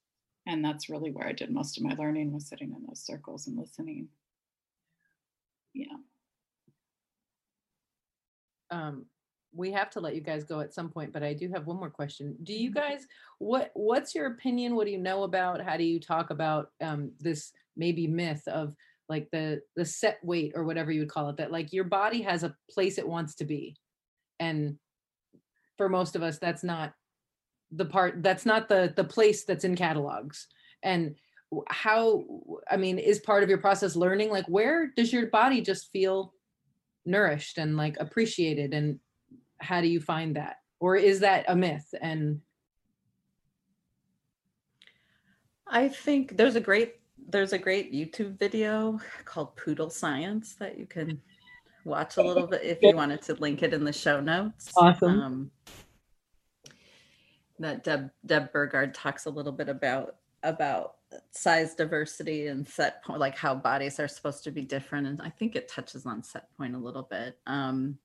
and 0.48 0.64
that's 0.64 0.89
really 0.89 1.12
where 1.12 1.28
i 1.28 1.32
did 1.32 1.52
most 1.52 1.78
of 1.78 1.84
my 1.84 1.94
learning 1.94 2.32
was 2.32 2.48
sitting 2.48 2.74
in 2.76 2.86
those 2.88 3.06
circles 3.06 3.48
and 3.48 3.58
listening. 3.58 4.08
Yeah. 5.74 5.86
Um, 8.72 9.06
we 9.54 9.72
have 9.72 9.89
to 9.92 10.00
let 10.00 10.16
you 10.16 10.22
guys 10.22 10.44
go 10.44 10.60
at 10.62 10.74
some 10.74 10.89
point 10.89 11.14
but 11.14 11.24
i 11.24 11.34
do 11.34 11.50
have 11.54 11.68
one 11.68 11.78
more 11.78 11.89
question. 11.89 12.36
Do 12.44 12.54
you 12.54 12.72
mm-hmm. 12.72 12.80
guys 12.80 13.08
what 13.39 13.72
what's 13.74 14.16
your 14.16 14.28
opinion? 14.28 14.76
What 14.76 14.86
do 14.86 14.92
you 14.92 14.98
know 14.98 15.24
about? 15.24 15.62
How 15.62 15.78
do 15.78 15.84
you 15.84 16.00
talk 16.00 16.30
about 16.30 16.72
um, 16.82 17.12
this 17.20 17.52
maybe 17.76 18.08
myth 18.08 18.48
of 18.48 18.76
like 19.12 19.30
the 19.32 19.62
the 19.76 19.86
set 19.86 20.18
weight 20.24 20.53
or 20.55 20.64
whatever 20.64 20.91
you 20.91 21.01
would 21.01 21.09
call 21.09 21.30
it 21.30 21.38
that 21.38 21.51
like 21.51 21.72
your 21.72 21.84
body 21.84 22.22
has 22.22 22.43
a 22.43 22.55
place 22.70 22.97
it 22.97 23.07
wants 23.07 23.36
to 23.36 23.45
be. 23.45 23.76
And 24.39 24.78
for 25.78 25.88
most 25.88 26.16
of 26.16 26.24
us 26.24 26.39
that's 26.39 26.64
not 26.64 26.93
the 27.72 27.86
part 27.86 28.24
that's 28.24 28.45
not 28.45 28.68
the 28.68 28.91
the 28.95 29.03
place 29.03 29.43
that's 29.43 29.66
in 29.66 29.76
catalogs. 29.76 30.47
And 30.82 31.16
how 31.68 32.24
i 32.72 32.78
mean 32.78 32.97
is 32.97 33.20
part 33.20 33.43
of 33.43 33.49
your 33.49 33.57
process 33.57 33.97
learning 33.97 34.30
like 34.30 34.45
where 34.45 34.89
does 34.95 35.12
your 35.12 35.28
body 35.28 35.59
just 35.59 35.91
feel 35.91 36.34
nourished 37.05 37.57
and 37.57 37.76
like 37.76 37.97
appreciated 37.99 38.74
and 38.74 39.01
how 39.59 39.82
do 39.82 39.88
you 39.88 39.99
find 39.99 40.36
that? 40.36 40.57
Or 40.80 40.95
is 40.95 41.20
that 41.20 41.45
a 41.47 41.55
myth? 41.55 41.93
And 42.01 42.41
i 45.68 45.88
think 45.88 46.36
there's 46.38 46.55
a 46.55 46.62
great 46.62 46.95
there's 47.32 47.53
a 47.53 47.57
great 47.57 47.93
YouTube 47.93 48.38
video 48.38 48.99
called 49.25 49.55
Poodle 49.55 49.89
Science 49.89 50.55
that 50.55 50.77
you 50.77 50.86
can 50.86 51.21
watch 51.86 52.17
a 52.17 52.21
little 52.21 52.47
bit 52.47 52.63
if 52.63 52.79
you 52.82 52.95
wanted 52.95 53.21
to 53.23 53.34
link 53.36 53.63
it 53.63 53.73
in 53.73 53.84
the 53.84 53.93
show 53.93 54.19
notes. 54.19 54.71
Awesome. 54.75 55.19
Um, 55.21 55.51
that 57.59 57.84
Deb 57.84 58.09
Deb 58.25 58.51
Burgard 58.51 58.93
talks 58.93 59.25
a 59.25 59.29
little 59.29 59.51
bit 59.51 59.69
about 59.69 60.17
about 60.43 60.95
size 61.32 61.75
diversity 61.75 62.47
and 62.47 62.67
set 62.67 63.03
point, 63.03 63.19
like 63.19 63.38
how 63.38 63.53
bodies 63.53 63.99
are 63.99 64.07
supposed 64.07 64.43
to 64.43 64.51
be 64.51 64.61
different, 64.61 65.07
and 65.07 65.21
I 65.21 65.29
think 65.29 65.55
it 65.55 65.67
touches 65.67 66.05
on 66.05 66.23
set 66.23 66.55
point 66.57 66.75
a 66.75 66.79
little 66.79 67.03
bit. 67.03 67.38
Um, 67.47 67.97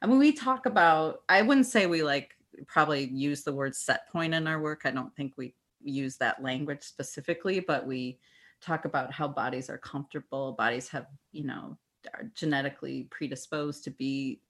I 0.00 0.06
mean, 0.06 0.18
we 0.18 0.32
talk 0.32 0.66
about. 0.66 1.22
I 1.28 1.42
wouldn't 1.42 1.66
say 1.66 1.86
we 1.86 2.02
like 2.02 2.36
probably 2.66 3.04
use 3.04 3.42
the 3.42 3.54
word 3.54 3.74
set 3.74 4.08
point 4.10 4.34
in 4.34 4.46
our 4.46 4.60
work. 4.60 4.82
I 4.84 4.90
don't 4.90 5.14
think 5.16 5.34
we 5.36 5.54
use 5.82 6.16
that 6.16 6.42
language 6.42 6.82
specifically, 6.82 7.60
but 7.60 7.86
we 7.86 8.18
talk 8.62 8.84
about 8.84 9.12
how 9.12 9.28
bodies 9.28 9.68
are 9.68 9.78
comfortable. 9.78 10.52
Bodies 10.52 10.88
have, 10.88 11.06
you 11.32 11.44
know, 11.44 11.76
are 12.14 12.30
genetically 12.34 13.08
predisposed 13.10 13.84
to 13.84 13.90
be 13.90 14.40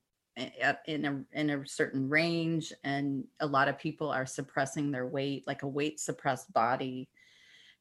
in 0.86 1.04
a 1.04 1.38
in 1.38 1.50
a 1.50 1.66
certain 1.66 2.08
range, 2.08 2.72
and 2.84 3.24
a 3.40 3.46
lot 3.46 3.68
of 3.68 3.78
people 3.78 4.10
are 4.10 4.26
suppressing 4.26 4.90
their 4.90 5.06
weight, 5.06 5.46
like 5.46 5.62
a 5.62 5.68
weight 5.68 6.00
suppressed 6.00 6.52
body 6.52 7.08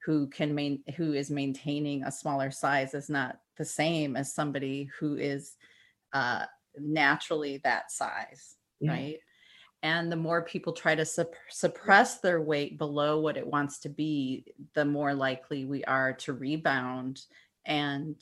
who 0.04 0.28
can 0.28 0.54
main 0.54 0.84
who 0.98 1.14
is 1.14 1.30
maintaining 1.30 2.04
a 2.04 2.12
smaller 2.12 2.52
size 2.52 2.94
is 2.94 3.10
not 3.10 3.40
the 3.58 3.66
same 3.66 4.16
as 4.16 4.34
somebody 4.34 4.90
who 5.00 5.16
is 5.16 5.56
uh, 6.14 6.46
naturally 6.78 7.62
that 7.64 7.92
size, 7.92 8.56
yeah. 8.80 8.92
right? 8.92 9.20
And 9.84 10.12
the 10.12 10.16
more 10.16 10.44
people 10.44 10.74
try 10.74 10.94
to 10.94 11.06
sup- 11.06 11.34
suppress 11.50 12.20
their 12.20 12.42
weight 12.42 12.78
below 12.78 13.20
what 13.20 13.38
it 13.38 13.48
wants 13.48 13.80
to 13.80 13.90
be 13.90 14.46
the 14.76 14.86
more 14.86 15.14
likely 15.14 15.66
we 15.66 15.84
are 15.86 16.14
to 16.14 16.34
rebound 16.34 17.22
and 17.66 18.16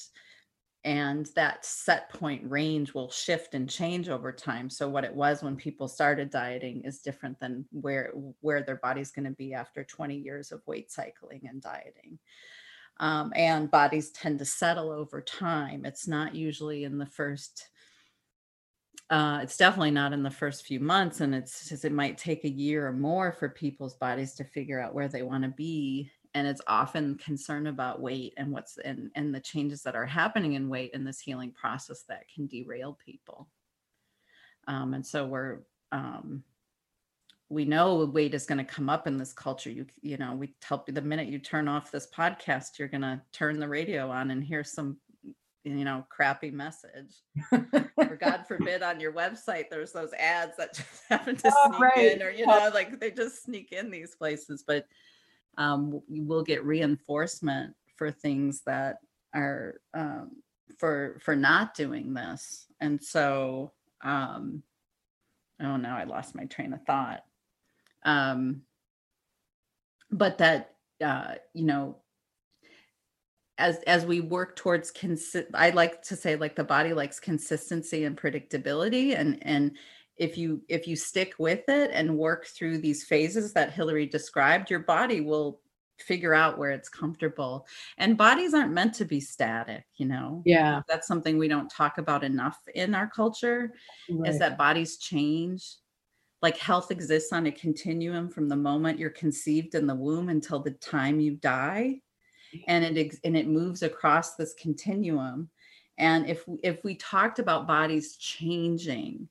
and 0.86 1.28
that 1.36 1.66
set 1.66 2.10
point 2.10 2.42
range 2.50 2.94
will 2.94 3.12
shift 3.12 3.54
and 3.54 3.70
change 3.70 4.08
over 4.08 4.32
time. 4.32 4.70
So 4.70 4.88
what 4.88 5.04
it 5.04 5.14
was 5.14 5.44
when 5.44 5.58
people 5.58 5.90
started 5.90 6.30
dieting 6.30 6.84
is 6.86 7.02
different 7.02 7.38
than 7.40 7.66
where 7.72 8.14
where 8.40 8.64
their 8.64 8.78
body's 8.78 9.12
going 9.12 9.26
to 9.26 9.32
be 9.32 9.54
after 9.54 9.84
20 9.84 10.16
years 10.16 10.52
of 10.52 10.66
weight 10.66 10.90
cycling 10.90 11.42
and 11.50 11.62
dieting. 11.62 12.18
Um, 12.98 13.34
and 13.36 13.72
bodies 13.72 14.12
tend 14.12 14.40
to 14.40 14.46
settle 14.46 14.92
over 14.92 15.22
time. 15.22 15.86
It's 15.86 16.08
not 16.08 16.36
usually 16.36 16.86
in 16.86 16.98
the 16.98 17.06
first 17.06 17.70
uh, 19.10 19.40
it's 19.42 19.58
definitely 19.58 19.92
not 19.92 20.14
in 20.14 20.22
the 20.22 20.30
first 20.30 20.66
few 20.66 20.80
months, 20.80 21.22
and 21.22 21.34
it's 21.34 21.72
it 21.84 21.92
might 21.92 22.18
take 22.18 22.44
a 22.44 22.50
year 22.50 22.88
or 22.88 22.94
more 22.94 23.32
for 23.32 23.50
people's 23.50 23.96
bodies 23.96 24.34
to 24.36 24.44
figure 24.44 24.80
out 24.80 24.94
where 24.94 25.08
they 25.08 25.24
want 25.24 25.44
to 25.44 25.50
be. 25.50 26.12
And 26.36 26.48
it's 26.48 26.62
often 26.68 27.18
concern 27.18 27.66
about 27.68 28.02
weight 28.02 28.36
and 28.38 28.52
what's 28.52 28.78
and 28.78 29.10
and 29.16 29.34
the 29.34 29.40
changes 29.40 29.82
that 29.84 29.96
are 29.96 30.06
happening 30.06 30.54
in 30.54 30.70
weight 30.70 30.92
in 30.94 31.04
this 31.04 31.20
healing 31.20 31.52
process 31.52 32.04
that 32.04 32.26
can 32.34 32.46
derail 32.46 33.00
people. 33.04 33.48
Um, 34.68 34.94
and 34.94 35.06
so 35.06 35.26
we're 35.26 35.62
um, 35.92 36.44
we 37.50 37.66
know 37.66 38.06
weight 38.06 38.36
is 38.36 38.46
going 38.46 38.60
to 38.60 38.64
come 38.64 38.92
up 38.92 39.08
in 39.08 39.18
this 39.18 39.34
culture. 39.34 39.72
You 39.72 39.88
you 40.04 40.18
know 40.18 40.36
we 40.36 40.54
tell 40.62 40.84
the 40.88 41.02
minute 41.02 41.30
you 41.30 41.40
turn 41.40 41.68
off 41.68 41.92
this 41.92 42.08
podcast, 42.16 42.78
you're 42.78 42.88
going 42.88 43.02
to 43.02 43.20
turn 43.32 43.60
the 43.60 43.68
radio 43.68 44.12
on 44.12 44.30
and 44.30 44.44
hear 44.44 44.64
some 44.64 44.98
you 45.64 45.86
know 45.86 46.06
crappy 46.10 46.52
message. 46.52 47.16
Or 47.98 48.16
god 48.20 48.46
forbid 48.48 48.82
on 48.82 49.00
your 49.00 49.14
website 49.14 49.66
there's 49.70 49.92
those 49.92 50.14
ads 50.14 50.58
that 50.58 50.74
just 50.76 51.04
happen 51.10 51.36
to 51.38 51.52
oh, 51.54 51.70
sneak 51.70 51.82
right. 51.82 52.12
in 52.14 52.24
or 52.24 52.30
you 52.32 52.46
know 52.46 52.72
like 52.74 53.00
they 53.00 53.12
just 53.12 53.44
sneak 53.44 53.72
in 53.72 53.92
these 53.92 54.16
places 54.16 54.64
but 54.66 54.86
um, 55.58 56.02
you 56.08 56.24
will 56.24 56.44
get 56.44 56.64
reinforcement 56.64 57.76
for 57.98 58.12
things 58.12 58.62
that 58.66 58.98
are 59.36 59.82
um, 59.94 60.32
for 60.78 61.20
for 61.22 61.36
not 61.36 61.74
doing 61.74 62.14
this. 62.14 62.66
And 62.80 63.04
so 63.04 63.74
um 64.02 64.64
oh 65.62 65.76
no 65.76 65.90
i 65.90 66.06
lost 66.06 66.36
my 66.36 66.46
train 66.46 66.74
of 66.74 66.82
thought. 66.84 67.24
Um 68.04 68.62
but 70.10 70.38
that 70.38 70.76
uh 71.04 71.36
you 71.54 71.66
know 71.66 71.98
as 73.60 73.78
as 73.84 74.06
we 74.06 74.22
work 74.22 74.56
towards 74.56 74.92
consi- 74.92 75.46
i 75.54 75.70
like 75.70 76.02
to 76.02 76.16
say 76.16 76.36
like 76.36 76.56
the 76.56 76.64
body 76.64 76.94
likes 76.94 77.20
consistency 77.20 78.06
and 78.06 78.18
predictability 78.18 79.16
and 79.16 79.38
and 79.44 79.78
if 80.18 80.38
you 80.38 80.62
if 80.68 80.88
you 80.88 80.96
stick 80.96 81.34
with 81.38 81.68
it 81.68 81.92
and 81.94 82.18
work 82.18 82.48
through 82.48 82.78
these 82.80 83.04
phases 83.04 83.54
that 83.54 83.72
hilary 83.72 84.06
described 84.06 84.70
your 84.72 84.80
body 84.80 85.22
will 85.22 85.62
figure 86.02 86.34
out 86.34 86.58
where 86.58 86.72
it's 86.72 86.90
comfortable. 86.90 87.68
And 87.98 88.18
bodies 88.18 88.54
aren't 88.54 88.72
meant 88.72 88.94
to 88.96 89.06
be 89.06 89.20
static 89.20 89.86
you 89.98 90.06
know? 90.06 90.42
Yeah. 90.46 90.82
that's 90.88 91.08
something 91.08 91.38
we 91.38 91.48
don't 91.48 91.70
talk 91.70 91.98
about 91.98 92.24
enough 92.24 92.58
in 92.74 92.96
our 92.96 93.10
culture 93.10 93.74
is 94.26 94.40
that 94.40 94.58
bodies 94.58 94.98
change. 94.98 95.76
Like 96.42 96.58
health 96.58 96.90
exists 96.90 97.34
on 97.34 97.48
a 97.48 97.52
continuum 97.52 98.30
from 98.30 98.48
the 98.48 98.56
moment 98.56 98.98
you're 98.98 99.10
conceived 99.10 99.76
in 99.76 99.88
the 99.88 99.96
womb 99.96 100.30
until 100.30 100.62
the 100.62 100.72
time 100.72 101.20
you 101.20 101.36
die 101.36 102.00
and 102.68 102.86
it 102.98 103.16
and 103.24 103.38
it 103.38 103.48
moves 103.48 103.84
across 103.84 104.36
this 104.36 104.54
continuum 104.56 105.50
and 105.98 106.28
if 106.28 106.44
if 106.64 106.84
we 106.84 106.96
talked 106.96 107.40
about 107.40 107.68
bodies 107.68 108.16
changing 108.16 109.28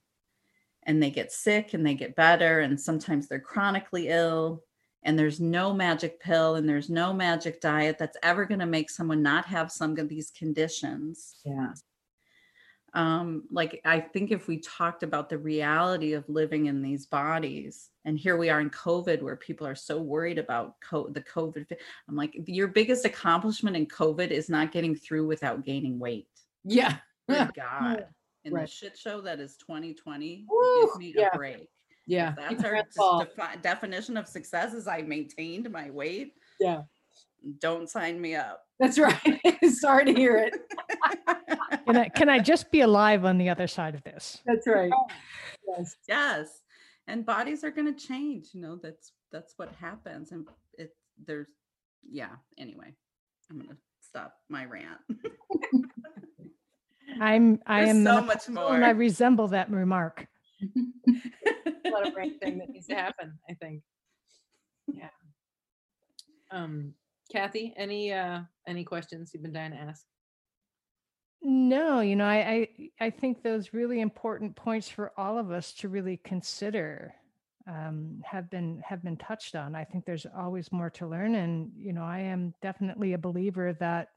and 0.85 1.03
they 1.03 1.11
get 1.11 1.33
sick 1.33 1.75
and 1.75 1.87
they 1.87 1.95
get 1.95 2.17
better 2.17 2.61
and 2.61 2.81
sometimes 2.81 3.29
they're 3.29 3.41
chronically 3.41 4.09
ill 4.09 4.63
and 5.03 5.19
there's 5.19 5.41
no 5.41 5.73
magic 5.73 6.21
pill 6.21 6.57
and 6.57 6.69
there's 6.69 6.91
no 6.91 7.13
magic 7.13 7.61
diet 7.61 7.97
that's 7.99 8.17
ever 8.23 8.45
going 8.45 8.61
to 8.61 8.67
make 8.67 8.91
someone 8.91 9.23
not 9.23 9.45
have 9.45 9.71
some 9.71 9.99
of 9.99 10.09
these 10.09 10.31
conditions 10.31 11.37
Yeah. 11.45 11.73
Um 12.99 13.45
like 13.51 13.81
i 13.85 14.01
think 14.01 14.33
if 14.33 14.49
we 14.49 14.59
talked 14.59 15.05
about 15.05 15.29
the 15.29 15.39
reality 15.39 16.15
of 16.15 16.29
living 16.29 16.67
in 16.67 16.83
these 16.83 17.07
bodies 17.07 17.91
and 18.05 18.19
here 18.19 18.37
we 18.37 18.51
are 18.51 18.61
in 18.61 18.69
covid 18.71 19.23
where 19.23 19.37
people 19.37 19.65
are 19.67 19.75
so 19.77 20.01
worried 20.01 20.37
about 20.39 20.75
co- 20.81 21.09
the 21.11 21.21
covid 21.23 21.65
i'm 22.09 22.17
like 22.17 22.33
your 22.47 22.67
biggest 22.67 23.05
accomplishment 23.05 23.77
in 23.77 23.87
covid 23.87 24.31
is 24.31 24.49
not 24.51 24.73
getting 24.73 24.97
through 24.97 25.27
without 25.27 25.65
gaining 25.65 25.99
weight 26.01 26.27
Yeah. 26.65 26.97
good 27.29 27.55
god 27.55 28.07
in 28.45 28.53
Right. 28.53 28.67
the 28.67 28.71
shit 28.73 28.99
show 28.99 29.21
that 29.21 29.39
is 29.39 29.57
2020 29.59 30.47
Woo, 30.51 30.87
give 30.91 30.99
me 30.99 31.15
yeah. 31.17 31.29
a 31.33 31.37
break 31.37 31.69
Yeah. 32.07 32.31
If 32.31 32.59
that's 32.59 32.65
our 32.65 32.83
defi- 33.25 33.61
definition 33.63 34.17
of 34.17 34.27
success 34.27 34.75
is 34.75 34.89
i 34.89 35.03
maintained 35.03 35.71
my 35.71 35.89
weight 35.91 36.33
Yeah. 36.59 36.83
don't 37.61 37.89
sign 37.89 38.21
me 38.21 38.35
up 38.35 38.65
That's 38.81 38.99
right. 38.99 39.41
Sorry 39.71 40.05
to 40.07 40.15
hear 40.15 40.37
it. 40.37 40.55
Can 41.87 41.97
I, 41.97 42.09
can 42.09 42.29
I 42.29 42.39
just 42.39 42.71
be 42.71 42.83
alive 42.83 43.25
on 43.25 43.39
the 43.39 43.49
other 43.49 43.67
side 43.67 43.95
of 43.95 44.03
this? 44.05 44.43
That's 44.47 44.67
right. 44.67 44.91
Yes. 45.67 45.97
yes 46.09 46.61
and 47.09 47.25
bodies 47.25 47.65
are 47.65 47.71
going 47.71 47.93
to 47.93 48.07
change 48.07 48.49
you 48.53 48.61
know 48.61 48.77
that's 48.77 49.13
that's 49.33 49.55
what 49.57 49.73
happens 49.81 50.31
and 50.31 50.47
it 50.75 50.91
there's 51.27 51.49
yeah 52.09 52.37
anyway 52.59 52.95
i'm 53.51 53.57
going 53.57 53.69
to 53.71 53.77
stop 54.01 54.35
my 54.49 54.65
rant 54.65 55.01
I'm 57.21 57.59
I 57.67 57.87
There's 57.87 57.97
am 57.97 58.05
so 58.05 58.11
menopausal 58.11 58.27
much 58.27 58.49
and 58.49 58.85
I 58.85 58.91
resemble 58.91 59.49
that 59.49 59.71
remark. 59.71 60.27
a 60.63 61.89
lot 61.91 62.07
of 62.07 62.13
brain 62.13 62.39
thing 62.39 62.59
that 62.59 62.69
needs 62.69 62.87
to 62.89 62.95
happen, 62.95 63.39
I 63.49 63.55
think. 63.55 63.83
Yeah. 64.93 65.09
Um, 66.51 66.93
Cathy, 67.33 67.73
any 67.79 68.13
uh 68.13 68.41
any 68.69 68.85
questions 68.85 69.31
you've 69.33 69.43
been 69.43 69.55
dying 69.55 69.73
to 69.73 69.79
ask? 69.79 70.05
No, 71.41 72.01
you 72.01 72.17
know, 72.17 72.27
I, 72.27 72.69
I 73.01 73.07
I 73.07 73.11
think 73.11 73.43
those 73.43 73.73
really 73.73 74.01
important 74.01 74.57
points 74.57 74.89
for 74.89 75.13
all 75.17 75.39
of 75.39 75.53
us 75.53 75.73
to 75.75 75.89
really 75.89 76.17
consider 76.25 77.15
um, 77.69 78.21
have 78.25 78.51
been 78.51 78.83
have 78.85 79.03
been 79.05 79.17
touched 79.17 79.55
on. 79.55 79.77
I 79.77 79.85
think 79.85 80.05
there's 80.05 80.27
always 80.37 80.73
more 80.73 80.91
to 80.91 81.07
learn, 81.07 81.37
and 81.37 81.71
you 81.77 81.93
know, 81.93 82.03
I 82.03 82.21
am 82.21 82.55
definitely 82.61 83.13
a 83.13 83.19
believer 83.19 83.73
that 83.75 84.09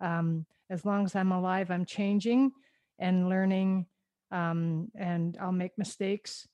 um, 0.00 0.46
as 0.70 0.84
long 0.84 1.04
as 1.04 1.16
I'm 1.16 1.32
alive, 1.32 1.70
I'm 1.70 1.84
changing 1.84 2.52
and 3.00 3.28
learning, 3.28 3.86
um, 4.30 4.90
and 4.94 5.36
I'll 5.40 5.52
make 5.52 5.76
mistakes 5.76 6.46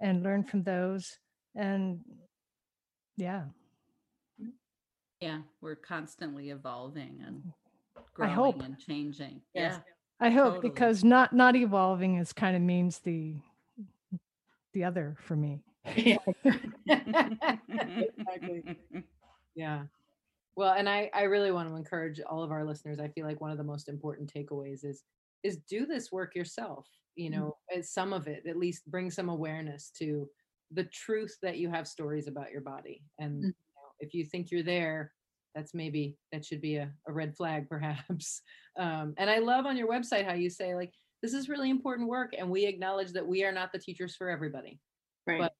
and 0.00 0.22
learn 0.24 0.42
from 0.42 0.64
those. 0.64 1.18
And 1.54 2.00
yeah, 3.16 3.44
yeah 5.20 5.38
we're 5.60 5.76
constantly 5.76 6.50
evolving 6.50 7.22
and 7.24 7.52
I 8.20 8.28
hope. 8.28 8.60
and 8.62 8.78
changing 8.78 9.40
Yeah. 9.54 9.78
I 10.20 10.30
hope 10.30 10.54
Totally. 10.54 10.70
because 10.70 11.02
not 11.04 11.32
not 11.32 11.56
evolving 11.56 12.16
is 12.16 12.32
kind 12.32 12.54
of 12.56 12.62
means 12.62 12.98
the 13.00 13.36
the 14.72 14.84
other 14.84 15.16
for 15.20 15.36
me. 15.36 15.62
yeah 15.96 16.16
Exactly. 16.88 18.76
Yeah. 19.56 19.84
Well, 20.56 20.74
and 20.74 20.88
I 20.88 21.10
I 21.14 21.22
really 21.24 21.52
want 21.52 21.68
to 21.68 21.76
encourage 21.76 22.20
all 22.20 22.42
of 22.42 22.50
our 22.50 22.64
listeners. 22.64 22.98
I 22.98 23.06
feel 23.06 23.24
like 23.24 23.40
one 23.40 23.52
of 23.52 23.56
the 23.58 23.62
most 23.62 23.88
important 23.88 24.32
takeaways 24.34 24.84
is 24.84 25.04
is 25.44 25.58
do 25.68 25.86
this 25.86 26.10
work 26.10 26.34
yourself. 26.34 26.88
You 27.14 27.30
know, 27.30 27.56
as 27.76 27.92
some 27.92 28.12
of 28.12 28.26
it 28.26 28.44
at 28.48 28.56
least 28.56 28.90
bring 28.90 29.12
some 29.12 29.28
awareness 29.28 29.92
to 29.98 30.28
the 30.72 30.84
truth 30.84 31.36
that 31.42 31.58
you 31.58 31.70
have 31.70 31.86
stories 31.86 32.26
about 32.26 32.50
your 32.50 32.62
body. 32.62 33.04
And 33.20 33.32
Mm. 33.44 33.46
you 33.46 33.48
know, 33.76 33.90
if 34.00 34.12
you 34.12 34.24
think 34.24 34.50
you're 34.50 34.64
there, 34.64 35.12
that's 35.54 35.74
maybe 35.74 36.16
that 36.32 36.44
should 36.44 36.60
be 36.60 36.76
a, 36.76 36.90
a 37.08 37.12
red 37.12 37.36
flag, 37.36 37.68
perhaps. 37.70 38.42
Um, 38.78 39.14
and 39.18 39.30
I 39.30 39.38
love 39.38 39.66
on 39.66 39.76
your 39.76 39.88
website 39.88 40.26
how 40.26 40.34
you 40.34 40.50
say 40.50 40.74
like 40.74 40.92
this 41.22 41.32
is 41.34 41.48
really 41.48 41.70
important 41.70 42.08
work, 42.08 42.34
and 42.36 42.50
we 42.50 42.66
acknowledge 42.66 43.12
that 43.12 43.26
we 43.26 43.44
are 43.44 43.52
not 43.52 43.72
the 43.72 43.78
teachers 43.78 44.14
for 44.16 44.28
everybody 44.28 44.80
Right. 45.26 45.40
But- 45.40 45.54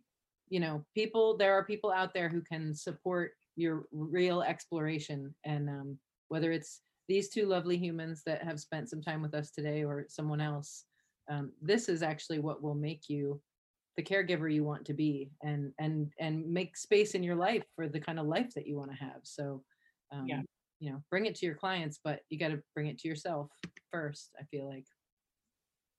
you 0.51 0.61
know 0.61 0.85
people 0.95 1.37
there 1.39 1.55
are 1.55 1.65
people 1.65 1.91
out 1.91 2.13
there 2.13 2.29
who 2.29 2.43
can 2.43 2.75
support 2.75 3.33
your 3.57 3.87
real 3.93 4.43
exploration 4.43 5.35
and 5.45 5.71
um, 5.71 5.99
whether 6.29 6.53
it's 6.53 6.83
these 7.09 7.31
two 7.31 7.47
lovely 7.47 7.79
humans 7.79 8.23
that 8.27 8.43
have 8.43 8.61
spent 8.61 8.91
some 8.91 9.01
time 9.01 9.23
with 9.23 9.35
us 9.35 9.51
today 9.51 9.85
or 9.85 10.05
someone 10.09 10.43
else 10.43 10.85
um, 11.31 11.51
this 11.63 11.89
is 11.89 12.03
actually 12.03 12.41
what 12.41 12.63
will 12.63 12.75
make 12.75 13.09
you 13.09 13.41
the 13.97 14.03
caregiver 14.03 14.53
you 14.53 14.65
want 14.65 14.85
to 14.85 14.93
be 14.93 15.31
and 15.43 15.73
and 15.79 16.13
and 16.21 16.47
make 16.47 16.77
space 16.77 17.15
in 17.15 17.23
your 17.23 17.37
life 17.37 17.65
for 17.75 17.89
the 17.89 18.01
kind 18.01 18.21
of 18.21 18.27
life 18.27 18.53
that 18.55 18.67
you 18.67 18.77
want 18.77 18.91
to 18.91 18.97
have 18.99 19.21
so 19.23 19.63
um, 20.15 20.27
Yeah. 20.27 20.43
you 20.81 20.93
know 20.93 21.03
bring 21.11 21.27
it 21.27 21.35
to 21.37 21.47
your 21.47 21.55
clients 21.55 21.99
but 22.03 22.21
you 22.31 22.39
got 22.39 22.49
to 22.49 22.63
bring 22.75 22.87
it 22.87 22.99
to 23.01 23.09
yourself 23.09 23.49
first 23.91 24.31
i 24.41 24.45
feel 24.45 24.69
like 24.69 24.87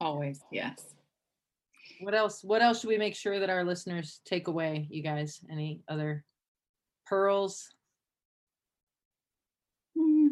Always. 0.01 0.41
Yes. 0.51 0.93
what 2.01 2.13
else 2.13 2.43
what 2.43 2.61
else 2.61 2.81
should 2.81 2.89
we 2.89 2.97
make 2.97 3.15
sure 3.15 3.39
that 3.39 3.49
our 3.49 3.63
listeners 3.63 4.19
take 4.25 4.47
away 4.47 4.87
you 4.89 5.01
guys 5.01 5.39
any 5.51 5.81
other 5.87 6.23
pearls 7.05 7.69
Mm, 9.97 10.27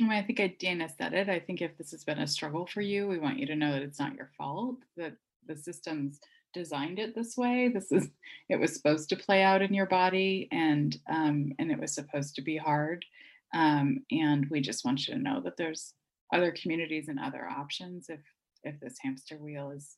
I 0.00 0.02
mean, 0.02 0.10
I 0.10 0.22
think 0.22 0.40
I, 0.40 0.48
Dana 0.58 0.88
said 0.88 1.14
it. 1.14 1.28
I 1.28 1.38
think 1.38 1.62
if 1.62 1.78
this 1.78 1.92
has 1.92 2.02
been 2.02 2.18
a 2.18 2.26
struggle 2.26 2.66
for 2.66 2.80
you, 2.80 3.06
we 3.06 3.18
want 3.20 3.38
you 3.38 3.46
to 3.46 3.54
know 3.54 3.70
that 3.70 3.82
it's 3.82 4.00
not 4.00 4.16
your 4.16 4.30
fault, 4.36 4.78
that 4.96 5.14
the 5.46 5.56
system's 5.56 6.18
designed 6.54 6.98
it 6.98 7.14
this 7.14 7.36
way. 7.36 7.68
This 7.68 7.92
is 7.92 8.08
it 8.48 8.56
was 8.56 8.74
supposed 8.74 9.08
to 9.10 9.16
play 9.16 9.42
out 9.42 9.62
in 9.62 9.74
your 9.74 9.86
body 9.86 10.48
and 10.50 10.98
um 11.10 11.52
and 11.58 11.70
it 11.70 11.78
was 11.78 11.94
supposed 11.94 12.36
to 12.36 12.42
be 12.42 12.56
hard. 12.56 13.04
Um 13.52 14.04
and 14.10 14.46
we 14.50 14.60
just 14.60 14.84
want 14.84 15.06
you 15.06 15.14
to 15.14 15.20
know 15.20 15.40
that 15.42 15.56
there's 15.56 15.92
other 16.32 16.52
communities 16.52 17.08
and 17.08 17.18
other 17.18 17.46
options 17.46 18.08
if 18.08 18.20
if 18.62 18.80
this 18.80 18.96
hamster 19.02 19.36
wheel 19.36 19.70
is 19.70 19.96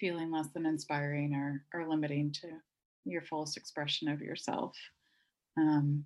feeling 0.00 0.30
less 0.30 0.48
than 0.48 0.66
inspiring 0.66 1.34
or 1.34 1.64
or 1.72 1.88
limiting 1.88 2.32
to 2.32 2.48
your 3.04 3.22
fullest 3.22 3.56
expression 3.56 4.08
of 4.08 4.20
yourself. 4.20 4.76
Um 5.56 6.04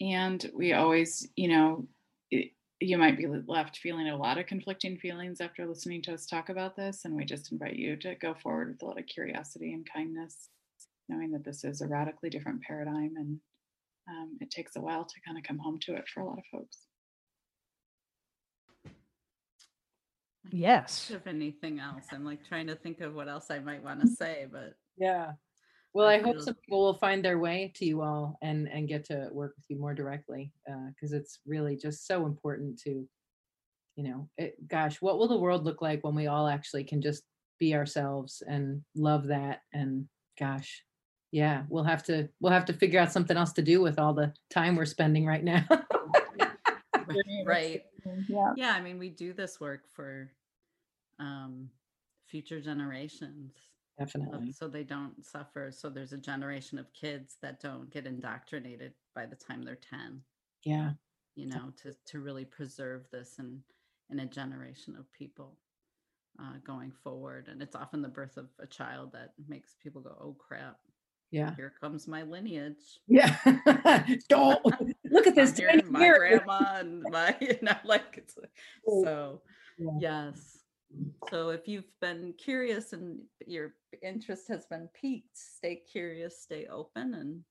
and 0.00 0.50
we 0.54 0.72
always 0.72 1.28
you 1.36 1.48
know 1.48 1.86
it, 2.30 2.52
you 2.80 2.96
might 2.96 3.18
be 3.18 3.26
left 3.46 3.76
feeling 3.78 4.08
a 4.08 4.16
lot 4.16 4.38
of 4.38 4.46
conflicting 4.46 4.96
feelings 4.98 5.40
after 5.40 5.66
listening 5.66 6.00
to 6.02 6.14
us 6.14 6.26
talk 6.26 6.48
about 6.48 6.76
this 6.76 7.04
and 7.04 7.14
we 7.14 7.24
just 7.24 7.52
invite 7.52 7.76
you 7.76 7.94
to 7.96 8.14
go 8.16 8.34
forward 8.42 8.68
with 8.70 8.82
a 8.82 8.86
lot 8.86 8.98
of 8.98 9.06
curiosity 9.06 9.72
and 9.74 9.86
kindness 9.92 10.48
knowing 11.08 11.30
that 11.30 11.44
this 11.44 11.62
is 11.64 11.80
a 11.82 11.86
radically 11.86 12.30
different 12.30 12.62
paradigm 12.62 13.12
and 13.16 13.38
um, 14.08 14.36
it 14.40 14.50
takes 14.50 14.76
a 14.76 14.80
while 14.80 15.04
to 15.04 15.14
kind 15.26 15.36
of 15.36 15.44
come 15.44 15.58
home 15.58 15.78
to 15.80 15.94
it 15.94 16.08
for 16.08 16.20
a 16.20 16.24
lot 16.26 16.38
of 16.38 16.44
folks 16.50 16.78
Yes. 20.50 21.10
of 21.10 21.26
anything 21.26 21.80
else 21.80 22.06
i'm 22.12 22.24
like 22.24 22.44
trying 22.48 22.66
to 22.68 22.74
think 22.74 23.00
of 23.02 23.14
what 23.14 23.28
else 23.28 23.50
i 23.50 23.58
might 23.58 23.82
want 23.84 24.00
to 24.00 24.06
say 24.08 24.46
but 24.50 24.72
Yeah. 24.96 25.32
Well, 25.92 26.06
I 26.06 26.18
hope 26.18 26.40
some 26.40 26.54
people 26.54 26.80
will 26.80 26.98
find 26.98 27.24
their 27.24 27.38
way 27.38 27.72
to 27.76 27.84
you 27.84 28.02
all 28.02 28.38
and 28.42 28.68
and 28.68 28.88
get 28.88 29.04
to 29.06 29.28
work 29.32 29.54
with 29.56 29.64
you 29.68 29.78
more 29.78 29.94
directly 29.94 30.52
because 30.94 31.12
it's 31.12 31.40
really 31.46 31.76
just 31.76 32.06
so 32.06 32.26
important 32.26 32.78
to, 32.82 33.08
you 33.96 34.04
know, 34.04 34.28
it, 34.38 34.54
gosh, 34.68 35.02
what 35.02 35.18
will 35.18 35.28
the 35.28 35.36
world 35.36 35.64
look 35.64 35.82
like 35.82 36.04
when 36.04 36.14
we 36.14 36.28
all 36.28 36.46
actually 36.46 36.84
can 36.84 37.02
just 37.02 37.24
be 37.58 37.74
ourselves 37.74 38.42
and 38.46 38.82
love 38.94 39.26
that 39.26 39.62
and 39.72 40.06
gosh, 40.38 40.84
yeah, 41.32 41.64
we'll 41.68 41.84
have 41.84 42.04
to 42.04 42.28
we'll 42.40 42.52
have 42.52 42.66
to 42.66 42.72
figure 42.72 43.00
out 43.00 43.12
something 43.12 43.36
else 43.36 43.52
to 43.54 43.62
do 43.62 43.80
with 43.80 43.98
all 43.98 44.14
the 44.14 44.32
time 44.48 44.76
we're 44.76 44.84
spending 44.84 45.26
right 45.26 45.44
now. 45.44 45.66
right 47.44 47.82
yeah. 48.28 48.52
Yeah 48.56 48.72
i 48.72 48.80
mean 48.80 48.98
we 48.98 49.08
do 49.08 49.32
this 49.32 49.60
work 49.60 49.82
for 49.94 50.30
um 51.18 51.68
future 52.26 52.60
generations. 52.60 53.52
uh, 53.56 53.69
Definitely. 54.00 54.52
so 54.52 54.66
they 54.66 54.82
don't 54.84 55.24
suffer 55.24 55.70
so 55.70 55.88
there's 55.90 56.12
a 56.12 56.18
generation 56.18 56.78
of 56.78 56.92
kids 56.92 57.36
that 57.42 57.60
don't 57.60 57.90
get 57.92 58.06
indoctrinated 58.06 58.94
by 59.14 59.26
the 59.26 59.36
time 59.36 59.62
they're 59.62 59.76
10 59.76 60.22
Yeah. 60.64 60.92
you 61.36 61.46
know 61.46 61.72
to 61.82 61.92
to 62.06 62.20
really 62.20 62.44
preserve 62.46 63.06
this 63.12 63.38
in 63.38 63.62
in 64.10 64.18
a 64.20 64.26
generation 64.26 64.96
of 64.98 65.12
people 65.12 65.56
uh, 66.40 66.54
going 66.64 66.90
forward 67.04 67.48
and 67.48 67.60
it's 67.62 67.76
often 67.76 68.00
the 68.02 68.08
birth 68.08 68.36
of 68.38 68.48
a 68.58 68.66
child 68.66 69.12
that 69.12 69.34
makes 69.48 69.74
people 69.82 70.00
go 70.00 70.16
oh 70.20 70.34
crap 70.38 70.78
Yeah. 71.32 71.54
Here 71.54 71.72
comes 71.80 72.08
my 72.08 72.22
lineage. 72.22 72.98
Yeah. 73.06 73.36
Don't 74.28 74.64
look 75.14 75.26
at 75.28 75.36
this. 75.36 75.52
My 75.88 76.08
grandma 76.08 76.78
and 76.80 77.02
my, 77.02 77.36
you 77.40 77.56
know, 77.62 77.76
like 77.84 78.16
it's 78.16 78.34
so. 79.04 79.40
Yeah. 79.78 79.98
Yes. 80.00 80.59
So 81.30 81.50
if 81.50 81.68
you've 81.68 81.90
been 82.00 82.34
curious 82.38 82.92
and 82.92 83.20
your 83.46 83.74
interest 84.02 84.48
has 84.48 84.66
been 84.66 84.88
piqued, 85.00 85.36
stay 85.36 85.76
curious, 85.76 86.42
stay 86.42 86.66
open, 86.66 87.14
and 87.14 87.44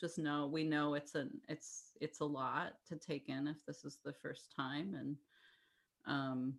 just 0.00 0.18
know 0.18 0.46
we 0.46 0.62
know 0.62 0.94
it's 0.94 1.14
an 1.14 1.30
it's 1.48 1.92
it's 2.00 2.20
a 2.20 2.24
lot 2.24 2.74
to 2.88 2.96
take 2.96 3.28
in 3.28 3.48
if 3.48 3.56
this 3.66 3.84
is 3.84 3.98
the 4.04 4.12
first 4.12 4.52
time, 4.54 4.94
and 4.94 5.16
um, 6.06 6.54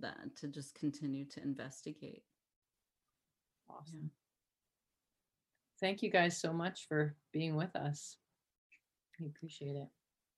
that 0.00 0.16
to 0.36 0.48
just 0.48 0.74
continue 0.74 1.24
to 1.26 1.42
investigate. 1.42 2.22
Awesome. 3.68 3.98
Yeah. 4.02 4.08
Thank 5.80 6.02
you 6.02 6.10
guys 6.10 6.36
so 6.40 6.52
much 6.52 6.86
for 6.88 7.14
being 7.32 7.54
with 7.54 7.76
us. 7.76 8.16
We 9.20 9.26
appreciate 9.26 9.76
it. 9.76 9.88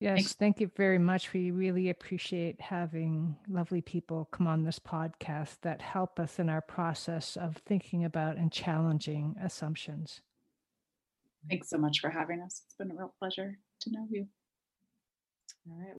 Yes, 0.01 0.14
Thanks. 0.16 0.32
thank 0.32 0.60
you 0.60 0.70
very 0.77 0.98
much. 0.98 1.32
We 1.35 1.51
really 1.51 1.90
appreciate 1.90 2.59
having 2.59 3.36
lovely 3.48 3.82
people 3.82 4.28
come 4.32 4.47
on 4.47 4.64
this 4.64 4.78
podcast 4.78 5.59
that 5.60 5.82
help 5.82 6.18
us 6.18 6.39
in 6.39 6.48
our 6.48 6.62
process 6.62 7.36
of 7.36 7.59
thinking 7.66 8.05
about 8.05 8.36
and 8.39 8.51
challenging 8.51 9.36
assumptions. 9.43 10.22
Thanks 11.51 11.68
so 11.68 11.77
much 11.78 12.01
for 12.01 12.10
having 12.10 12.40
us. 12.40 12.62
It's 12.66 12.74
been 12.77 12.90
a 12.90 12.94
real 12.94 13.14
pleasure 13.18 13.59
to 13.81 13.90
know 13.90 14.06
you. 14.10 14.27
All 15.70 15.77
right. 15.78 15.97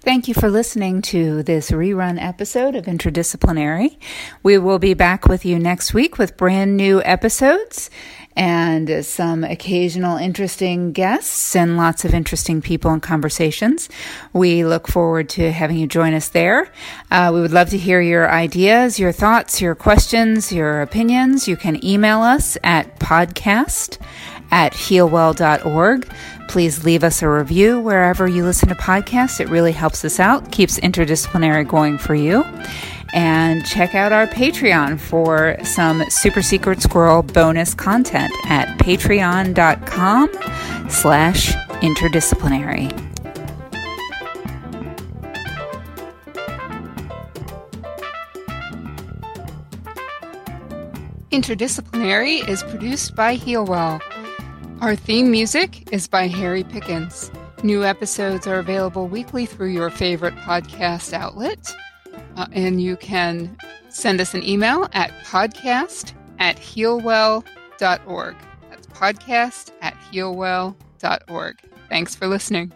Thank 0.00 0.28
you 0.28 0.34
for 0.34 0.48
listening 0.48 1.02
to 1.02 1.42
this 1.42 1.72
rerun 1.72 2.22
episode 2.22 2.76
of 2.76 2.84
Interdisciplinary. 2.84 3.96
We 4.42 4.56
will 4.56 4.78
be 4.78 4.94
back 4.94 5.26
with 5.26 5.44
you 5.44 5.58
next 5.58 5.92
week 5.94 6.16
with 6.16 6.36
brand 6.36 6.76
new 6.76 7.02
episodes 7.02 7.90
and 8.36 9.04
some 9.04 9.42
occasional 9.42 10.18
interesting 10.18 10.92
guests 10.92 11.56
and 11.56 11.76
lots 11.76 12.04
of 12.04 12.12
interesting 12.12 12.60
people 12.60 12.90
and 12.90 13.02
conversations. 13.02 13.88
We 14.32 14.64
look 14.64 14.86
forward 14.86 15.30
to 15.30 15.50
having 15.50 15.78
you 15.78 15.86
join 15.86 16.12
us 16.12 16.28
there. 16.28 16.70
Uh, 17.10 17.30
we 17.32 17.40
would 17.40 17.52
love 17.52 17.70
to 17.70 17.78
hear 17.78 18.00
your 18.00 18.30
ideas, 18.30 18.98
your 18.98 19.12
thoughts, 19.12 19.60
your 19.60 19.74
questions, 19.74 20.52
your 20.52 20.82
opinions. 20.82 21.48
You 21.48 21.56
can 21.56 21.84
email 21.84 22.20
us 22.20 22.58
at 22.62 22.98
podcast 23.00 23.98
at 24.50 24.74
healwell.org. 24.74 26.12
Please 26.48 26.84
leave 26.84 27.02
us 27.02 27.22
a 27.22 27.28
review 27.28 27.80
wherever 27.80 28.28
you 28.28 28.44
listen 28.44 28.68
to 28.68 28.74
podcasts. 28.76 29.40
It 29.40 29.48
really 29.48 29.72
helps 29.72 30.04
us 30.04 30.20
out, 30.20 30.52
keeps 30.52 30.78
interdisciplinary 30.78 31.66
going 31.66 31.98
for 31.98 32.14
you 32.14 32.44
and 33.14 33.64
check 33.64 33.94
out 33.94 34.12
our 34.12 34.26
Patreon 34.26 34.98
for 34.98 35.56
some 35.64 36.08
super 36.10 36.42
secret 36.42 36.82
squirrel 36.82 37.22
bonus 37.22 37.74
content 37.74 38.32
at 38.46 38.78
patreon.com 38.78 40.30
slash 40.88 41.52
interdisciplinary. 41.82 42.92
Interdisciplinary 51.30 52.48
is 52.48 52.62
produced 52.62 53.14
by 53.14 53.36
Healwell. 53.36 54.00
Our 54.80 54.96
theme 54.96 55.30
music 55.30 55.92
is 55.92 56.08
by 56.08 56.28
Harry 56.28 56.64
Pickens. 56.64 57.30
New 57.62 57.84
episodes 57.84 58.46
are 58.46 58.58
available 58.58 59.08
weekly 59.08 59.44
through 59.44 59.68
your 59.68 59.90
favorite 59.90 60.34
podcast 60.36 61.12
outlet. 61.12 61.74
Uh, 62.36 62.46
and 62.52 62.80
you 62.80 62.96
can 62.96 63.56
send 63.88 64.20
us 64.20 64.34
an 64.34 64.42
email 64.46 64.88
at 64.92 65.10
podcast 65.24 66.12
at 66.38 66.56
healwell.org. 66.56 68.36
That's 68.70 68.86
podcast 68.88 69.70
at 69.80 69.94
healwell.org. 70.12 71.60
Thanks 71.88 72.14
for 72.14 72.26
listening. 72.26 72.72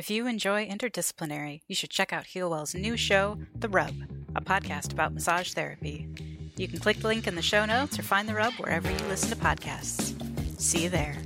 If 0.00 0.08
you 0.08 0.26
enjoy 0.26 0.66
interdisciplinary, 0.66 1.60
you 1.68 1.74
should 1.74 1.90
check 1.90 2.10
out 2.10 2.24
Healwell's 2.24 2.74
new 2.74 2.96
show, 2.96 3.36
The 3.54 3.68
Rub, 3.68 3.94
a 4.34 4.40
podcast 4.40 4.94
about 4.94 5.12
massage 5.12 5.52
therapy. 5.52 6.08
You 6.56 6.68
can 6.68 6.78
click 6.78 7.00
the 7.00 7.06
link 7.06 7.26
in 7.26 7.34
the 7.34 7.42
show 7.42 7.66
notes 7.66 7.98
or 7.98 8.02
find 8.02 8.26
The 8.26 8.32
Rub 8.32 8.54
wherever 8.54 8.90
you 8.90 8.96
listen 9.08 9.28
to 9.28 9.36
podcasts. 9.36 10.14
See 10.58 10.84
you 10.84 10.88
there. 10.88 11.18